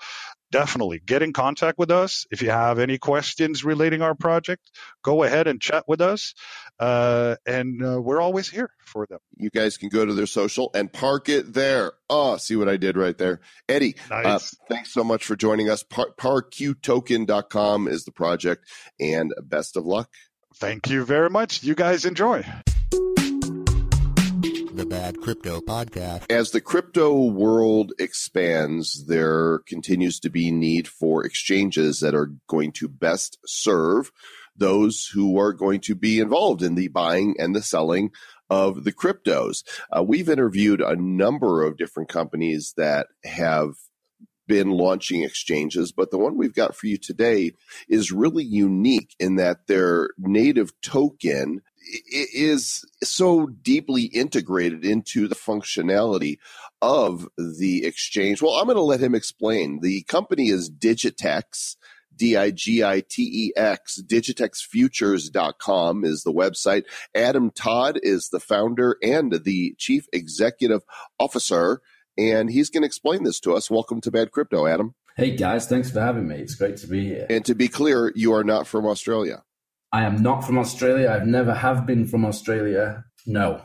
definitely 0.51 1.01
get 1.05 1.23
in 1.23 1.33
contact 1.33 1.79
with 1.79 1.91
us. 1.91 2.27
If 2.31 2.43
you 2.43 2.51
have 2.51 2.79
any 2.79 2.97
questions 2.97 3.65
relating 3.65 4.03
our 4.03 4.15
project, 4.15 4.71
go 5.03 5.25
ahead 5.25 5.49
and 5.49 5.61
chat 5.61 5.85
with 5.89 6.01
us. 6.01 6.35
Uh, 6.79 7.37
and 7.45 7.85
uh, 7.85 8.01
we're 8.01 8.21
always 8.21 8.49
here 8.49 8.71
for 8.85 9.07
them. 9.07 9.19
You 9.37 9.51
guys 9.51 9.77
can 9.77 9.89
go 9.89 10.05
to 10.05 10.15
their 10.15 10.27
social 10.27 10.71
and 10.75 10.93
park 10.93 11.29
it 11.29 11.53
there. 11.55 11.93
Oh, 12.09 12.37
see 12.37 12.55
what 12.55 12.69
I 12.69 12.77
did 12.77 12.97
right 12.97 13.19
there. 13.19 13.41
Eddie, 13.69 13.97
uh, 14.11 14.23
nice. 14.23 14.55
uh, 14.55 14.57
thanks 14.69 14.93
so 14.93 15.03
much 15.03 15.25
for 15.25 15.35
joining 15.35 15.71
us. 15.71 15.83
Par- 15.83 16.15
parqtoken.com 16.19 17.89
is 17.89 18.05
the 18.05 18.13
project 18.13 18.65
and 19.01 19.35
best 19.43 19.77
of 19.77 19.85
luck. 19.85 20.11
Thank 20.57 20.89
you 20.89 21.05
very 21.05 21.31
much. 21.31 21.65
You 21.65 21.75
guys 21.75 22.05
enjoy 22.05 22.45
the 24.85 24.91
Bad 24.91 25.21
Crypto 25.23 25.61
Podcast. 25.61 26.31
As 26.31 26.51
the 26.51 26.61
crypto 26.61 27.25
world 27.25 27.93
expands, 27.99 29.07
there 29.07 29.61
continues 29.67 30.21
to 30.21 30.29
be 30.29 30.51
need 30.51 30.87
for 30.87 31.25
exchanges 31.25 32.01
that 32.01 32.15
are 32.15 32.33
going 32.49 32.73
to 32.73 32.89
best 32.89 33.39
serve 33.47 34.13
those 34.55 35.09
who 35.15 35.39
are 35.39 35.55
going 35.55 35.81
to 35.81 35.95
be 35.95 36.21
involved 36.21 36.63
in 36.63 36.75
the 36.75 36.89
buying 36.89 37.35
and 37.39 37.57
the 37.57 37.63
selling 37.63 38.11
of 38.51 38.85
the 38.85 38.93
cryptos. 38.93 39.65
Uh, 39.91 40.03
we've 40.03 40.29
interviewed 40.29 40.83
a 40.83 40.97
number 40.97 41.63
of 41.63 41.79
different 41.79 42.11
companies 42.11 42.75
that 42.77 43.07
have 43.25 43.71
been 44.47 44.71
launching 44.71 45.23
exchanges, 45.23 45.93
but 45.93 46.11
the 46.11 46.19
one 46.19 46.37
we've 46.37 46.55
got 46.55 46.77
for 46.77 46.89
you 46.89 46.99
today 46.99 47.53
is 47.89 48.13
really 48.13 48.45
unique 48.45 49.15
in 49.19 49.37
that 49.37 49.67
their 49.67 50.11
native 50.19 50.79
token 50.83 51.63
is 51.85 52.85
so 53.03 53.47
deeply 53.47 54.05
integrated 54.05 54.85
into 54.85 55.29
the 55.29 55.35
functionality 55.35 56.39
of 56.81 57.29
the 57.37 57.85
exchange. 57.85 58.43
Well, 58.43 58.55
I'm 58.55 58.67
going 58.67 58.77
to 58.77 58.83
let 58.83 59.01
him 59.01 59.15
explain. 59.15 59.81
The 59.81 60.03
company 60.05 60.49
is 60.49 60.71
Digitex. 60.71 61.77
D-I-G-I-T-E-X, 62.17 64.03
digitexfutures.com 64.07 66.05
is 66.05 66.23
the 66.23 66.33
website. 66.33 66.85
Adam 67.13 67.51
Todd 67.51 67.99
is 68.05 68.29
the 68.29 68.39
founder 68.39 68.97
and 69.03 69.43
the 69.45 69.75
chief 69.79 70.07
executive 70.13 70.83
officer, 71.19 71.81
and 72.17 72.51
he's 72.51 72.71
going 72.71 72.83
to 72.83 72.87
explain 72.87 73.25
this 73.25 73.41
to 73.41 73.55
us. 73.55 73.69
Welcome 73.69 74.01
to 74.03 74.13
Bad 74.13 74.31
Crypto, 74.31 74.65
Adam. 74.67 74.95
Hey 75.17 75.35
guys, 75.35 75.67
thanks 75.67 75.91
for 75.91 76.01
having 76.01 76.29
me. 76.29 76.37
It's 76.37 76.55
great 76.55 76.77
to 76.77 76.87
be 76.87 77.05
here. 77.05 77.27
And 77.29 77.45
to 77.47 77.55
be 77.57 77.67
clear, 77.67 78.13
you 78.15 78.33
are 78.33 78.45
not 78.45 78.69
from 78.69 78.87
Australia. 78.87 79.43
I 79.95 80.03
am 80.03 80.21
not 80.21 80.45
from 80.45 80.59
Australia. 80.59 81.09
I've 81.09 81.29
never 81.29 81.55
have 81.55 81.87
been 81.87 82.05
from 82.09 82.25
Australia. 82.25 83.05
No. 83.27 83.63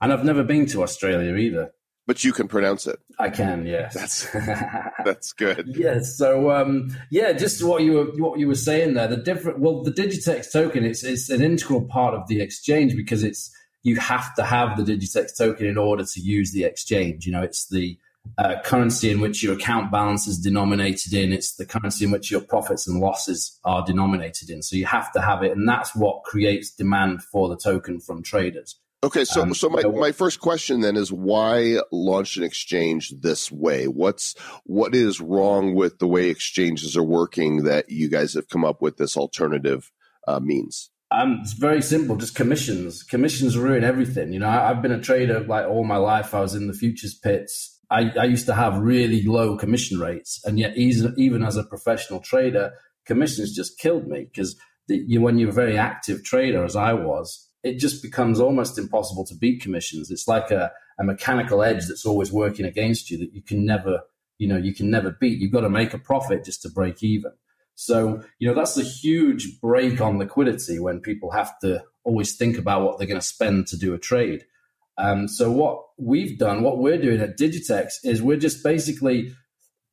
And 0.00 0.12
I've 0.12 0.24
never 0.24 0.42
been 0.42 0.66
to 0.66 0.82
Australia 0.82 1.36
either. 1.36 1.70
But 2.04 2.24
you 2.24 2.32
can 2.32 2.48
pronounce 2.48 2.88
it. 2.88 2.98
I 3.20 3.30
can, 3.30 3.64
yes. 3.64 3.94
That's 3.94 4.28
that's 5.04 5.32
good. 5.32 5.76
yes. 5.78 6.18
So 6.18 6.50
um, 6.50 6.96
yeah, 7.12 7.30
just 7.32 7.62
what 7.62 7.82
you 7.82 7.92
were 7.92 8.06
what 8.16 8.40
you 8.40 8.48
were 8.48 8.56
saying 8.56 8.94
there. 8.94 9.06
The 9.06 9.18
different 9.18 9.60
well, 9.60 9.84
the 9.84 9.92
Digitex 9.92 10.50
token 10.52 10.84
it's 10.84 11.04
it's 11.04 11.30
an 11.30 11.42
integral 11.42 11.84
part 11.84 12.14
of 12.14 12.26
the 12.26 12.40
exchange 12.40 12.96
because 12.96 13.22
it's 13.22 13.48
you 13.84 13.96
have 14.00 14.34
to 14.34 14.42
have 14.42 14.76
the 14.76 14.82
Digitex 14.82 15.36
token 15.38 15.66
in 15.66 15.78
order 15.78 16.02
to 16.02 16.20
use 16.20 16.50
the 16.50 16.64
exchange. 16.64 17.24
You 17.24 17.30
know, 17.30 17.42
it's 17.42 17.68
the 17.68 17.96
uh, 18.36 18.56
currency 18.64 19.10
in 19.10 19.20
which 19.20 19.42
your 19.42 19.54
account 19.54 19.90
balance 19.90 20.26
is 20.26 20.38
denominated 20.38 21.14
in. 21.14 21.32
It's 21.32 21.54
the 21.54 21.66
currency 21.66 22.04
in 22.04 22.10
which 22.10 22.30
your 22.30 22.40
profits 22.40 22.86
and 22.86 23.00
losses 23.00 23.58
are 23.64 23.84
denominated 23.84 24.50
in. 24.50 24.62
So 24.62 24.76
you 24.76 24.86
have 24.86 25.12
to 25.12 25.20
have 25.20 25.42
it, 25.42 25.52
and 25.52 25.68
that's 25.68 25.94
what 25.94 26.24
creates 26.24 26.70
demand 26.70 27.22
for 27.22 27.48
the 27.48 27.56
token 27.56 28.00
from 28.00 28.22
traders. 28.22 28.78
Okay, 29.04 29.24
so 29.24 29.42
um, 29.42 29.54
so 29.54 29.68
my, 29.68 29.82
my 29.82 30.10
first 30.10 30.40
question 30.40 30.80
then 30.80 30.96
is 30.96 31.12
why 31.12 31.78
launch 31.92 32.36
an 32.36 32.42
exchange 32.42 33.14
this 33.20 33.50
way? 33.52 33.86
What's 33.86 34.34
what 34.64 34.92
is 34.92 35.20
wrong 35.20 35.76
with 35.76 36.00
the 36.00 36.08
way 36.08 36.30
exchanges 36.30 36.96
are 36.96 37.02
working 37.04 37.62
that 37.62 37.90
you 37.90 38.08
guys 38.08 38.34
have 38.34 38.48
come 38.48 38.64
up 38.64 38.82
with 38.82 38.96
this 38.96 39.16
alternative 39.16 39.92
uh, 40.26 40.40
means? 40.40 40.90
Um, 41.12 41.38
it's 41.42 41.52
very 41.52 41.80
simple, 41.80 42.16
just 42.16 42.34
commissions. 42.34 43.04
Commissions 43.04 43.56
ruin 43.56 43.84
everything. 43.84 44.32
You 44.32 44.40
know, 44.40 44.48
I, 44.48 44.70
I've 44.70 44.82
been 44.82 44.92
a 44.92 45.00
trader 45.00 45.40
like 45.40 45.66
all 45.66 45.84
my 45.84 45.96
life. 45.96 46.34
I 46.34 46.40
was 46.40 46.56
in 46.56 46.66
the 46.66 46.74
futures 46.74 47.14
pits 47.14 47.77
I, 47.90 48.12
I 48.20 48.24
used 48.24 48.46
to 48.46 48.54
have 48.54 48.78
really 48.78 49.22
low 49.22 49.56
commission 49.56 49.98
rates, 49.98 50.40
and 50.44 50.58
yet 50.58 50.76
even 50.76 51.42
as 51.42 51.56
a 51.56 51.64
professional 51.64 52.20
trader, 52.20 52.72
commissions 53.06 53.54
just 53.54 53.78
killed 53.78 54.06
me 54.06 54.24
because 54.24 54.56
you, 54.88 55.20
when 55.20 55.38
you're 55.38 55.50
a 55.50 55.52
very 55.52 55.78
active 55.78 56.22
trader, 56.24 56.64
as 56.64 56.76
I 56.76 56.92
was, 56.92 57.48
it 57.62 57.78
just 57.78 58.02
becomes 58.02 58.40
almost 58.40 58.78
impossible 58.78 59.24
to 59.26 59.34
beat 59.34 59.62
commissions. 59.62 60.10
It's 60.10 60.28
like 60.28 60.50
a, 60.50 60.70
a 60.98 61.04
mechanical 61.04 61.62
edge 61.62 61.86
that's 61.86 62.06
always 62.06 62.32
working 62.32 62.66
against 62.66 63.10
you 63.10 63.18
that 63.18 63.32
you 63.32 63.42
can 63.42 63.64
never, 63.64 64.00
you 64.38 64.48
know, 64.48 64.56
you 64.56 64.74
can 64.74 64.90
never 64.90 65.10
beat. 65.10 65.40
You've 65.40 65.52
got 65.52 65.62
to 65.62 65.70
make 65.70 65.94
a 65.94 65.98
profit 65.98 66.44
just 66.44 66.62
to 66.62 66.70
break 66.70 67.02
even. 67.02 67.32
So, 67.74 68.22
you 68.38 68.48
know, 68.48 68.54
that's 68.54 68.76
a 68.76 68.82
huge 68.82 69.60
break 69.60 70.00
on 70.00 70.18
liquidity 70.18 70.78
when 70.78 71.00
people 71.00 71.30
have 71.30 71.58
to 71.60 71.84
always 72.04 72.36
think 72.36 72.58
about 72.58 72.82
what 72.82 72.98
they're 72.98 73.06
going 73.06 73.20
to 73.20 73.26
spend 73.26 73.68
to 73.68 73.76
do 73.76 73.94
a 73.94 73.98
trade. 73.98 74.44
Um, 74.98 75.28
so 75.28 75.50
what 75.50 75.84
we've 75.96 76.38
done, 76.38 76.62
what 76.62 76.78
we're 76.78 77.00
doing 77.00 77.20
at 77.20 77.38
Digitex 77.38 78.04
is 78.04 78.20
we're 78.20 78.36
just 78.36 78.62
basically 78.64 79.32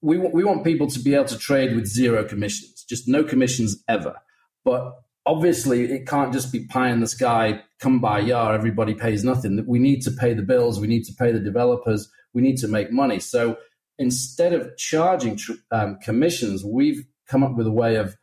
we 0.02 0.18
we 0.18 0.44
want 0.44 0.64
people 0.64 0.88
to 0.88 1.00
be 1.00 1.14
able 1.14 1.26
to 1.26 1.38
trade 1.38 1.76
with 1.76 1.88
zero 1.88 2.24
commissions, 2.24 2.84
just 2.84 3.08
no 3.08 3.24
commissions 3.24 3.84
ever. 3.88 4.16
But 4.64 4.94
obviously, 5.26 5.86
it 5.92 6.08
can't 6.08 6.34
just 6.34 6.52
be 6.52 6.66
pie 6.66 6.90
in 6.90 7.00
the 7.00 7.08
sky, 7.08 7.62
come 7.80 8.00
by 8.00 8.20
yar, 8.20 8.54
everybody 8.54 8.94
pays 8.94 9.24
nothing. 9.24 9.64
We 9.68 9.80
need 9.80 10.02
to 10.02 10.12
pay 10.12 10.34
the 10.34 10.42
bills, 10.42 10.80
we 10.80 10.88
need 10.88 11.06
to 11.06 11.14
pay 11.14 11.32
the 11.32 11.40
developers, 11.40 12.10
we 12.34 12.42
need 12.42 12.58
to 12.58 12.68
make 12.68 12.92
money. 12.92 13.20
So 13.20 13.58
instead 13.98 14.54
of 14.54 14.76
charging 14.78 15.40
um, 15.72 15.98
commissions, 16.02 16.64
we've 16.64 17.06
come 17.28 17.44
up 17.44 17.56
with 17.56 17.68
a 17.68 17.72
way 17.72 17.96
of 17.96 18.18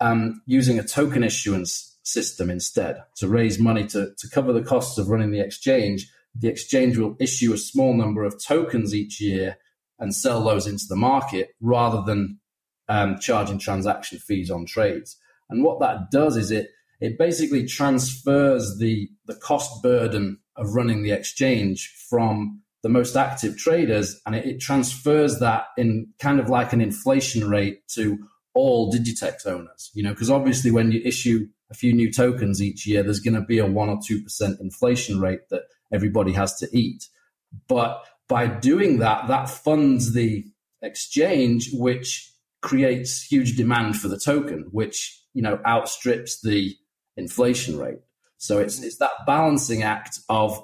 um, 0.00 0.42
using 0.46 0.78
a 0.78 0.84
token 0.84 1.24
issuance 1.24 1.96
system 2.02 2.50
instead 2.50 3.02
to 3.16 3.28
raise 3.28 3.58
money 3.58 3.86
to, 3.86 4.12
to 4.18 4.28
cover 4.28 4.52
the 4.52 4.62
costs 4.62 4.98
of 4.98 5.08
running 5.08 5.30
the 5.30 5.40
exchange 5.40 6.10
the 6.34 6.48
exchange 6.48 6.96
will 6.96 7.16
issue 7.20 7.52
a 7.52 7.58
small 7.58 7.94
number 7.94 8.24
of 8.24 8.42
tokens 8.42 8.94
each 8.94 9.20
year 9.20 9.56
and 9.98 10.14
sell 10.14 10.42
those 10.42 10.66
into 10.66 10.84
the 10.88 10.96
market 10.96 11.54
rather 11.60 12.02
than 12.02 12.38
um, 12.88 13.18
charging 13.18 13.58
transaction 13.58 14.18
fees 14.18 14.50
on 14.50 14.66
trades. 14.66 15.16
And 15.48 15.62
what 15.62 15.80
that 15.80 16.10
does 16.10 16.36
is 16.36 16.50
it 16.50 16.70
it 17.00 17.18
basically 17.18 17.66
transfers 17.66 18.78
the 18.78 19.08
the 19.26 19.34
cost 19.34 19.82
burden 19.82 20.38
of 20.56 20.74
running 20.74 21.02
the 21.02 21.12
exchange 21.12 21.92
from 22.08 22.62
the 22.82 22.88
most 22.88 23.16
active 23.16 23.56
traders, 23.56 24.20
and 24.26 24.34
it, 24.34 24.44
it 24.44 24.60
transfers 24.60 25.38
that 25.38 25.64
in 25.76 26.08
kind 26.18 26.38
of 26.38 26.48
like 26.50 26.72
an 26.72 26.80
inflation 26.80 27.48
rate 27.48 27.86
to 27.88 28.18
all 28.52 28.92
Digitex 28.92 29.46
owners. 29.46 29.90
You 29.94 30.02
know, 30.02 30.10
because 30.10 30.30
obviously 30.30 30.70
when 30.70 30.92
you 30.92 31.00
issue 31.04 31.46
a 31.70 31.74
few 31.74 31.92
new 31.92 32.12
tokens 32.12 32.62
each 32.62 32.86
year, 32.86 33.02
there's 33.02 33.20
going 33.20 33.34
to 33.34 33.40
be 33.40 33.58
a 33.58 33.66
one 33.66 33.88
or 33.88 33.98
two 34.04 34.22
percent 34.22 34.60
inflation 34.60 35.20
rate 35.20 35.48
that 35.50 35.62
everybody 35.94 36.32
has 36.32 36.58
to 36.58 36.68
eat. 36.76 37.08
But 37.68 38.04
by 38.28 38.46
doing 38.46 38.98
that, 38.98 39.28
that 39.28 39.48
funds 39.48 40.12
the 40.12 40.44
exchange, 40.82 41.70
which 41.72 42.30
creates 42.62 43.22
huge 43.22 43.56
demand 43.56 43.96
for 43.96 44.08
the 44.08 44.18
token, 44.18 44.68
which 44.70 45.22
you 45.34 45.42
know 45.42 45.60
outstrips 45.66 46.40
the 46.40 46.76
inflation 47.16 47.78
rate. 47.78 48.00
So 48.38 48.58
it's 48.58 48.82
it's 48.82 48.98
that 48.98 49.12
balancing 49.26 49.82
act 49.82 50.18
of 50.28 50.62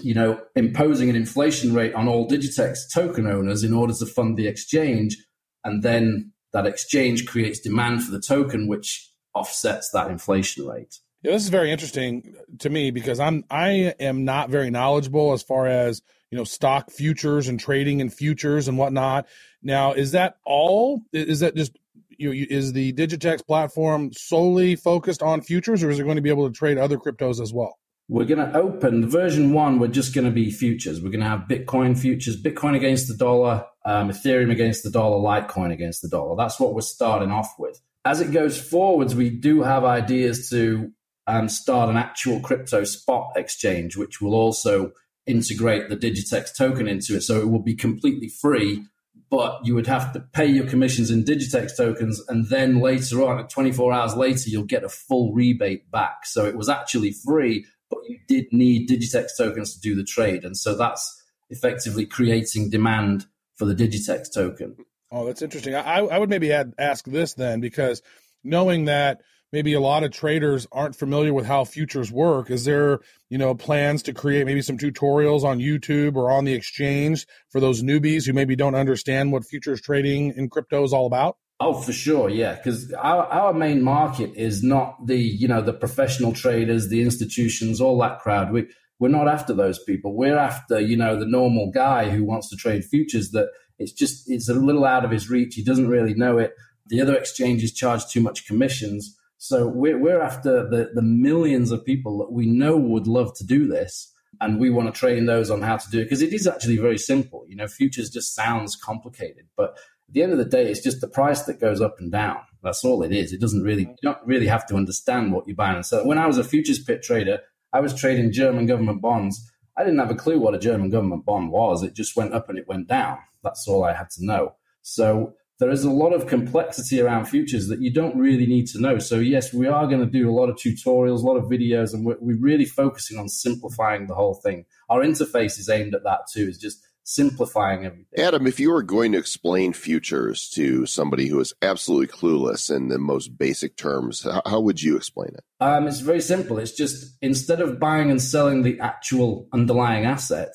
you 0.00 0.14
know 0.14 0.40
imposing 0.56 1.10
an 1.10 1.16
inflation 1.16 1.74
rate 1.74 1.94
on 1.94 2.08
all 2.08 2.28
Digitex 2.28 2.92
token 2.92 3.26
owners 3.26 3.62
in 3.62 3.72
order 3.72 3.94
to 3.94 4.06
fund 4.06 4.36
the 4.36 4.48
exchange, 4.48 5.16
and 5.64 5.82
then 5.82 6.32
that 6.52 6.66
exchange 6.66 7.26
creates 7.26 7.60
demand 7.60 8.02
for 8.02 8.10
the 8.10 8.20
token, 8.20 8.66
which 8.66 9.12
offsets 9.34 9.90
that 9.90 10.10
inflation 10.10 10.66
rate. 10.66 10.98
Yeah, 11.22 11.32
this 11.32 11.42
is 11.42 11.48
very 11.48 11.72
interesting 11.72 12.34
to 12.60 12.70
me 12.70 12.92
because 12.92 13.18
I'm 13.18 13.44
I 13.50 13.94
am 13.98 14.24
not 14.24 14.50
very 14.50 14.70
knowledgeable 14.70 15.32
as 15.32 15.42
far 15.42 15.66
as 15.66 16.00
you 16.30 16.38
know 16.38 16.44
stock 16.44 16.90
futures 16.90 17.48
and 17.48 17.58
trading 17.58 18.00
and 18.00 18.12
futures 18.12 18.68
and 18.68 18.78
whatnot. 18.78 19.26
Now, 19.62 19.92
is 19.94 20.12
that 20.12 20.36
all? 20.44 21.02
Is 21.12 21.40
that 21.40 21.56
just 21.56 21.76
you, 22.18 22.30
you 22.30 22.46
is 22.48 22.72
the 22.72 22.92
Digitex 22.92 23.44
platform 23.44 24.12
solely 24.12 24.76
focused 24.76 25.22
on 25.22 25.40
futures, 25.40 25.82
or 25.82 25.90
is 25.90 25.98
it 25.98 26.04
going 26.04 26.16
to 26.16 26.22
be 26.22 26.30
able 26.30 26.48
to 26.48 26.54
trade 26.54 26.78
other 26.78 26.98
cryptos 26.98 27.40
as 27.40 27.52
well? 27.52 27.78
We're 28.08 28.24
going 28.24 28.38
to 28.38 28.56
open 28.56 29.08
version 29.08 29.52
one. 29.52 29.80
We're 29.80 29.88
just 29.88 30.14
going 30.14 30.24
to 30.24 30.30
be 30.30 30.50
futures. 30.50 31.02
We're 31.02 31.10
going 31.10 31.20
to 31.20 31.28
have 31.28 31.40
Bitcoin 31.40 31.98
futures, 31.98 32.42
Bitcoin 32.42 32.74
against 32.74 33.06
the 33.08 33.14
dollar, 33.14 33.66
um, 33.84 34.08
Ethereum 34.08 34.50
against 34.50 34.82
the 34.82 34.90
dollar, 34.90 35.18
Litecoin 35.18 35.72
against 35.72 36.00
the 36.00 36.08
dollar. 36.08 36.34
That's 36.36 36.58
what 36.58 36.74
we're 36.74 36.80
starting 36.80 37.30
off 37.30 37.54
with. 37.58 37.78
As 38.06 38.22
it 38.22 38.30
goes 38.30 38.58
forwards, 38.58 39.14
we 39.14 39.28
do 39.28 39.62
have 39.62 39.84
ideas 39.84 40.48
to 40.48 40.90
um, 41.28 41.48
start 41.48 41.90
an 41.90 41.96
actual 41.96 42.40
crypto 42.40 42.84
spot 42.84 43.32
exchange, 43.36 43.96
which 43.96 44.20
will 44.20 44.34
also 44.34 44.92
integrate 45.26 45.90
the 45.90 45.96
Digitex 45.96 46.56
token 46.56 46.88
into 46.88 47.14
it. 47.14 47.20
So 47.20 47.38
it 47.38 47.50
will 47.50 47.62
be 47.62 47.74
completely 47.74 48.28
free, 48.28 48.84
but 49.30 49.60
you 49.62 49.74
would 49.74 49.86
have 49.86 50.12
to 50.14 50.20
pay 50.20 50.46
your 50.46 50.66
commissions 50.66 51.10
in 51.10 51.24
Digitex 51.24 51.76
tokens. 51.76 52.20
And 52.28 52.48
then 52.48 52.80
later 52.80 53.22
on, 53.22 53.46
24 53.46 53.92
hours 53.92 54.16
later, 54.16 54.48
you'll 54.48 54.64
get 54.64 54.84
a 54.84 54.88
full 54.88 55.34
rebate 55.34 55.90
back. 55.90 56.24
So 56.24 56.46
it 56.46 56.56
was 56.56 56.70
actually 56.70 57.12
free, 57.12 57.66
but 57.90 58.00
you 58.08 58.18
did 58.26 58.46
need 58.50 58.88
Digitex 58.88 59.36
tokens 59.36 59.74
to 59.74 59.80
do 59.80 59.94
the 59.94 60.04
trade. 60.04 60.44
And 60.44 60.56
so 60.56 60.74
that's 60.74 61.22
effectively 61.50 62.06
creating 62.06 62.70
demand 62.70 63.26
for 63.56 63.66
the 63.66 63.74
Digitex 63.74 64.32
token. 64.32 64.76
Oh, 65.10 65.26
that's 65.26 65.42
interesting. 65.42 65.74
I, 65.74 66.00
I 66.00 66.18
would 66.18 66.30
maybe 66.30 66.52
add, 66.52 66.72
ask 66.78 67.04
this 67.04 67.34
then, 67.34 67.60
because 67.60 68.00
knowing 68.44 68.86
that 68.86 69.20
maybe 69.52 69.72
a 69.74 69.80
lot 69.80 70.04
of 70.04 70.10
traders 70.10 70.66
aren't 70.72 70.96
familiar 70.96 71.32
with 71.32 71.46
how 71.46 71.64
futures 71.64 72.12
work, 72.12 72.50
is 72.50 72.64
there, 72.64 73.00
you 73.30 73.38
know, 73.38 73.54
plans 73.54 74.02
to 74.04 74.12
create 74.12 74.46
maybe 74.46 74.62
some 74.62 74.78
tutorials 74.78 75.42
on 75.44 75.58
YouTube 75.58 76.16
or 76.16 76.30
on 76.30 76.44
the 76.44 76.54
exchange 76.54 77.26
for 77.50 77.60
those 77.60 77.82
newbies 77.82 78.26
who 78.26 78.32
maybe 78.32 78.56
don't 78.56 78.74
understand 78.74 79.32
what 79.32 79.44
futures 79.44 79.80
trading 79.80 80.32
in 80.36 80.48
crypto 80.48 80.84
is 80.84 80.92
all 80.92 81.06
about? 81.06 81.36
Oh, 81.60 81.80
for 81.80 81.92
sure, 81.92 82.28
yeah. 82.28 82.54
Because 82.54 82.92
our, 82.92 83.26
our 83.26 83.52
main 83.52 83.82
market 83.82 84.32
is 84.36 84.62
not 84.62 85.06
the 85.06 85.16
you 85.16 85.48
know 85.48 85.60
the 85.60 85.72
professional 85.72 86.32
traders, 86.32 86.88
the 86.88 87.02
institutions, 87.02 87.80
all 87.80 87.98
that 87.98 88.20
crowd. 88.20 88.52
We 88.52 88.68
we're 89.00 89.08
not 89.08 89.28
after 89.28 89.54
those 89.54 89.82
people. 89.82 90.14
We're 90.16 90.38
after 90.38 90.78
you 90.78 90.96
know 90.96 91.18
the 91.18 91.26
normal 91.26 91.72
guy 91.72 92.10
who 92.10 92.24
wants 92.24 92.48
to 92.50 92.56
trade 92.56 92.84
futures. 92.84 93.30
That 93.30 93.48
it's 93.76 93.92
just 93.92 94.30
it's 94.30 94.48
a 94.48 94.54
little 94.54 94.84
out 94.84 95.04
of 95.04 95.10
his 95.10 95.28
reach. 95.28 95.56
He 95.56 95.64
doesn't 95.64 95.88
really 95.88 96.14
know 96.14 96.38
it. 96.38 96.54
The 96.86 97.00
other 97.00 97.16
exchanges 97.16 97.72
charge 97.72 98.06
too 98.06 98.20
much 98.20 98.46
commissions. 98.46 99.17
So 99.38 99.66
we're, 99.68 99.98
we're 99.98 100.20
after 100.20 100.68
the, 100.68 100.90
the 100.94 101.02
millions 101.02 101.70
of 101.70 101.84
people 101.84 102.18
that 102.18 102.32
we 102.32 102.46
know 102.46 102.76
would 102.76 103.06
love 103.06 103.34
to 103.36 103.46
do 103.46 103.66
this. 103.66 104.12
And 104.40 104.60
we 104.60 104.70
want 104.70 104.92
to 104.92 104.98
train 104.98 105.26
those 105.26 105.50
on 105.50 105.62
how 105.62 105.78
to 105.78 105.90
do 105.90 106.00
it 106.00 106.04
because 106.04 106.22
it 106.22 106.32
is 106.32 106.46
actually 106.46 106.76
very 106.76 106.98
simple. 106.98 107.44
You 107.48 107.56
know, 107.56 107.66
futures 107.66 108.10
just 108.10 108.34
sounds 108.34 108.76
complicated, 108.76 109.46
but 109.56 109.70
at 109.70 110.14
the 110.14 110.22
end 110.22 110.32
of 110.32 110.38
the 110.38 110.44
day, 110.44 110.70
it's 110.70 110.82
just 110.82 111.00
the 111.00 111.08
price 111.08 111.42
that 111.42 111.60
goes 111.60 111.80
up 111.80 111.96
and 111.98 112.12
down. 112.12 112.38
That's 112.62 112.84
all 112.84 113.02
it 113.02 113.12
is. 113.12 113.32
It 113.32 113.40
doesn't 113.40 113.62
really, 113.62 113.82
you 113.82 113.96
don't 114.02 114.24
really 114.24 114.46
have 114.46 114.66
to 114.68 114.76
understand 114.76 115.32
what 115.32 115.46
you're 115.46 115.56
buying 115.56 115.82
selling. 115.82 116.06
When 116.06 116.18
I 116.18 116.26
was 116.26 116.38
a 116.38 116.44
futures 116.44 116.78
pit 116.78 117.02
trader, 117.02 117.40
I 117.72 117.80
was 117.80 117.94
trading 117.94 118.32
German 118.32 118.66
government 118.66 119.02
bonds. 119.02 119.50
I 119.76 119.84
didn't 119.84 119.98
have 119.98 120.10
a 120.10 120.14
clue 120.14 120.38
what 120.38 120.54
a 120.54 120.58
German 120.58 120.90
government 120.90 121.24
bond 121.24 121.50
was. 121.50 121.82
It 121.82 121.94
just 121.94 122.16
went 122.16 122.32
up 122.32 122.48
and 122.48 122.58
it 122.58 122.68
went 122.68 122.88
down. 122.88 123.18
That's 123.42 123.66
all 123.68 123.84
I 123.84 123.92
had 123.92 124.10
to 124.10 124.24
know. 124.24 124.54
So 124.82 125.34
there 125.58 125.70
is 125.70 125.84
a 125.84 125.90
lot 125.90 126.12
of 126.12 126.26
complexity 126.26 127.00
around 127.00 127.26
futures 127.26 127.68
that 127.68 127.80
you 127.80 127.92
don't 127.92 128.16
really 128.16 128.46
need 128.46 128.66
to 128.68 128.80
know. 128.80 128.98
So 128.98 129.16
yes, 129.16 129.52
we 129.52 129.66
are 129.66 129.86
going 129.86 130.00
to 130.00 130.06
do 130.06 130.30
a 130.30 130.32
lot 130.32 130.48
of 130.48 130.56
tutorials, 130.56 131.22
a 131.22 131.26
lot 131.26 131.36
of 131.36 131.44
videos, 131.44 131.92
and 131.92 132.06
we're, 132.06 132.16
we're 132.20 132.38
really 132.38 132.64
focusing 132.64 133.18
on 133.18 133.28
simplifying 133.28 134.06
the 134.06 134.14
whole 134.14 134.34
thing. 134.34 134.66
Our 134.88 135.00
interface 135.00 135.58
is 135.58 135.68
aimed 135.68 135.94
at 135.94 136.04
that 136.04 136.20
too, 136.32 136.48
is 136.48 136.58
just 136.58 136.84
simplifying 137.02 137.86
everything. 137.86 138.06
Adam, 138.18 138.46
if 138.46 138.60
you 138.60 138.70
were 138.70 138.82
going 138.82 139.12
to 139.12 139.18
explain 139.18 139.72
futures 139.72 140.48
to 140.50 140.84
somebody 140.86 141.26
who 141.26 141.40
is 141.40 141.54
absolutely 141.62 142.06
clueless 142.06 142.74
in 142.74 142.88
the 142.88 142.98
most 142.98 143.38
basic 143.38 143.76
terms, 143.76 144.22
how, 144.22 144.42
how 144.44 144.60
would 144.60 144.80
you 144.80 144.94
explain 144.94 145.30
it? 145.30 145.42
Um, 145.58 145.88
it's 145.88 146.00
very 146.00 146.20
simple. 146.20 146.58
It's 146.58 146.72
just 146.72 147.16
instead 147.22 147.60
of 147.60 147.80
buying 147.80 148.10
and 148.10 148.20
selling 148.20 148.62
the 148.62 148.78
actual 148.78 149.48
underlying 149.52 150.04
asset 150.04 150.54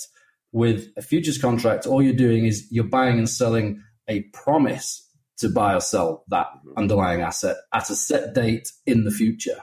with 0.51 0.89
a 0.95 1.01
futures 1.01 1.39
contract, 1.39 1.88
all 1.88 2.01
you're 2.01 2.14
doing 2.14 2.45
is 2.45 2.68
you're 2.70 2.84
buying 2.84 3.18
and 3.18 3.28
selling 3.28 3.82
a 4.08 4.22
promise 4.34 5.10
to 5.38 5.49
buy 5.49 5.74
or 5.74 5.82
sell 5.82 6.24
that 6.30 6.47
mm-hmm. 6.47 6.78
underlying 6.78 7.22
asset 7.22 7.58
at 7.74 7.89
a 7.89 7.95
set 7.95 8.34
date 8.34 8.72
in 8.86 9.04
the 9.04 9.12
future. 9.12 9.62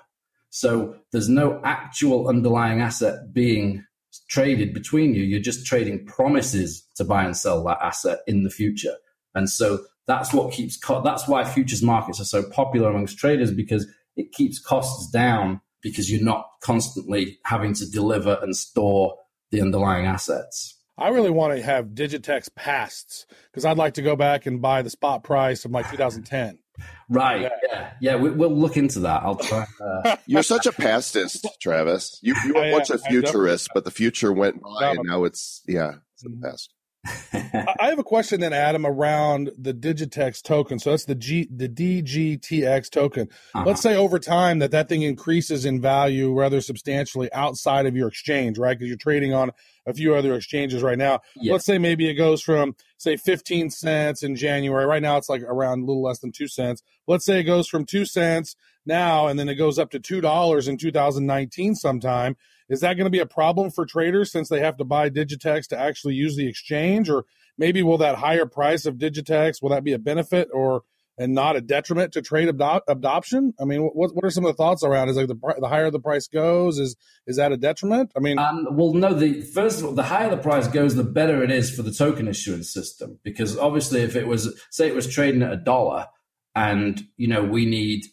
So 0.50 0.96
there's 1.12 1.28
no 1.28 1.60
actual 1.64 2.28
underlying 2.28 2.80
asset 2.80 3.32
being 3.32 3.84
traded 4.28 4.74
between 4.74 5.14
you. 5.14 5.22
You're 5.22 5.40
just 5.40 5.66
trading 5.66 6.04
promises 6.06 6.86
to 6.96 7.04
buy 7.04 7.24
and 7.24 7.36
sell 7.36 7.62
that 7.64 7.78
asset 7.80 8.20
in 8.26 8.42
the 8.42 8.50
future. 8.50 8.96
And 9.34 9.48
so 9.48 9.78
that's 10.06 10.32
what 10.32 10.52
keeps, 10.52 10.76
co- 10.76 11.02
that's 11.02 11.28
why 11.28 11.44
futures 11.44 11.82
markets 11.82 12.20
are 12.20 12.24
so 12.24 12.42
popular 12.50 12.90
amongst 12.90 13.18
traders 13.18 13.52
because 13.52 13.86
it 14.16 14.32
keeps 14.32 14.58
costs 14.58 15.08
down 15.10 15.60
because 15.82 16.10
you're 16.10 16.24
not 16.24 16.46
constantly 16.62 17.38
having 17.44 17.72
to 17.74 17.88
deliver 17.88 18.38
and 18.42 18.56
store 18.56 19.16
the 19.52 19.60
underlying 19.60 20.06
assets. 20.06 20.79
I 21.00 21.08
really 21.08 21.30
want 21.30 21.56
to 21.56 21.62
have 21.62 21.86
Digitex 21.86 22.54
pasts 22.54 23.26
because 23.50 23.64
I'd 23.64 23.78
like 23.78 23.94
to 23.94 24.02
go 24.02 24.16
back 24.16 24.46
and 24.46 24.60
buy 24.60 24.82
the 24.82 24.90
spot 24.90 25.24
price 25.24 25.64
of 25.64 25.70
my 25.70 25.82
2010. 25.82 26.58
Right. 27.10 27.42
Yeah. 27.42 27.48
Yeah. 27.62 27.90
yeah 28.00 28.16
we, 28.16 28.30
will 28.30 28.56
look 28.56 28.78
into 28.78 29.00
that. 29.00 29.22
I'll 29.22 29.34
try. 29.34 29.66
Uh... 29.84 30.16
You're 30.26 30.42
such 30.42 30.64
a 30.64 30.72
pastist, 30.72 31.44
Travis. 31.60 32.18
You, 32.22 32.34
you 32.46 32.54
were 32.54 32.72
once 32.72 32.88
a 32.88 32.98
futurist, 32.98 33.68
but 33.74 33.84
the 33.84 33.90
future 33.90 34.32
went 34.32 34.62
by 34.62 34.92
and 34.92 35.00
now 35.02 35.24
it's, 35.24 35.60
yeah, 35.66 35.96
it's 36.14 36.22
the 36.22 36.30
past. 36.42 36.72
I 37.04 37.88
have 37.88 37.98
a 37.98 38.04
question 38.04 38.40
then, 38.40 38.52
Adam, 38.52 38.84
around 38.84 39.52
the 39.56 39.72
Digitex 39.72 40.42
token. 40.42 40.78
So 40.78 40.90
that's 40.90 41.06
the 41.06 41.14
G, 41.14 41.48
the 41.50 41.68
DGTX 41.68 42.90
token. 42.90 43.28
Uh-huh. 43.54 43.64
Let's 43.66 43.80
say 43.80 43.96
over 43.96 44.18
time 44.18 44.58
that 44.58 44.70
that 44.72 44.88
thing 44.88 45.02
increases 45.02 45.64
in 45.64 45.80
value 45.80 46.32
rather 46.32 46.60
substantially 46.60 47.32
outside 47.32 47.86
of 47.86 47.96
your 47.96 48.08
exchange, 48.08 48.58
right? 48.58 48.78
Because 48.78 48.88
you're 48.88 48.98
trading 48.98 49.32
on 49.32 49.52
a 49.86 49.94
few 49.94 50.14
other 50.14 50.34
exchanges 50.34 50.82
right 50.82 50.98
now. 50.98 51.20
Yeah. 51.36 51.52
Let's 51.52 51.64
say 51.64 51.78
maybe 51.78 52.08
it 52.08 52.14
goes 52.14 52.42
from 52.42 52.76
say 52.98 53.16
15 53.16 53.70
cents 53.70 54.22
in 54.22 54.36
January. 54.36 54.84
Right 54.84 55.02
now 55.02 55.16
it's 55.16 55.30
like 55.30 55.42
around 55.42 55.82
a 55.82 55.86
little 55.86 56.02
less 56.02 56.18
than 56.18 56.32
two 56.32 56.48
cents. 56.48 56.82
Let's 57.06 57.24
say 57.24 57.40
it 57.40 57.44
goes 57.44 57.66
from 57.66 57.86
two 57.86 58.04
cents 58.04 58.56
now 58.86 59.26
and 59.26 59.38
then 59.38 59.48
it 59.48 59.54
goes 59.56 59.78
up 59.78 59.90
to 59.90 59.98
two 59.98 60.20
dollars 60.20 60.68
in 60.68 60.76
2019 60.76 61.74
sometime 61.74 62.36
is 62.70 62.80
that 62.80 62.94
going 62.94 63.04
to 63.04 63.10
be 63.10 63.18
a 63.18 63.26
problem 63.26 63.70
for 63.70 63.84
traders 63.84 64.30
since 64.30 64.48
they 64.48 64.60
have 64.60 64.76
to 64.76 64.84
buy 64.84 65.10
Digitex 65.10 65.66
to 65.68 65.78
actually 65.78 66.14
use 66.14 66.36
the 66.36 66.48
exchange? 66.48 67.10
Or 67.10 67.24
maybe 67.58 67.82
will 67.82 67.98
that 67.98 68.14
higher 68.14 68.46
price 68.46 68.86
of 68.86 68.94
Digitex, 68.94 69.60
will 69.60 69.70
that 69.70 69.84
be 69.84 69.92
a 69.92 69.98
benefit 69.98 70.48
or 70.54 70.84
and 71.18 71.34
not 71.34 71.54
a 71.54 71.60
detriment 71.60 72.12
to 72.12 72.22
trade 72.22 72.48
adop- 72.48 72.82
adoption? 72.88 73.52
I 73.60 73.64
mean, 73.64 73.82
what 73.82 74.14
what 74.14 74.24
are 74.24 74.30
some 74.30 74.44
of 74.44 74.52
the 74.52 74.56
thoughts 74.56 74.84
around? 74.84 75.08
Is 75.08 75.16
like 75.16 75.26
the 75.26 75.38
the 75.58 75.68
higher 75.68 75.90
the 75.90 75.98
price 75.98 76.28
goes, 76.28 76.78
is 76.78 76.96
is 77.26 77.36
that 77.36 77.50
a 77.50 77.56
detriment? 77.56 78.12
I 78.16 78.20
mean, 78.20 78.38
um, 78.38 78.68
well, 78.70 78.94
no. 78.94 79.12
The 79.14 79.42
first 79.42 79.80
of 79.80 79.86
all, 79.86 79.92
the 79.92 80.04
higher 80.04 80.30
the 80.30 80.38
price 80.38 80.68
goes, 80.68 80.94
the 80.94 81.02
better 81.02 81.42
it 81.42 81.50
is 81.50 81.74
for 81.74 81.82
the 81.82 81.92
token 81.92 82.28
issuance 82.28 82.72
system 82.72 83.18
because 83.24 83.58
obviously, 83.58 84.02
if 84.02 84.14
it 84.14 84.28
was 84.28 84.58
say 84.70 84.86
it 84.86 84.94
was 84.94 85.12
trading 85.12 85.42
at 85.42 85.52
a 85.52 85.56
dollar, 85.56 86.06
and 86.54 87.02
you 87.16 87.26
know 87.26 87.42
we 87.42 87.66
need 87.66 88.04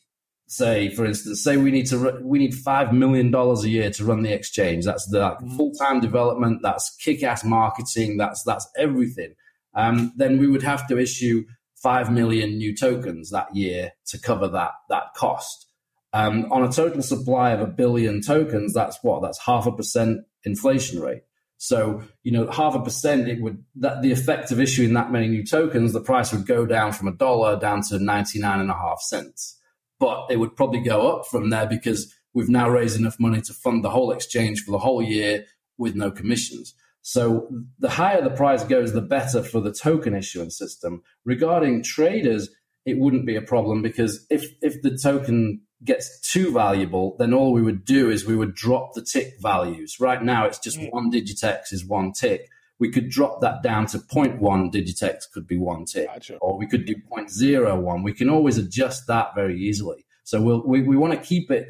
say, 0.47 0.89
for 0.89 1.05
instance, 1.05 1.43
say 1.43 1.57
we 1.57 1.71
need 1.71 1.85
to 1.87 2.19
we 2.23 2.39
need 2.39 2.55
five 2.55 2.93
million 2.93 3.29
dollars 3.31 3.63
a 3.63 3.69
year 3.69 3.91
to 3.91 4.05
run 4.05 4.23
the 4.23 4.33
exchange. 4.33 4.85
That's 4.85 5.07
the 5.07 5.19
mm-hmm. 5.19 5.55
full 5.55 5.73
time 5.73 5.99
development. 5.99 6.61
That's 6.63 6.95
kick 6.95 7.23
ass 7.23 7.43
marketing. 7.43 8.17
That's 8.17 8.43
that's 8.43 8.67
everything. 8.77 9.35
Um, 9.75 10.13
then 10.15 10.39
we 10.39 10.47
would 10.47 10.63
have 10.63 10.87
to 10.87 10.97
issue 10.97 11.45
five 11.75 12.11
million 12.11 12.57
new 12.57 12.75
tokens 12.75 13.29
that 13.29 13.55
year 13.55 13.91
to 14.07 14.19
cover 14.19 14.47
that 14.47 14.71
that 14.89 15.13
cost. 15.15 15.65
Um, 16.13 16.51
on 16.51 16.63
a 16.63 16.71
total 16.71 17.01
supply 17.01 17.51
of 17.51 17.61
a 17.61 17.67
billion 17.67 18.21
tokens, 18.21 18.73
that's 18.73 18.97
what 19.03 19.21
that's 19.21 19.39
half 19.45 19.67
a 19.67 19.71
percent 19.71 20.21
inflation 20.43 21.01
rate. 21.01 21.23
So, 21.57 22.03
you 22.23 22.31
know, 22.31 22.49
half 22.49 22.75
a 22.75 22.81
percent, 22.81 23.27
it 23.27 23.41
would, 23.41 23.63
that 23.77 24.03
the 24.03 24.11
effect 24.11 24.51
of 24.51 24.59
issuing 24.59 24.93
that 24.93 25.11
many 25.11 25.27
new 25.27 25.43
tokens, 25.43 25.91
the 25.91 25.99
price 25.99 26.31
would 26.31 26.45
go 26.45 26.67
down 26.67 26.91
from 26.91 27.07
a 27.07 27.13
dollar 27.13 27.59
down 27.59 27.81
to 27.89 27.99
99 27.99 28.59
and 28.59 28.69
a 28.69 28.75
half 28.75 28.99
cents. 29.01 29.59
But 29.99 30.27
it 30.29 30.37
would 30.37 30.55
probably 30.55 30.81
go 30.81 31.11
up 31.11 31.27
from 31.27 31.49
there 31.49 31.65
because 31.65 32.13
we've 32.33 32.49
now 32.49 32.69
raised 32.69 32.99
enough 32.99 33.19
money 33.19 33.41
to 33.41 33.53
fund 33.53 33.83
the 33.83 33.89
whole 33.89 34.11
exchange 34.11 34.63
for 34.63 34.71
the 34.71 34.79
whole 34.79 35.01
year 35.01 35.45
with 35.77 35.95
no 35.95 36.11
commissions. 36.11 36.73
So 37.01 37.47
the 37.79 37.89
higher 37.89 38.21
the 38.21 38.29
price 38.29 38.63
goes, 38.63 38.91
the 38.91 39.01
better 39.01 39.41
for 39.41 39.61
the 39.61 39.71
token 39.71 40.13
issuance 40.13 40.57
system. 40.57 41.03
Regarding 41.23 41.81
traders, 41.81 42.49
it 42.85 42.97
wouldn't 42.97 43.25
be 43.25 43.35
a 43.35 43.41
problem 43.41 43.81
because 43.81 44.25
if 44.29 44.51
if 44.61 44.81
the 44.81 44.97
token 44.97 45.61
gets 45.83 46.19
too 46.31 46.51
valuable, 46.51 47.15
then 47.17 47.33
all 47.33 47.53
we 47.53 47.61
would 47.61 47.85
do 47.85 48.09
is 48.09 48.25
we 48.25 48.35
would 48.35 48.55
drop 48.55 48.93
the 48.93 49.01
tick 49.01 49.35
values. 49.39 49.99
Right 49.99 50.23
now, 50.23 50.45
it's 50.45 50.59
just 50.59 50.79
mm. 50.79 50.91
one 50.91 51.11
Digitex 51.11 51.71
is 51.71 51.85
one 51.85 52.11
tick. 52.11 52.49
We 52.79 52.91
could 52.91 53.09
drop 53.09 53.41
that 53.41 53.63
down 53.63 53.87
to 53.87 53.97
0.1 53.97 54.39
Digitex 54.39 55.31
could 55.33 55.47
be 55.47 55.57
one 55.57 55.85
tick, 55.85 56.07
gotcha. 56.07 56.37
or 56.37 56.57
we 56.57 56.67
could 56.67 56.85
do 56.85 56.95
0.01. 57.11 58.03
We 58.03 58.13
can 58.13 58.29
always 58.29 58.57
adjust 58.57 59.07
that 59.07 59.33
very 59.35 59.59
easily. 59.59 60.05
So 60.23 60.41
we'll, 60.41 60.63
we 60.65 60.81
we 60.81 60.97
want 60.97 61.13
to 61.13 61.19
keep 61.19 61.49
it 61.49 61.69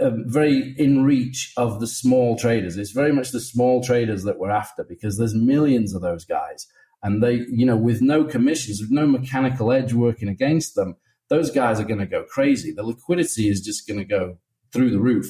um, 0.00 0.24
very 0.26 0.74
in 0.78 1.04
reach 1.04 1.52
of 1.56 1.80
the 1.80 1.86
small 1.86 2.36
traders. 2.36 2.76
It's 2.78 2.92
very 2.92 3.12
much 3.12 3.30
the 3.30 3.40
small 3.40 3.82
traders 3.82 4.24
that 4.24 4.38
we're 4.38 4.50
after 4.50 4.82
because 4.82 5.18
there's 5.18 5.34
millions 5.34 5.94
of 5.94 6.00
those 6.00 6.24
guys, 6.24 6.66
and 7.02 7.22
they, 7.22 7.44
you 7.50 7.66
know, 7.66 7.76
with 7.76 8.00
no 8.00 8.24
commissions, 8.24 8.80
with 8.80 8.90
no 8.90 9.06
mechanical 9.06 9.70
edge 9.70 9.92
working 9.92 10.28
against 10.28 10.74
them, 10.74 10.96
those 11.28 11.50
guys 11.50 11.78
are 11.78 11.84
going 11.84 12.00
to 12.00 12.06
go 12.06 12.24
crazy. 12.24 12.72
The 12.72 12.82
liquidity 12.82 13.48
is 13.48 13.60
just 13.60 13.86
going 13.86 13.98
to 13.98 14.04
go 14.04 14.38
through 14.72 14.90
the 14.90 15.00
roof. 15.00 15.26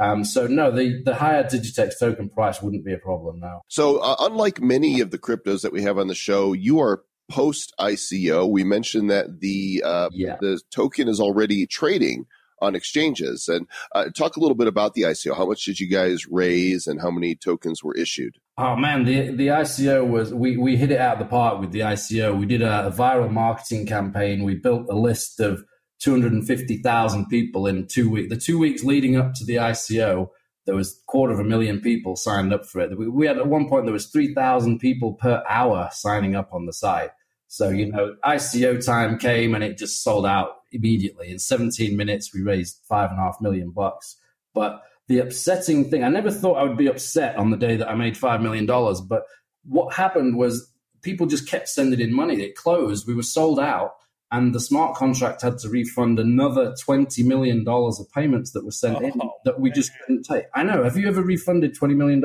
Um, 0.00 0.24
so 0.24 0.46
no, 0.46 0.70
the 0.70 1.02
the 1.04 1.14
higher 1.14 1.44
Digitex 1.44 1.98
token 1.98 2.28
price 2.28 2.60
wouldn't 2.60 2.84
be 2.84 2.92
a 2.92 2.98
problem 2.98 3.40
now. 3.40 3.62
So 3.68 3.98
uh, 3.98 4.16
unlike 4.20 4.60
many 4.60 5.00
of 5.00 5.10
the 5.10 5.18
cryptos 5.18 5.62
that 5.62 5.72
we 5.72 5.82
have 5.82 5.98
on 5.98 6.08
the 6.08 6.14
show, 6.14 6.52
you 6.52 6.80
are 6.80 7.02
post 7.30 7.72
ICO. 7.78 8.48
We 8.50 8.64
mentioned 8.64 9.10
that 9.10 9.40
the 9.40 9.82
uh, 9.84 10.08
yeah. 10.12 10.36
the 10.40 10.60
token 10.70 11.08
is 11.08 11.20
already 11.20 11.66
trading 11.66 12.26
on 12.60 12.74
exchanges. 12.74 13.48
And 13.48 13.68
uh, 13.94 14.06
talk 14.16 14.36
a 14.36 14.40
little 14.40 14.56
bit 14.56 14.66
about 14.66 14.94
the 14.94 15.02
ICO. 15.02 15.36
How 15.36 15.46
much 15.46 15.64
did 15.64 15.78
you 15.78 15.88
guys 15.88 16.26
raise, 16.26 16.86
and 16.86 17.00
how 17.00 17.10
many 17.10 17.34
tokens 17.34 17.82
were 17.82 17.94
issued? 17.94 18.36
Oh 18.58 18.76
man, 18.76 19.04
the 19.04 19.30
the 19.30 19.48
ICO 19.48 20.06
was 20.06 20.32
we 20.34 20.56
we 20.56 20.76
hit 20.76 20.90
it 20.90 20.98
out 20.98 21.14
of 21.14 21.18
the 21.20 21.30
park 21.30 21.60
with 21.60 21.72
the 21.72 21.80
ICO. 21.80 22.36
We 22.36 22.46
did 22.46 22.62
a, 22.62 22.86
a 22.86 22.90
viral 22.90 23.30
marketing 23.30 23.86
campaign. 23.86 24.44
We 24.44 24.54
built 24.54 24.88
a 24.88 24.96
list 24.96 25.40
of 25.40 25.64
250,000 26.04 27.26
people 27.26 27.66
in 27.66 27.86
two 27.86 28.10
weeks. 28.10 28.28
The 28.28 28.40
two 28.40 28.58
weeks 28.58 28.84
leading 28.84 29.16
up 29.16 29.32
to 29.34 29.44
the 29.44 29.56
ICO, 29.56 30.28
there 30.66 30.74
was 30.74 30.92
a 30.92 31.04
quarter 31.06 31.32
of 31.32 31.40
a 31.40 31.44
million 31.44 31.80
people 31.80 32.16
signed 32.16 32.52
up 32.52 32.66
for 32.66 32.80
it. 32.80 32.96
We, 32.98 33.08
we 33.08 33.26
had 33.26 33.38
at 33.38 33.46
one 33.46 33.68
point 33.68 33.86
there 33.86 33.92
was 33.92 34.08
3,000 34.08 34.78
people 34.78 35.14
per 35.14 35.42
hour 35.48 35.88
signing 35.92 36.36
up 36.36 36.52
on 36.52 36.66
the 36.66 36.72
site. 36.72 37.10
So 37.48 37.70
you 37.70 37.90
know, 37.90 38.16
ICO 38.24 38.84
time 38.84 39.18
came 39.18 39.54
and 39.54 39.64
it 39.64 39.78
just 39.78 40.02
sold 40.02 40.26
out 40.26 40.56
immediately. 40.72 41.30
In 41.30 41.38
17 41.38 41.96
minutes, 41.96 42.34
we 42.34 42.42
raised 42.42 42.80
five 42.88 43.10
and 43.10 43.18
a 43.18 43.22
half 43.22 43.40
million 43.40 43.70
bucks. 43.70 44.16
But 44.52 44.82
the 45.08 45.20
upsetting 45.20 45.90
thing, 45.90 46.04
I 46.04 46.08
never 46.08 46.30
thought 46.30 46.58
I 46.58 46.64
would 46.64 46.76
be 46.76 46.88
upset 46.88 47.36
on 47.36 47.50
the 47.50 47.56
day 47.56 47.76
that 47.76 47.88
I 47.88 47.94
made 47.94 48.14
$5 48.14 48.42
million. 48.42 48.66
But 48.66 49.24
what 49.64 49.94
happened 49.94 50.36
was 50.36 50.70
people 51.02 51.26
just 51.26 51.48
kept 51.48 51.68
sending 51.68 52.00
in 52.00 52.14
money. 52.14 52.42
It 52.42 52.56
closed. 52.56 53.06
We 53.06 53.14
were 53.14 53.22
sold 53.22 53.60
out. 53.60 53.92
And 54.34 54.52
the 54.52 54.58
smart 54.58 54.96
contract 54.96 55.42
had 55.42 55.58
to 55.58 55.68
refund 55.68 56.18
another 56.18 56.74
$20 56.84 57.24
million 57.24 57.64
of 57.68 58.10
payments 58.12 58.50
that 58.50 58.64
were 58.64 58.72
sent 58.72 58.96
oh, 58.96 59.00
in 59.00 59.12
that 59.44 59.60
we 59.60 59.68
man. 59.68 59.76
just 59.76 59.92
couldn't 60.00 60.24
take. 60.24 60.46
I 60.52 60.64
know. 60.64 60.82
Have 60.82 60.96
you 60.96 61.06
ever 61.06 61.22
refunded 61.22 61.78
$20 61.78 61.94
million? 61.94 62.20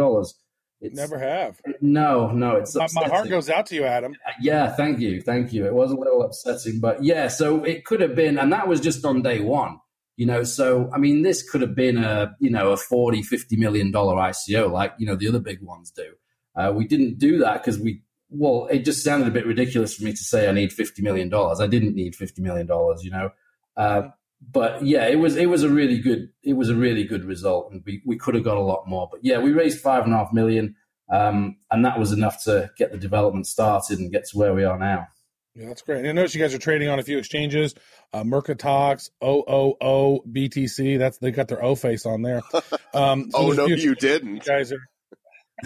It's, 0.82 0.95
Never 0.95 1.20
have. 1.20 1.62
No, 1.82 2.32
no. 2.32 2.55
It's 2.55 2.74
my, 2.74 2.88
my, 2.93 3.07
heart 3.07 3.30
goes 3.30 3.47
out 3.47 3.68
to 3.68 3.76
you, 3.76 3.84
Adam. 3.84 4.16
Yeah, 4.41 4.76
thank 4.76 4.99
you, 4.99 5.22
thank 5.22 5.53
you. 5.53 5.68
It 5.68 5.74
was 5.76 5.91
a 5.91 5.95
little 5.95 6.24
upsetting, 6.24 6.80
but 6.80 7.03
yeah. 7.03 7.28
So 7.28 7.64
it 7.64 7.86
could 7.86 8.01
have 8.01 8.16
been, 8.16 8.39
and 8.39 8.51
that 8.53 8.68
was 8.68 8.82
just 8.82 9.05
on 9.05 9.22
day 9.22 9.41
one. 9.41 9.78
You 10.16 10.26
know, 10.26 10.43
so 10.43 10.89
I 10.91 10.97
mean, 10.97 11.22
this 11.22 11.47
could 11.47 11.62
have 11.62 11.76
been 11.76 11.97
a 11.97 12.36
you 12.39 12.49
know 12.49 12.72
a 12.72 12.78
40 12.78 13.22
50 13.22 13.55
million 13.57 13.91
dollar 13.91 14.16
ICO 14.16 14.72
like 14.72 14.93
you 14.97 15.05
know 15.05 15.16
the 15.16 15.28
other 15.28 15.39
big 15.39 15.62
ones 15.62 15.91
do. 15.91 16.14
Uh, 16.55 16.72
we 16.76 16.88
didn't 16.88 17.20
do 17.20 17.38
that 17.39 17.62
because 17.62 17.78
we 17.78 18.01
well, 18.30 18.68
it 18.72 18.86
just 18.86 19.04
sounded 19.04 19.28
a 19.28 19.32
bit 19.32 19.46
ridiculous 19.46 19.96
for 19.96 20.04
me 20.04 20.12
to 20.12 20.24
say 20.24 20.48
I 20.48 20.52
need 20.52 20.72
fifty 20.72 21.02
million 21.02 21.30
dollars. 21.30 21.60
I 21.60 21.68
didn't 21.68 21.96
need 21.96 22.16
fifty 22.16 22.42
million 22.42 22.68
dollars, 22.68 23.04
you 23.04 23.12
know. 23.12 23.32
Uh, 23.76 24.10
but 24.42 24.86
yeah, 24.86 25.06
it 25.08 25.18
was 25.18 25.36
it 25.36 25.48
was 25.48 25.64
a 25.64 25.70
really 25.70 26.00
good 26.00 26.30
it 26.44 26.54
was 26.54 26.70
a 26.70 26.76
really 26.76 27.04
good 27.04 27.26
result, 27.26 27.72
and 27.72 27.84
we, 27.86 28.02
we 28.06 28.18
could 28.18 28.36
have 28.36 28.44
got 28.44 28.58
a 28.58 28.62
lot 28.62 28.88
more. 28.88 29.08
But 29.12 29.22
yeah, 29.24 29.40
we 29.40 29.52
raised 29.52 29.82
five 29.82 30.04
and 30.04 30.14
a 30.14 30.18
half 30.18 30.32
million, 30.32 30.76
um, 31.12 31.58
and 31.72 31.84
that 31.86 32.00
was 32.00 32.12
enough 32.12 32.44
to 32.44 32.72
get 32.78 32.92
the 32.92 32.98
development 32.98 33.48
started 33.48 34.00
and 34.00 34.12
get 34.12 34.26
to 34.30 34.38
where 34.38 34.54
we 34.54 34.64
are 34.64 34.78
now. 34.78 35.08
Yeah, 35.56 35.68
that's 35.68 35.82
great. 35.82 36.00
And 36.00 36.08
I 36.08 36.12
notice 36.14 36.36
you 36.36 36.42
guys 36.42 36.54
are 36.54 36.60
trading 36.60 36.88
on 36.88 37.00
a 37.00 37.04
few 37.04 37.18
exchanges, 37.18 37.76
uh, 38.14 38.24
Mercatox, 38.24 39.10
OOO, 39.22 40.22
BTC. 40.32 41.00
That's 41.00 41.18
they 41.18 41.32
got 41.32 41.48
their 41.48 41.64
O 41.64 41.76
face 41.76 42.06
on 42.06 42.22
there. 42.22 42.42
Um, 42.92 43.30
so 43.30 43.38
oh 43.38 43.52
no, 43.52 43.68
you 43.68 43.94
didn't. 43.94 44.38
You 44.38 44.42
guys 44.42 44.72
are 44.72 44.80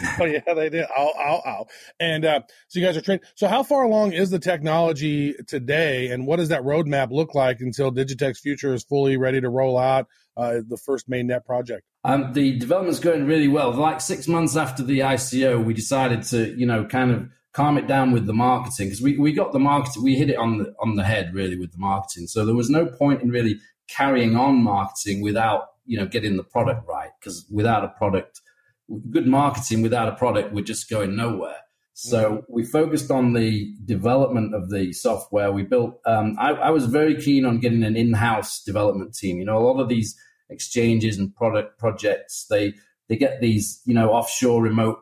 oh 0.19 0.25
yeah, 0.25 0.53
they 0.53 0.69
did. 0.69 0.85
Ow, 0.97 1.13
ow, 1.19 1.41
ow. 1.45 1.67
And 1.99 2.25
uh, 2.25 2.41
so 2.67 2.79
you 2.79 2.85
guys 2.85 2.97
are 2.97 3.01
trained. 3.01 3.21
So 3.35 3.47
how 3.47 3.63
far 3.63 3.83
along 3.83 4.13
is 4.13 4.29
the 4.29 4.39
technology 4.39 5.35
today, 5.47 6.09
and 6.11 6.25
what 6.25 6.37
does 6.37 6.49
that 6.49 6.63
roadmap 6.63 7.11
look 7.11 7.35
like 7.35 7.59
until 7.59 7.91
Digitex 7.91 8.37
Future 8.37 8.73
is 8.73 8.83
fully 8.83 9.17
ready 9.17 9.41
to 9.41 9.49
roll 9.49 9.77
out 9.77 10.07
uh, 10.37 10.61
the 10.67 10.77
first 10.77 11.09
mainnet 11.09 11.45
project? 11.45 11.83
Um, 12.03 12.33
the 12.33 12.57
development's 12.57 12.99
going 12.99 13.25
really 13.25 13.47
well. 13.47 13.71
Like 13.71 14.01
six 14.01 14.27
months 14.27 14.55
after 14.55 14.83
the 14.83 14.99
ICO, 14.99 15.63
we 15.63 15.73
decided 15.73 16.23
to, 16.23 16.53
you 16.57 16.65
know, 16.65 16.85
kind 16.85 17.11
of 17.11 17.29
calm 17.53 17.77
it 17.77 17.87
down 17.87 18.11
with 18.11 18.25
the 18.25 18.33
marketing 18.33 18.87
because 18.87 19.01
we, 19.01 19.17
we 19.17 19.31
got 19.31 19.53
the 19.53 19.59
marketing, 19.59 20.03
we 20.03 20.15
hit 20.15 20.29
it 20.29 20.37
on 20.37 20.57
the 20.57 20.73
on 20.79 20.95
the 20.95 21.03
head 21.03 21.33
really 21.33 21.57
with 21.57 21.71
the 21.71 21.77
marketing. 21.77 22.27
So 22.27 22.45
there 22.45 22.55
was 22.55 22.69
no 22.69 22.85
point 22.85 23.21
in 23.21 23.29
really 23.29 23.59
carrying 23.87 24.35
on 24.35 24.63
marketing 24.63 25.21
without, 25.21 25.67
you 25.85 25.97
know, 25.97 26.05
getting 26.05 26.35
the 26.35 26.43
product 26.43 26.87
right 26.87 27.11
because 27.19 27.45
without 27.51 27.83
a 27.83 27.89
product 27.89 28.41
good 29.09 29.27
marketing 29.27 29.81
without 29.81 30.09
a 30.09 30.15
product, 30.15 30.53
we're 30.53 30.63
just 30.63 30.89
going 30.89 31.15
nowhere. 31.15 31.57
So 31.93 32.23
mm-hmm. 32.23 32.53
we 32.53 32.65
focused 32.65 33.11
on 33.11 33.33
the 33.33 33.73
development 33.85 34.55
of 34.55 34.69
the 34.69 34.93
software. 34.93 35.51
We 35.51 35.63
built. 35.63 35.99
Um, 36.05 36.35
I, 36.39 36.51
I, 36.51 36.69
was 36.71 36.85
very 36.87 37.15
keen 37.21 37.45
on 37.45 37.59
getting 37.59 37.83
an 37.83 37.95
in-house 37.95 38.63
development 38.63 39.13
team. 39.13 39.37
You 39.37 39.45
know, 39.45 39.57
a 39.57 39.65
lot 39.65 39.79
of 39.79 39.89
these 39.89 40.15
exchanges 40.49 41.17
and 41.17 41.35
product 41.35 41.79
projects 41.79 42.45
they 42.49 42.73
they 43.09 43.15
get 43.15 43.41
these 43.41 43.81
you 43.85 43.93
know 43.93 44.11
offshore 44.11 44.61
remote 44.61 44.99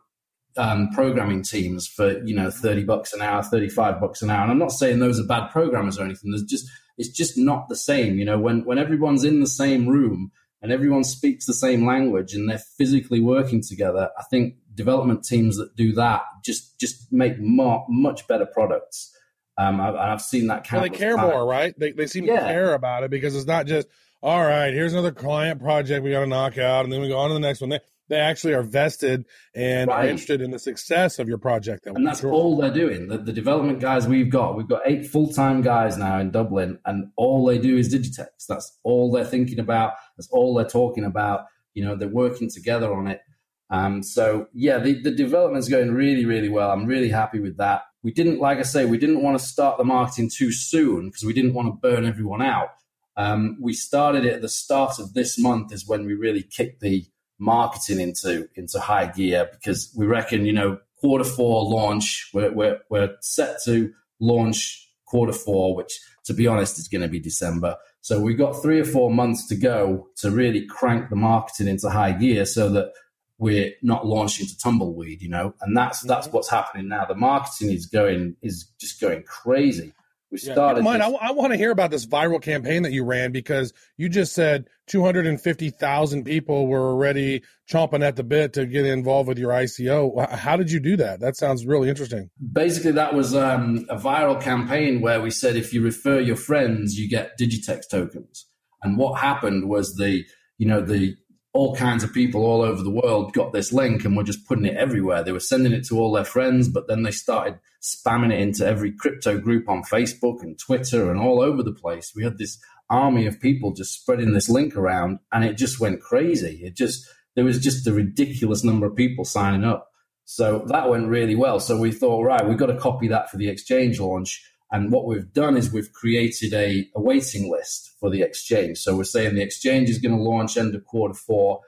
um, 0.57 0.89
programming 0.89 1.43
teams 1.43 1.87
for 1.87 2.21
you 2.25 2.35
know 2.35 2.51
thirty 2.51 2.83
bucks 2.83 3.13
an 3.13 3.21
hour, 3.21 3.41
thirty 3.41 3.69
five 3.69 4.01
bucks 4.01 4.21
an 4.21 4.29
hour. 4.29 4.43
And 4.43 4.51
I'm 4.51 4.59
not 4.59 4.73
saying 4.73 4.99
those 4.99 5.19
are 5.19 5.25
bad 5.25 5.49
programmers 5.49 5.97
or 5.97 6.03
anything. 6.03 6.31
There's 6.31 6.43
just 6.43 6.69
it's 6.97 7.09
just 7.09 7.37
not 7.37 7.69
the 7.69 7.77
same. 7.77 8.19
You 8.19 8.25
know, 8.25 8.37
when 8.37 8.65
when 8.65 8.77
everyone's 8.77 9.23
in 9.23 9.39
the 9.39 9.47
same 9.47 9.87
room 9.87 10.31
and 10.61 10.71
everyone 10.71 11.03
speaks 11.03 11.45
the 11.45 11.53
same 11.53 11.85
language 11.85 12.33
and 12.33 12.49
they're 12.49 12.63
physically 12.77 13.19
working 13.19 13.61
together, 13.61 14.09
I 14.17 14.23
think 14.29 14.55
development 14.73 15.23
teams 15.23 15.57
that 15.57 15.75
do 15.75 15.91
that 15.93 16.21
just 16.43 16.79
just 16.79 17.11
make 17.11 17.39
more, 17.39 17.85
much 17.89 18.27
better 18.27 18.45
products. 18.45 19.15
Um, 19.57 19.81
I've, 19.81 19.95
I've 19.95 20.21
seen 20.21 20.47
that. 20.47 20.71
Well, 20.71 20.81
they 20.81 20.89
care 20.89 21.15
times. 21.15 21.31
more, 21.31 21.45
right? 21.45 21.77
They 21.77 21.91
they 21.91 22.07
seem 22.07 22.25
yeah. 22.25 22.39
to 22.39 22.45
care 22.45 22.73
about 22.73 23.03
it 23.03 23.11
because 23.11 23.35
it's 23.35 23.45
not 23.45 23.65
just 23.67 23.87
all 24.23 24.41
right. 24.41 24.73
Here's 24.73 24.93
another 24.93 25.11
client 25.11 25.61
project 25.61 26.03
we 26.03 26.11
got 26.11 26.21
to 26.21 26.27
knock 26.27 26.57
out, 26.57 26.85
and 26.85 26.93
then 26.93 27.01
we 27.01 27.09
go 27.09 27.17
on 27.17 27.29
to 27.29 27.33
the 27.33 27.39
next 27.39 27.61
one. 27.61 27.77
They, 28.11 28.19
actually 28.19 28.53
are 28.53 28.63
vested 28.63 29.25
and 29.55 29.87
right. 29.87 30.05
are 30.05 30.09
interested 30.09 30.41
in 30.41 30.51
the 30.51 30.59
success 30.59 31.17
of 31.17 31.27
your 31.27 31.37
project. 31.37 31.87
And 31.87 32.05
that's 32.05 32.19
sure. 32.19 32.31
all 32.31 32.57
they're 32.57 32.73
doing. 32.73 33.07
The, 33.07 33.17
the, 33.17 33.31
development 33.31 33.79
guys 33.79 34.07
we've 34.07 34.29
got, 34.29 34.57
we've 34.57 34.67
got 34.67 34.81
eight 34.85 35.07
full 35.07 35.31
time 35.31 35.61
guys 35.61 35.97
now 35.97 36.19
in 36.19 36.31
Dublin, 36.31 36.79
and 36.85 37.11
all 37.15 37.45
they 37.45 37.57
do 37.57 37.77
is 37.77 37.93
Digitex. 37.93 38.45
That's 38.47 38.77
all 38.83 39.11
they're 39.11 39.25
thinking 39.25 39.59
about. 39.59 39.93
That's 40.17 40.29
all 40.29 40.53
they're 40.53 40.67
talking 40.67 41.05
about. 41.05 41.45
You 41.73 41.85
know, 41.85 41.95
they're 41.95 42.09
working 42.09 42.49
together 42.49 42.93
on 42.93 43.07
it. 43.07 43.21
Um, 43.69 44.03
so 44.03 44.47
yeah, 44.53 44.79
the, 44.79 45.01
the 45.01 45.11
development's 45.11 45.69
going 45.69 45.91
really, 45.93 46.25
really 46.25 46.49
well. 46.49 46.71
I'm 46.71 46.85
really 46.85 47.09
happy 47.09 47.39
with 47.39 47.57
that. 47.57 47.83
We 48.03 48.11
didn't, 48.11 48.39
like 48.39 48.57
I 48.57 48.63
say, 48.63 48.85
we 48.85 48.97
didn't 48.97 49.23
want 49.23 49.39
to 49.39 49.45
start 49.45 49.77
the 49.77 49.85
marketing 49.85 50.29
too 50.29 50.51
soon 50.51 51.07
because 51.07 51.23
we 51.23 51.33
didn't 51.33 51.53
want 51.53 51.67
to 51.67 51.79
burn 51.89 52.05
everyone 52.05 52.41
out. 52.41 52.69
Um, 53.15 53.57
we 53.61 53.73
started 53.73 54.25
it 54.25 54.33
at 54.33 54.41
the 54.41 54.49
start 54.49 54.99
of 54.99 55.13
this 55.13 55.37
month 55.37 55.71
is 55.71 55.87
when 55.87 56.05
we 56.05 56.13
really 56.13 56.43
kicked 56.43 56.81
the 56.81 57.05
marketing 57.41 57.99
into 57.99 58.47
into 58.55 58.79
high 58.79 59.07
gear 59.07 59.49
because 59.51 59.91
we 59.97 60.05
reckon 60.05 60.45
you 60.45 60.53
know 60.53 60.79
quarter 60.99 61.23
four 61.23 61.63
launch 61.63 62.29
we're, 62.33 62.51
we're, 62.51 62.79
we're 62.89 63.15
set 63.21 63.57
to 63.65 63.91
launch 64.19 64.87
quarter 65.05 65.33
four 65.33 65.75
which 65.75 65.99
to 66.23 66.33
be 66.33 66.45
honest 66.45 66.77
is 66.77 66.87
going 66.87 67.01
to 67.01 67.07
be 67.07 67.19
december. 67.19 67.75
So 68.01 68.19
we've 68.19 68.37
got 68.37 68.61
three 68.61 68.79
or 68.79 68.85
four 68.85 69.11
months 69.11 69.47
to 69.47 69.55
go 69.55 70.07
to 70.17 70.29
really 70.29 70.65
crank 70.67 71.09
the 71.09 71.15
marketing 71.15 71.67
into 71.67 71.89
high 71.89 72.13
gear 72.13 72.45
so 72.45 72.69
that 72.69 72.93
we're 73.39 73.71
not 73.81 74.05
launching 74.05 74.45
to 74.45 74.57
tumbleweed 74.57 75.23
you 75.23 75.29
know? 75.29 75.55
And 75.61 75.75
that's 75.75 76.01
that's 76.01 76.27
mm-hmm. 76.27 76.35
what's 76.35 76.49
happening 76.49 76.87
now. 76.87 77.05
The 77.05 77.15
marketing 77.15 77.71
is 77.71 77.87
going 77.87 78.35
is 78.43 78.67
just 78.79 79.01
going 79.01 79.23
crazy 79.23 79.93
We 80.31 80.39
Yeah, 80.41 80.53
started. 80.53 80.83
mind, 80.83 81.01
this- 81.01 81.13
I, 81.21 81.31
want 81.31 81.51
to 81.51 81.57
hear 81.57 81.71
about 81.71 81.91
this 81.91 82.05
viral 82.05 82.41
campaign 82.41 82.83
that 82.83 82.93
you 82.93 83.03
ran 83.03 83.31
because 83.33 83.73
you 83.97 84.07
just 84.07 84.33
said 84.33 84.67
250,000 84.87 86.23
people 86.23 86.67
were 86.67 86.89
already 86.89 87.41
chomping 87.69 88.03
at 88.03 88.15
the 88.15 88.23
bit 88.23 88.53
to 88.53 88.65
get 88.65 88.85
involved 88.85 89.27
with 89.27 89.37
your 89.37 89.51
ICO. 89.51 90.29
How 90.29 90.55
did 90.57 90.71
you 90.71 90.79
do 90.79 90.95
that? 90.97 91.19
That 91.19 91.35
sounds 91.35 91.65
really 91.65 91.89
interesting. 91.89 92.29
basically 92.53 92.91
that 92.93 93.13
was 93.13 93.35
um, 93.35 93.85
a 93.89 93.97
viral 93.97 94.39
campaign 94.41 95.01
where 95.01 95.21
we 95.21 95.31
said 95.31 95.55
if 95.55 95.73
you 95.73 95.81
refer 95.81 96.19
your 96.19 96.35
friends 96.35 96.97
you 96.97 97.09
get 97.09 97.37
digitex 97.39 97.81
tokens 97.89 98.45
and 98.83 98.97
what 98.97 99.19
happened 99.19 99.67
was 99.69 99.95
the 99.95 100.23
you 100.57 100.67
know 100.67 100.81
the 100.81 101.15
all 101.53 101.75
kinds 101.75 102.03
of 102.03 102.13
people 102.13 102.45
all 102.45 102.61
over 102.61 102.81
the 102.83 102.89
world 102.89 103.33
got 103.33 103.51
this 103.53 103.71
link 103.73 104.05
and 104.05 104.15
were 104.15 104.23
just 104.23 104.45
putting 104.47 104.65
it 104.65 104.75
everywhere 104.77 105.23
they 105.23 105.31
were 105.31 105.39
sending 105.39 105.71
it 105.73 105.85
to 105.85 105.99
all 105.99 106.11
their 106.13 106.23
friends 106.25 106.67
but 106.69 106.87
then 106.87 107.03
they 107.03 107.11
started 107.11 107.59
spamming 107.81 108.31
it 108.31 108.39
into 108.39 108.65
every 108.65 108.91
crypto 108.91 109.39
group 109.39 109.67
on 109.67 109.83
facebook 109.83 110.41
and 110.41 110.59
twitter 110.59 111.09
and 111.09 111.19
all 111.19 111.41
over 111.41 111.63
the 111.63 111.73
place 111.73 112.13
we 112.15 112.23
had 112.23 112.37
this 112.37 112.59
army 112.89 113.25
of 113.25 113.39
people 113.39 113.73
just 113.73 113.99
spreading 113.99 114.33
this 114.33 114.49
link 114.49 114.75
around 114.75 115.19
and 115.31 115.43
it 115.43 115.57
just 115.57 115.79
went 115.79 116.01
crazy 116.01 116.61
it 116.63 116.75
just 116.75 117.05
there 117.35 117.45
was 117.45 117.59
just 117.59 117.87
a 117.87 117.93
ridiculous 117.93 118.63
number 118.63 118.85
of 118.85 118.95
people 118.95 119.23
signing 119.25 119.63
up 119.63 119.91
so 120.25 120.63
that 120.67 120.89
went 120.89 121.09
really 121.09 121.35
well. 121.35 121.59
So 121.59 121.77
we 121.77 121.91
thought, 121.91 122.23
right, 122.23 122.47
we've 122.47 122.57
got 122.57 122.67
to 122.67 122.77
copy 122.77 123.09
that 123.09 123.29
for 123.29 123.35
the 123.35 123.49
exchange 123.49 123.99
launch. 123.99 124.41
And 124.71 124.89
what 124.89 125.05
we've 125.05 125.31
done 125.33 125.57
is 125.57 125.73
we've 125.73 125.91
created 125.91 126.53
a, 126.53 126.87
a 126.95 127.01
waiting 127.01 127.51
list 127.51 127.91
for 127.99 128.09
the 128.09 128.21
exchange. 128.21 128.77
So 128.77 128.95
we're 128.95 129.03
saying 129.03 129.35
the 129.35 129.41
exchange 129.41 129.89
is 129.89 129.97
going 129.97 130.15
to 130.15 130.23
launch 130.23 130.55
end 130.55 130.73
of 130.73 130.85
quarter 130.85 131.13
four. 131.13 131.59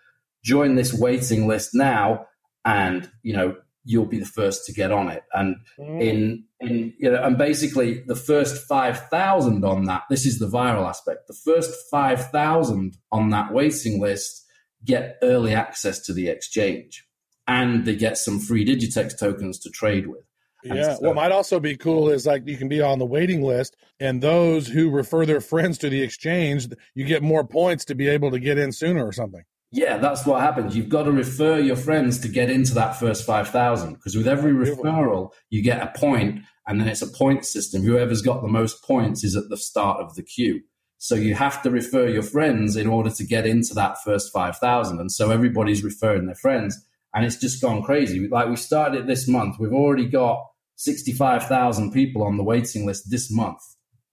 Join 0.46 0.76
this 0.76 0.94
waiting 0.94 1.46
list 1.46 1.72
now, 1.74 2.28
and 2.64 3.12
you 3.22 3.34
know 3.34 3.58
you'll 3.86 4.06
be 4.06 4.20
the 4.20 4.26
first 4.26 4.66
to 4.66 4.74
get 4.74 4.92
on 4.92 5.10
it. 5.10 5.24
And 5.34 5.58
mm. 5.78 6.02
in 6.02 6.44
in 6.60 6.94
you 6.98 7.12
know, 7.12 7.24
and 7.24 7.38
basically 7.38 8.04
the 8.08 8.16
first 8.16 8.66
five 8.68 9.10
thousand 9.10 9.64
on 9.66 9.86
that. 9.86 10.04
This 10.10 10.26
is 10.26 10.40
the 10.40 10.48
viral 10.48 10.88
aspect. 10.88 11.28
The 11.28 11.38
first 11.46 11.74
five 11.90 12.30
thousand 12.32 12.98
on 13.12 13.30
that 13.30 13.54
waiting 13.54 14.02
list 14.02 14.46
get 14.86 15.18
early 15.22 15.54
access 15.54 16.00
to 16.06 16.14
the 16.14 16.28
exchange 16.28 17.06
and 17.48 17.86
they 17.86 17.96
get 17.96 18.18
some 18.18 18.40
free 18.40 18.66
Digitex 18.66 19.18
tokens 19.18 19.60
to 19.60 19.70
trade 19.70 20.08
with. 20.08 20.24
And 20.64 20.78
Yeah. 20.78 20.96
so- 20.96 21.08
what 21.08 21.16
might 21.16 21.32
also 21.32 21.60
be 21.60 21.76
cool 21.76 22.10
is 22.10 22.26
like 22.26 22.48
you 22.48 22.58
can 22.58 22.70
be 22.70 22.82
on 22.82 23.00
the 23.00 23.06
waiting 23.06 23.42
list, 23.42 23.76
and 24.00 24.22
those 24.22 24.68
who 24.68 24.90
refer 24.90 25.26
their 25.26 25.42
friends 25.42 25.78
to 25.80 25.90
the 25.90 26.02
exchange, 26.02 26.68
you 26.96 27.06
get 27.06 27.22
more 27.22 27.46
points 27.46 27.86
to 27.86 27.96
be 27.96 28.08
able 28.08 28.32
to 28.32 28.40
get 28.40 28.58
in 28.58 28.72
sooner 28.72 29.06
or 29.06 29.12
something. 29.12 29.44
Yeah, 29.74 29.98
that's 29.98 30.24
what 30.24 30.40
happens. 30.40 30.78
You've 30.78 30.88
got 30.88 31.04
to 31.04 31.12
refer 31.12 31.58
your 31.58 31.76
friends 31.76 32.20
to 32.20 32.28
get 32.28 32.52
into 32.52 32.76
that 32.76 33.00
first 33.00 33.26
5,000 33.26 33.96
because 33.96 34.16
with 34.16 34.28
every 34.28 34.52
referral, 34.52 35.32
you 35.50 35.64
get 35.64 35.82
a 35.82 36.00
point 36.00 36.44
and 36.68 36.80
then 36.80 36.88
it's 36.88 37.02
a 37.02 37.08
point 37.08 37.44
system. 37.44 37.82
Whoever's 37.82 38.22
got 38.22 38.44
the 38.44 38.48
most 38.48 38.84
points 38.84 39.24
is 39.24 39.36
at 39.36 39.50
the 39.50 39.58
start 39.58 40.00
of 40.00 40.14
the 40.14 40.22
queue. 40.22 40.62
So 41.00 41.16
you 41.16 41.34
have 41.34 41.64
to 41.64 41.72
refer 41.72 42.08
your 42.08 42.22
friends 42.22 42.76
in 42.76 42.86
order 42.86 43.10
to 43.10 43.26
get 43.26 43.48
into 43.48 43.74
that 43.74 43.98
first 44.04 44.32
5,000. 44.32 45.00
And 45.00 45.12
so 45.12 45.32
everybody's 45.32 45.84
referring 45.84 46.28
their 46.28 46.36
friends 46.36 46.78
and 47.16 47.26
it's 47.26 47.38
just 47.38 47.60
gone 47.60 47.82
crazy. 47.82 48.28
Like 48.28 48.50
we 48.50 48.58
started 48.58 49.00
it 49.00 49.08
this 49.08 49.28
month. 49.28 49.56
We've 49.60 49.74
already 49.74 50.06
got 50.06 50.46
65,000 50.76 51.92
people 51.92 52.22
on 52.22 52.38
the 52.38 52.44
waiting 52.44 52.86
list 52.86 53.10
this 53.10 53.32
month. 53.32 53.62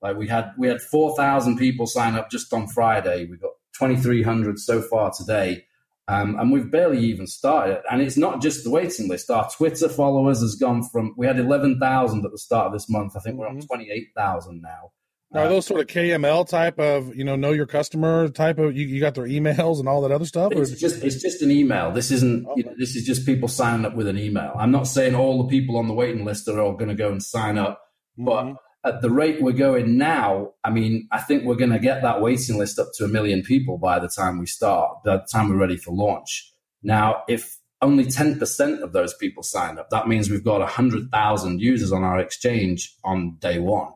Like 0.00 0.16
we 0.16 0.26
had, 0.26 0.52
we 0.56 0.68
had 0.68 0.80
4,000 0.80 1.58
people 1.58 1.86
sign 1.86 2.14
up 2.14 2.30
just 2.30 2.50
on 2.54 2.66
Friday. 2.66 3.26
We 3.26 3.36
got 3.36 3.52
2,300 3.80 4.58
so 4.58 4.82
far 4.82 5.10
today. 5.10 5.64
Um, 6.08 6.38
and 6.40 6.50
we've 6.50 6.70
barely 6.70 6.98
even 6.98 7.26
started. 7.26 7.82
And 7.90 8.02
it's 8.02 8.16
not 8.16 8.42
just 8.42 8.64
the 8.64 8.70
waiting 8.70 9.08
list. 9.08 9.30
Our 9.30 9.48
Twitter 9.50 9.88
followers 9.88 10.40
has 10.40 10.56
gone 10.56 10.82
from, 10.82 11.14
we 11.16 11.26
had 11.26 11.38
11,000 11.38 12.24
at 12.24 12.32
the 12.32 12.38
start 12.38 12.66
of 12.66 12.72
this 12.72 12.88
month. 12.88 13.16
I 13.16 13.20
think 13.20 13.36
we're 13.36 13.46
on 13.46 13.58
mm-hmm. 13.58 13.66
28,000 13.66 14.60
now. 14.60 14.90
Now, 15.32 15.42
are 15.42 15.46
uh, 15.46 15.48
those 15.48 15.66
sort 15.66 15.80
of 15.80 15.86
KML 15.86 16.48
type 16.48 16.80
of, 16.80 17.14
you 17.14 17.22
know, 17.22 17.36
know 17.36 17.52
your 17.52 17.66
customer 17.66 18.28
type 18.28 18.58
of, 18.58 18.76
you, 18.76 18.88
you 18.88 19.00
got 19.00 19.14
their 19.14 19.26
emails 19.26 19.78
and 19.78 19.88
all 19.88 20.00
that 20.02 20.10
other 20.10 20.24
stuff? 20.24 20.52
Or 20.52 20.62
It's 20.62 20.72
just 20.72 21.04
it's 21.04 21.22
just 21.22 21.40
an 21.42 21.52
email. 21.52 21.92
This 21.92 22.10
isn't 22.10 22.48
you 22.56 22.64
know, 22.64 22.74
this 22.76 22.96
is 22.96 23.06
just 23.06 23.24
people 23.24 23.46
signing 23.46 23.86
up 23.86 23.94
with 23.94 24.08
an 24.08 24.18
email. 24.18 24.52
I'm 24.58 24.72
not 24.72 24.88
saying 24.88 25.14
all 25.14 25.44
the 25.44 25.48
people 25.48 25.76
on 25.76 25.86
the 25.86 25.94
waiting 25.94 26.24
list 26.24 26.48
are 26.48 26.58
all 26.58 26.72
going 26.72 26.88
to 26.88 26.96
go 26.96 27.12
and 27.12 27.22
sign 27.22 27.58
up, 27.58 27.80
but 28.18 28.42
mm-hmm. 28.42 28.54
At 28.84 29.02
the 29.02 29.10
rate 29.10 29.42
we're 29.42 29.52
going 29.52 29.98
now, 29.98 30.52
I 30.64 30.70
mean, 30.70 31.08
I 31.12 31.18
think 31.18 31.44
we're 31.44 31.56
going 31.56 31.72
to 31.72 31.78
get 31.78 32.02
that 32.02 32.20
waiting 32.20 32.56
list 32.56 32.78
up 32.78 32.88
to 32.94 33.04
a 33.04 33.08
million 33.08 33.42
people 33.42 33.78
by 33.78 33.98
the 33.98 34.08
time 34.08 34.38
we 34.38 34.46
start, 34.46 35.02
by 35.04 35.16
the 35.18 35.28
time 35.30 35.48
we're 35.48 35.56
ready 35.56 35.76
for 35.76 35.92
launch. 35.92 36.52
Now, 36.82 37.22
if 37.28 37.58
only 37.82 38.04
10% 38.04 38.80
of 38.80 38.92
those 38.92 39.14
people 39.14 39.42
sign 39.42 39.78
up, 39.78 39.90
that 39.90 40.08
means 40.08 40.30
we've 40.30 40.44
got 40.44 40.60
100,000 40.60 41.60
users 41.60 41.92
on 41.92 42.04
our 42.04 42.18
exchange 42.18 42.94
on 43.04 43.36
day 43.38 43.58
one, 43.58 43.92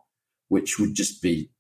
which 0.49 0.79
would 0.79 0.95
just 0.95 1.23
be 1.23 1.51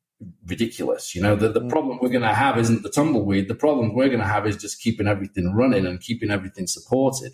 ridiculous. 0.46 1.14
You 1.14 1.22
know, 1.22 1.36
the, 1.36 1.48
the 1.48 1.60
mm. 1.60 1.70
problem 1.70 1.98
we're 2.00 2.10
going 2.10 2.22
to 2.22 2.34
have 2.34 2.58
isn't 2.58 2.82
the 2.82 2.90
tumbleweed. 2.90 3.48
The 3.48 3.54
problem 3.54 3.94
we're 3.94 4.08
going 4.08 4.20
to 4.20 4.26
have 4.26 4.46
is 4.46 4.56
just 4.56 4.80
keeping 4.80 5.06
everything 5.06 5.54
running 5.54 5.86
and 5.86 6.00
keeping 6.00 6.30
everything 6.30 6.66
supported. 6.66 7.32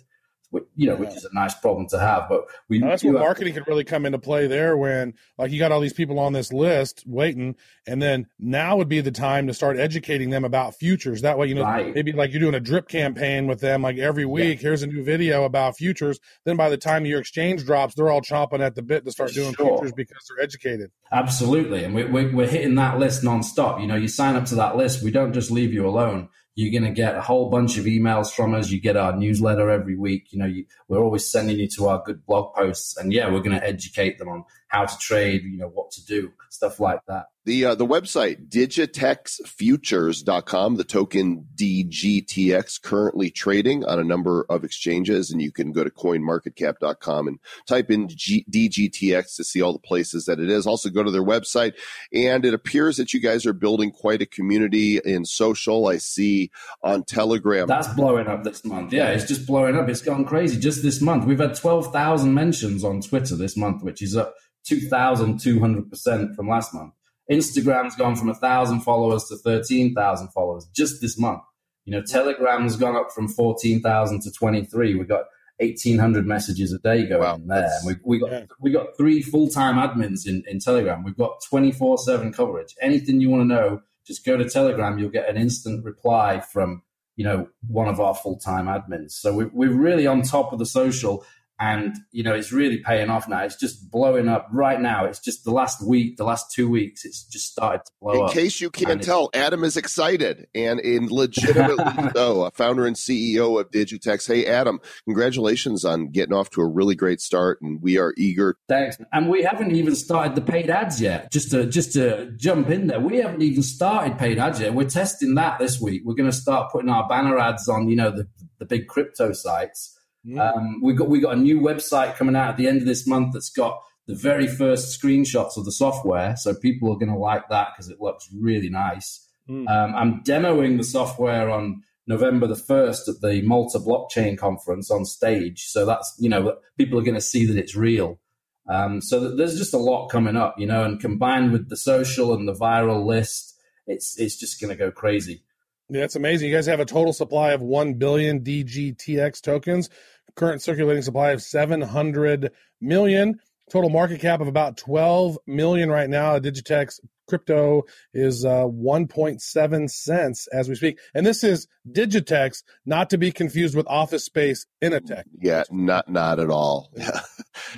Which, 0.51 0.65
you 0.75 0.87
know, 0.87 0.95
which 0.97 1.15
is 1.15 1.23
a 1.23 1.33
nice 1.33 1.55
problem 1.55 1.87
to 1.89 1.99
have. 1.99 2.27
But 2.27 2.43
we 2.67 2.79
Now, 2.79 2.89
that's 2.89 3.03
where 3.05 3.13
have- 3.13 3.21
marketing 3.21 3.53
could 3.53 3.67
really 3.67 3.85
come 3.85 4.05
into 4.05 4.19
play 4.19 4.47
there 4.47 4.75
when 4.77 5.13
like 5.37 5.49
you 5.51 5.59
got 5.59 5.71
all 5.71 5.79
these 5.79 5.93
people 5.93 6.19
on 6.19 6.33
this 6.33 6.51
list 6.51 7.03
waiting 7.07 7.55
and 7.87 8.01
then 8.01 8.27
now 8.37 8.75
would 8.75 8.89
be 8.89 8.99
the 9.01 9.11
time 9.11 9.47
to 9.47 9.53
start 9.53 9.79
educating 9.79 10.29
them 10.29 10.43
about 10.43 10.75
futures 10.75 11.21
that 11.21 11.37
way 11.37 11.47
you 11.47 11.55
know 11.55 11.63
Right. 11.63 11.95
maybe 11.95 12.11
like 12.11 12.31
you're 12.31 12.41
doing 12.41 12.53
a 12.53 12.59
drip 12.59 12.87
campaign 12.89 13.47
with 13.47 13.59
them 13.61 13.81
like 13.81 13.97
every 13.97 14.25
week 14.25 14.59
here's 14.61 14.83
a 14.83 14.87
new 14.87 15.03
video 15.03 15.45
about 15.45 15.77
futures 15.77 16.19
then 16.45 16.57
by 16.57 16.69
the 16.69 16.77
time 16.77 17.05
your 17.05 17.19
exchange 17.21 17.65
drops 17.65 17.95
they're 17.95 18.11
all 18.11 18.21
chomping 18.21 18.59
at 18.59 18.75
the 18.75 18.81
bit 18.83 19.03
to 19.05 19.11
start 19.11 19.31
doing 19.33 19.53
Sure. 19.53 19.67
futures 19.77 19.93
because 19.93 20.17
they're 20.29 20.43
educated 20.43 20.91
Absolutely. 21.13 21.83
And 21.83 21.93
we, 21.93 22.05
we, 22.05 22.27
we're 22.33 22.47
hitting 22.47 22.75
that 22.75 22.97
list 22.97 23.21
nonstop. 23.21 23.81
You 23.81 23.87
know, 23.87 23.97
you 23.97 24.07
sign 24.07 24.37
up 24.37 24.45
to 24.45 24.55
that 24.55 24.77
list, 24.77 25.03
we 25.03 25.11
don't 25.11 25.33
just 25.33 25.51
leave 25.51 25.73
you 25.73 25.85
alone. 25.85 26.29
You're 26.55 26.71
going 26.71 26.89
to 26.91 26.95
get 26.95 27.15
a 27.15 27.21
whole 27.21 27.49
bunch 27.49 27.77
of 27.77 27.85
emails 27.85 28.31
from 28.31 28.53
us. 28.53 28.69
You 28.69 28.81
get 28.81 28.97
our 28.97 29.15
newsletter 29.15 29.69
every 29.69 29.95
week. 29.95 30.27
You 30.31 30.39
know, 30.39 30.45
you, 30.45 30.65
we're 30.87 30.99
always 30.99 31.29
sending 31.31 31.57
you 31.57 31.67
to 31.77 31.87
our 31.87 32.03
good 32.05 32.25
blog 32.25 32.53
posts. 32.53 32.97
And 32.97 33.13
yeah, 33.13 33.31
we're 33.31 33.41
going 33.41 33.57
to 33.57 33.65
educate 33.65 34.19
them 34.19 34.27
on 34.27 34.43
how 34.71 34.85
to 34.85 34.97
trade, 34.97 35.43
you 35.43 35.57
know, 35.57 35.67
what 35.67 35.91
to 35.91 36.03
do, 36.05 36.31
stuff 36.49 36.79
like 36.79 37.01
that. 37.07 37.25
The 37.43 37.65
uh, 37.65 37.73
the 37.73 37.87
website 37.87 38.49
digitexfutures.com, 38.49 40.75
the 40.75 40.83
token 40.83 41.47
DGTX 41.55 42.79
currently 42.83 43.31
trading 43.31 43.83
on 43.83 43.97
a 43.97 44.03
number 44.03 44.45
of 44.47 44.63
exchanges 44.63 45.31
and 45.31 45.41
you 45.41 45.51
can 45.51 45.71
go 45.71 45.83
to 45.83 45.89
coinmarketcap.com 45.89 47.27
and 47.27 47.39
type 47.67 47.89
in 47.89 48.09
G- 48.09 48.45
DGTX 48.49 49.37
to 49.37 49.43
see 49.43 49.59
all 49.59 49.73
the 49.73 49.79
places 49.79 50.25
that 50.25 50.39
it 50.39 50.51
is. 50.51 50.67
Also 50.67 50.91
go 50.91 51.01
to 51.01 51.09
their 51.09 51.23
website 51.23 51.73
and 52.13 52.45
it 52.45 52.53
appears 52.53 52.97
that 52.97 53.11
you 53.11 53.19
guys 53.19 53.47
are 53.47 53.53
building 53.53 53.91
quite 53.91 54.21
a 54.21 54.27
community 54.27 54.99
in 55.03 55.25
social. 55.25 55.87
I 55.87 55.97
see 55.97 56.51
on 56.83 57.05
Telegram. 57.05 57.65
That's 57.65 57.87
blowing 57.87 58.27
up 58.27 58.43
this 58.43 58.63
month. 58.63 58.93
Yeah, 58.93 59.09
it's 59.09 59.25
just 59.25 59.47
blowing 59.47 59.75
up. 59.75 59.89
It's 59.89 60.03
gone 60.03 60.25
crazy. 60.25 60.59
Just 60.59 60.83
this 60.83 61.01
month, 61.01 61.25
we've 61.25 61.39
had 61.39 61.55
12,000 61.55 62.31
mentions 62.31 62.83
on 62.83 63.01
Twitter 63.01 63.35
this 63.35 63.57
month, 63.57 63.81
which 63.81 64.03
is 64.03 64.15
up 64.15 64.35
2,200% 64.69 66.35
from 66.35 66.47
last 66.47 66.73
month. 66.73 66.93
Instagram's 67.29 67.95
gone 67.95 68.15
from 68.15 68.27
1,000 68.27 68.81
followers 68.81 69.25
to 69.25 69.37
13,000 69.37 70.29
followers 70.29 70.67
just 70.73 71.01
this 71.01 71.17
month. 71.17 71.41
You 71.85 71.93
know, 71.93 72.01
Telegram's 72.01 72.75
gone 72.75 72.95
up 72.95 73.11
from 73.11 73.27
14,000 73.27 74.21
to 74.21 74.31
23. 74.31 74.95
We've 74.95 75.07
got 75.07 75.25
1,800 75.59 76.25
messages 76.25 76.73
a 76.73 76.79
day 76.79 77.05
going 77.07 77.21
Wow, 77.21 77.39
there. 77.45 77.69
We, 77.85 77.95
we 78.03 78.19
got 78.19 78.31
Yeah. 78.31 78.45
we 78.59 78.71
got 78.71 78.97
three 78.97 79.21
full 79.21 79.47
time 79.47 79.75
admins 79.75 80.27
in, 80.27 80.43
in 80.47 80.59
Telegram. 80.59 81.03
We've 81.03 81.17
got 81.17 81.41
24 81.49 81.99
7 81.99 82.33
coverage. 82.33 82.75
Anything 82.81 83.21
you 83.21 83.29
want 83.29 83.41
to 83.41 83.45
know, 83.47 83.81
just 84.05 84.25
go 84.25 84.37
to 84.37 84.47
Telegram. 84.49 84.97
You'll 84.99 85.09
get 85.09 85.29
an 85.29 85.37
instant 85.37 85.85
reply 85.85 86.39
from 86.39 86.81
you 87.15 87.25
know 87.25 87.47
one 87.67 87.87
of 87.87 87.99
our 87.99 88.15
full 88.15 88.37
time 88.39 88.65
admins. 88.65 89.11
So 89.11 89.33
we, 89.33 89.45
we're 89.45 89.73
really 89.73 90.07
on 90.07 90.23
top 90.23 90.51
of 90.53 90.59
the 90.59 90.65
social, 90.65 91.23
and 91.61 91.95
you 92.11 92.23
know 92.23 92.33
it's 92.33 92.51
really 92.51 92.79
paying 92.79 93.09
off 93.09 93.29
now. 93.29 93.43
It's 93.43 93.55
just 93.55 93.91
blowing 93.91 94.27
up 94.27 94.47
right 94.51 94.81
now. 94.81 95.05
It's 95.05 95.19
just 95.19 95.45
the 95.45 95.51
last 95.51 95.85
week, 95.85 96.17
the 96.17 96.23
last 96.23 96.51
two 96.51 96.67
weeks, 96.67 97.05
it's 97.05 97.23
just 97.23 97.51
started 97.51 97.85
to 97.85 97.91
blow 98.01 98.13
In 98.13 98.21
up. 98.21 98.29
In 98.29 98.33
case 98.33 98.59
you 98.59 98.71
can't 98.71 99.01
tell, 99.01 99.29
Adam 99.33 99.63
is 99.63 99.77
excited 99.77 100.47
and 100.55 100.79
in 100.79 101.07
legitimately 101.09 102.09
so. 102.15 102.45
A 102.45 102.51
founder 102.51 102.87
and 102.87 102.95
CEO 102.95 103.61
of 103.61 103.69
Digitex. 103.69 104.27
Hey, 104.27 104.47
Adam, 104.47 104.79
congratulations 105.05 105.85
on 105.85 106.09
getting 106.09 106.33
off 106.33 106.49
to 106.51 106.61
a 106.61 106.67
really 106.67 106.95
great 106.95 107.21
start, 107.21 107.61
and 107.61 107.79
we 107.79 107.99
are 107.99 108.13
eager. 108.17 108.57
Thanks. 108.67 108.97
And 109.13 109.29
we 109.29 109.43
haven't 109.43 109.75
even 109.75 109.95
started 109.95 110.33
the 110.33 110.41
paid 110.41 110.69
ads 110.71 110.99
yet. 110.99 111.31
Just 111.31 111.51
to 111.51 111.67
just 111.67 111.93
to 111.93 112.31
jump 112.37 112.71
in 112.71 112.87
there, 112.87 112.99
we 112.99 113.17
haven't 113.17 113.43
even 113.43 113.61
started 113.61 114.17
paid 114.17 114.39
ads 114.39 114.59
yet. 114.59 114.73
We're 114.73 114.89
testing 114.89 115.35
that 115.35 115.59
this 115.59 115.79
week. 115.79 116.01
We're 116.03 116.15
going 116.15 116.31
to 116.31 116.35
start 116.35 116.71
putting 116.71 116.89
our 116.89 117.07
banner 117.07 117.37
ads 117.37 117.69
on, 117.69 117.87
you 117.87 117.95
know, 117.95 118.09
the 118.09 118.27
the 118.57 118.65
big 118.65 118.87
crypto 118.87 119.33
sites. 119.33 119.97
Um, 120.39 120.81
we 120.81 120.93
got 120.93 121.09
we 121.09 121.19
got 121.19 121.35
a 121.35 121.39
new 121.39 121.59
website 121.59 122.15
coming 122.15 122.35
out 122.35 122.49
at 122.49 122.57
the 122.57 122.67
end 122.67 122.81
of 122.81 122.87
this 122.87 123.07
month 123.07 123.33
that's 123.33 123.49
got 123.49 123.81
the 124.07 124.15
very 124.15 124.47
first 124.47 124.99
screenshots 124.99 125.57
of 125.57 125.65
the 125.65 125.71
software, 125.71 126.35
so 126.35 126.53
people 126.53 126.91
are 126.91 126.97
going 126.97 127.11
to 127.11 127.17
like 127.17 127.49
that 127.49 127.69
because 127.73 127.89
it 127.89 128.01
looks 128.01 128.29
really 128.33 128.69
nice. 128.69 129.27
Um, 129.67 129.95
I'm 129.95 130.23
demoing 130.23 130.77
the 130.77 130.83
software 130.83 131.49
on 131.49 131.83
November 132.07 132.47
the 132.47 132.55
first 132.55 133.07
at 133.07 133.21
the 133.21 133.41
Malta 133.41 133.79
Blockchain 133.79 134.37
Conference 134.37 134.91
on 134.91 135.05
stage, 135.05 135.65
so 135.65 135.85
that's 135.85 136.13
you 136.19 136.29
know 136.29 136.57
people 136.77 136.99
are 136.99 137.03
going 137.03 137.15
to 137.15 137.21
see 137.21 137.45
that 137.45 137.57
it's 137.57 137.75
real. 137.75 138.19
Um, 138.67 139.01
so 139.01 139.35
there's 139.35 139.57
just 139.57 139.73
a 139.73 139.77
lot 139.77 140.09
coming 140.09 140.37
up, 140.37 140.55
you 140.57 140.67
know, 140.67 140.83
and 140.83 140.99
combined 140.99 141.51
with 141.51 141.69
the 141.69 141.77
social 141.77 142.33
and 142.33 142.47
the 142.47 142.53
viral 142.53 143.05
list, 143.05 143.57
it's 143.87 144.17
it's 144.19 144.37
just 144.37 144.61
going 144.61 144.69
to 144.69 144.77
go 144.77 144.91
crazy. 144.91 145.43
Yeah, 145.91 146.07
amazing. 146.15 146.49
You 146.49 146.55
guys 146.55 146.67
have 146.67 146.79
a 146.79 146.85
total 146.85 147.11
supply 147.11 147.51
of 147.51 147.59
1 147.59 147.95
billion 147.95 148.39
DGTX 148.39 149.41
tokens, 149.41 149.89
current 150.37 150.61
circulating 150.61 151.03
supply 151.03 151.31
of 151.31 151.41
700 151.41 152.51
million, 152.79 153.41
total 153.69 153.89
market 153.89 154.21
cap 154.21 154.39
of 154.39 154.47
about 154.47 154.77
12 154.77 155.37
million 155.45 155.89
right 155.89 156.09
now. 156.09 156.39
Digitex 156.39 157.01
crypto 157.27 157.83
is 158.13 158.45
uh, 158.45 158.63
1.7 158.63 159.89
cents 159.89 160.47
as 160.53 160.69
we 160.69 160.75
speak. 160.75 160.97
And 161.13 161.25
this 161.25 161.43
is 161.43 161.67
Digitex, 161.89 162.63
not 162.85 163.09
to 163.09 163.17
be 163.17 163.33
confused 163.33 163.75
with 163.75 163.85
Office 163.87 164.23
Space 164.23 164.65
Initech. 164.81 165.23
Yeah, 165.41 165.63
not 165.71 166.09
not 166.09 166.39
at 166.39 166.49
all. 166.49 166.93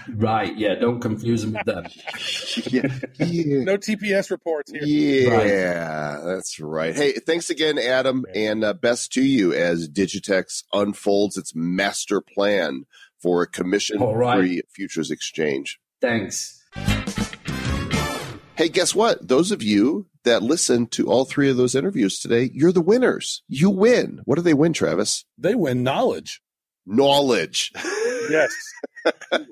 right. 0.10 0.56
Yeah. 0.58 0.76
Don't 0.76 1.00
confuse 1.00 1.44
them 1.44 1.54
with 1.54 1.66
them. 1.66 1.86
yeah, 2.68 2.88
yeah. 3.26 3.64
No 3.64 3.78
TPS 3.78 4.32
reports 4.32 4.72
here. 4.72 4.84
Yeah, 4.84 6.16
right. 6.16 6.26
that's 6.26 6.60
right. 6.60 6.96
Hey, 6.96 7.14
thanks 7.14 7.50
again, 7.50 7.78
Adam, 7.78 8.26
and 8.34 8.64
uh, 8.64 8.74
best 8.74 9.14
to 9.14 9.24
you 9.24 9.54
as 9.54 9.90
Digitex 9.90 10.64
unfolds 10.74 11.38
its 11.38 11.54
master 11.56 12.22
plan 12.22 12.86
for 13.22 13.42
a 13.42 13.48
commission-free 13.48 14.06
right. 14.16 14.62
futures 14.70 15.10
exchange. 15.10 15.80
Thanks. 16.02 16.62
Hey, 18.56 18.70
guess 18.70 18.94
what? 18.94 19.28
Those 19.28 19.52
of 19.52 19.64
you 19.64 20.08
that 20.26 20.44
listened 20.44 20.92
to 20.92 21.08
all 21.08 21.26
three 21.26 21.50
of 21.50 21.58
those 21.58 21.76
interviews 21.76 22.20
today, 22.20 22.52
you're 22.54 22.72
the 22.72 22.82
winners. 22.82 23.42
You 23.48 23.70
win. 23.70 24.22
What 24.26 24.36
do 24.36 24.42
they 24.42 24.54
win, 24.54 24.74
Travis? 24.74 25.26
They 25.38 25.56
win 25.56 25.84
knowledge. 25.84 26.42
Knowledge. 26.86 27.72
Yes. 28.34 28.52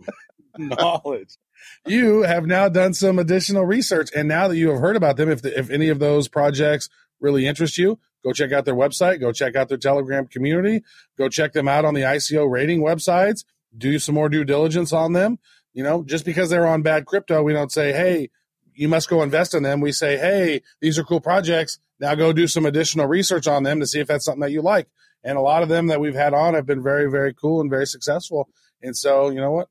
knowledge. 0.58 1.38
You 1.86 2.24
have 2.24 2.46
now 2.46 2.70
done 2.70 2.94
some 2.94 3.20
additional 3.20 3.66
research, 3.66 4.10
and 4.16 4.28
now 4.28 4.48
that 4.48 4.58
you 4.58 4.72
have 4.72 4.80
heard 4.80 4.96
about 4.96 5.18
them, 5.18 5.30
if 5.30 5.42
the, 5.42 5.58
if 5.58 5.70
any 5.70 5.90
of 5.90 6.00
those 6.00 6.28
projects 6.28 6.90
really 7.20 7.48
interest 7.48 7.78
you, 7.78 8.00
go 8.24 8.34
check 8.34 8.52
out 8.52 8.66
their 8.66 8.76
website. 8.76 9.20
Go 9.20 9.32
check 9.32 9.56
out 9.56 9.70
their 9.70 9.78
Telegram 9.78 10.28
community. 10.28 10.84
Go 11.18 11.30
check 11.30 11.54
them 11.54 11.68
out 11.68 11.86
on 11.86 11.94
the 11.94 12.02
ICO 12.02 12.50
rating 12.50 12.82
websites. 12.82 13.46
Do 13.78 14.00
some 14.00 14.16
more 14.16 14.30
due 14.30 14.44
diligence 14.44 14.92
on 14.92 15.14
them. 15.14 15.40
You 15.74 15.84
know, 15.84 16.04
just 16.04 16.26
because 16.26 16.50
they're 16.50 16.68
on 16.68 16.82
bad 16.82 17.06
crypto, 17.06 17.42
we 17.44 17.54
don't 17.54 17.72
say, 17.72 17.94
hey, 17.94 18.30
you 18.74 18.90
must 18.90 19.10
go 19.10 19.22
invest 19.22 19.54
in 19.54 19.64
them. 19.64 19.80
We 19.80 19.92
say, 19.92 20.18
hey, 20.18 20.62
these 20.82 21.00
are 21.00 21.04
cool 21.04 21.22
projects. 21.22 21.80
Now 22.00 22.16
go 22.16 22.34
do 22.34 22.48
some 22.48 22.66
additional 22.66 23.08
research 23.08 23.48
on 23.48 23.64
them 23.64 23.80
to 23.80 23.88
see 23.88 24.00
if 24.00 24.08
that's 24.08 24.26
something 24.26 24.42
that 24.42 24.52
you 24.52 24.62
like. 24.62 24.88
And 25.24 25.38
a 25.38 25.42
lot 25.42 25.64
of 25.64 25.70
them 25.70 25.88
that 25.88 26.02
we've 26.02 26.16
had 26.16 26.34
on 26.34 26.56
have 26.56 26.66
been 26.66 26.82
very, 26.82 27.10
very 27.10 27.34
cool 27.34 27.62
and 27.62 27.70
very 27.70 27.86
successful. 27.86 28.50
And 28.82 28.96
so, 28.96 29.30
you 29.30 29.40
know 29.40 29.52
what? 29.52 29.68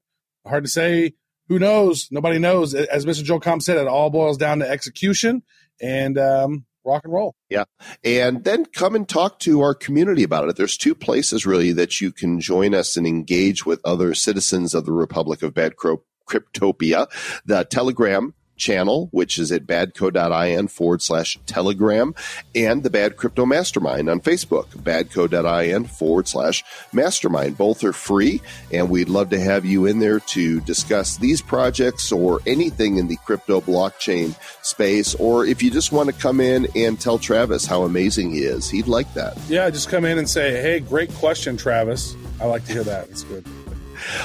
Hard 0.46 0.64
to 0.64 0.70
say. 0.70 1.12
Who 1.48 1.58
knows? 1.58 2.08
Nobody 2.11 2.38
knows. 2.38 2.74
As 2.74 3.04
Mr. 3.04 3.24
Joel 3.24 3.40
Comm 3.40 3.61
said, 3.61 3.76
it 3.76 3.88
all 3.88 4.11
boils 4.11 4.38
down 4.38 4.61
to 4.61 4.68
execution 4.70 5.42
and 5.80 6.16
um, 6.16 6.64
rock 6.84 7.02
and 7.04 7.12
roll. 7.12 7.34
Yeah. 7.48 7.64
And 8.04 8.44
then 8.44 8.66
come 8.66 8.94
and 8.94 9.08
talk 9.08 9.40
to 9.40 9.61
our 9.61 9.74
community 9.74 10.22
about 10.22 10.48
it. 10.48 10.56
There's 10.56 10.76
two 10.76 10.94
places 10.94 11.46
really 11.46 11.72
that 11.72 12.00
you 12.00 12.12
can 12.12 12.40
join 12.40 12.74
us 12.74 12.96
and 12.96 13.06
engage 13.06 13.66
with 13.66 13.80
other 13.84 14.14
citizens 14.14 14.74
of 14.74 14.86
the 14.86 14.92
Republic 14.92 15.42
of 15.42 15.54
Bad 15.54 15.76
Crow 15.76 16.04
Cryptopia. 16.28 17.08
The 17.44 17.64
Telegram 17.64 18.34
channel, 18.61 19.08
which 19.11 19.38
is 19.38 19.50
at 19.50 19.66
badco.in 19.66 20.68
forward 20.68 21.02
slash 21.02 21.36
telegram, 21.46 22.14
and 22.54 22.84
the 22.84 22.90
Bad 22.90 23.16
Crypto 23.16 23.44
Mastermind 23.44 24.08
on 24.08 24.20
Facebook, 24.20 24.66
badco.in 24.68 25.86
forward 25.86 26.28
slash 26.28 26.62
mastermind. 26.92 27.58
Both 27.58 27.82
are 27.82 27.92
free, 27.92 28.40
and 28.70 28.88
we'd 28.88 29.08
love 29.08 29.30
to 29.30 29.40
have 29.40 29.64
you 29.64 29.86
in 29.86 29.98
there 29.98 30.20
to 30.20 30.61
discuss 30.61 31.16
these 31.16 31.40
projects 31.40 32.12
or 32.12 32.40
anything 32.46 32.98
in 32.98 33.08
the 33.08 33.16
crypto 33.24 33.61
blockchain 33.61 34.36
space. 34.64 35.14
Or 35.16 35.44
if 35.46 35.62
you 35.62 35.70
just 35.70 35.90
want 35.90 36.08
to 36.08 36.14
come 36.14 36.40
in 36.40 36.68
and 36.76 37.00
tell 37.00 37.18
Travis 37.18 37.66
how 37.66 37.82
amazing 37.82 38.30
he 38.30 38.40
is, 38.40 38.68
he'd 38.68 38.86
like 38.86 39.12
that. 39.14 39.36
Yeah, 39.48 39.70
just 39.70 39.88
come 39.88 40.04
in 40.04 40.18
and 40.18 40.28
say, 40.28 40.61
hey, 40.61 40.80
great 40.80 41.12
question, 41.14 41.56
Travis. 41.56 42.14
I 42.40 42.44
like 42.44 42.64
to 42.66 42.72
hear 42.72 42.84
that. 42.84 43.08
It's 43.08 43.24
good. 43.24 43.44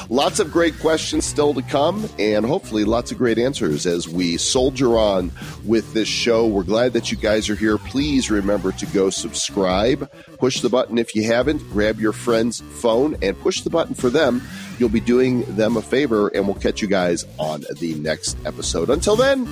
Lots 0.10 0.40
of 0.40 0.52
great 0.52 0.80
questions 0.80 1.26
still 1.26 1.54
to 1.54 1.62
come, 1.62 2.10
and 2.20 2.46
hopefully 2.46 2.86
lots 2.86 3.12
of 3.12 3.18
great 3.18 3.38
answers 3.38 3.86
as 3.86 4.08
we 4.08 4.38
soldier 4.38 4.98
on 4.98 5.32
with 5.64 5.94
this 5.94 6.08
show. 6.08 6.46
We're 6.48 6.64
glad 6.64 6.94
that 6.94 7.12
you 7.12 7.18
guys 7.18 7.50
are 7.50 7.56
here. 7.56 7.78
Please 7.78 8.30
remember 8.30 8.72
to 8.74 8.86
go 8.88 9.10
subscribe. 9.10 10.12
Push 10.38 10.62
the 10.62 10.70
button 10.70 10.98
if 10.98 11.16
you 11.16 11.24
haven't. 11.24 11.60
Grab 11.72 12.00
your 12.00 12.14
friend's 12.14 12.62
phone 12.62 13.16
and 13.22 13.40
push 13.40 13.62
the 13.62 13.70
button 13.70 13.96
for 13.96 14.10
them. 14.10 14.42
You'll 14.78 14.90
be 14.90 15.00
doing 15.00 15.44
them 15.56 15.78
a 15.78 15.82
favor, 15.82 16.28
and 16.30 16.46
we'll 16.46 16.56
catch 16.56 16.82
you 16.82 16.88
guys 16.88 17.26
on 17.38 17.64
the 17.80 17.96
next 17.96 18.38
episode. 18.46 18.90
Until 18.90 19.16
then, 19.16 19.46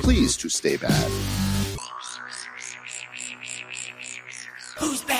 please 0.00 0.36
to 0.38 0.48
stay 0.48 0.76
bad. 0.76 1.10
Who's 4.78 5.02
bad? 5.02 5.19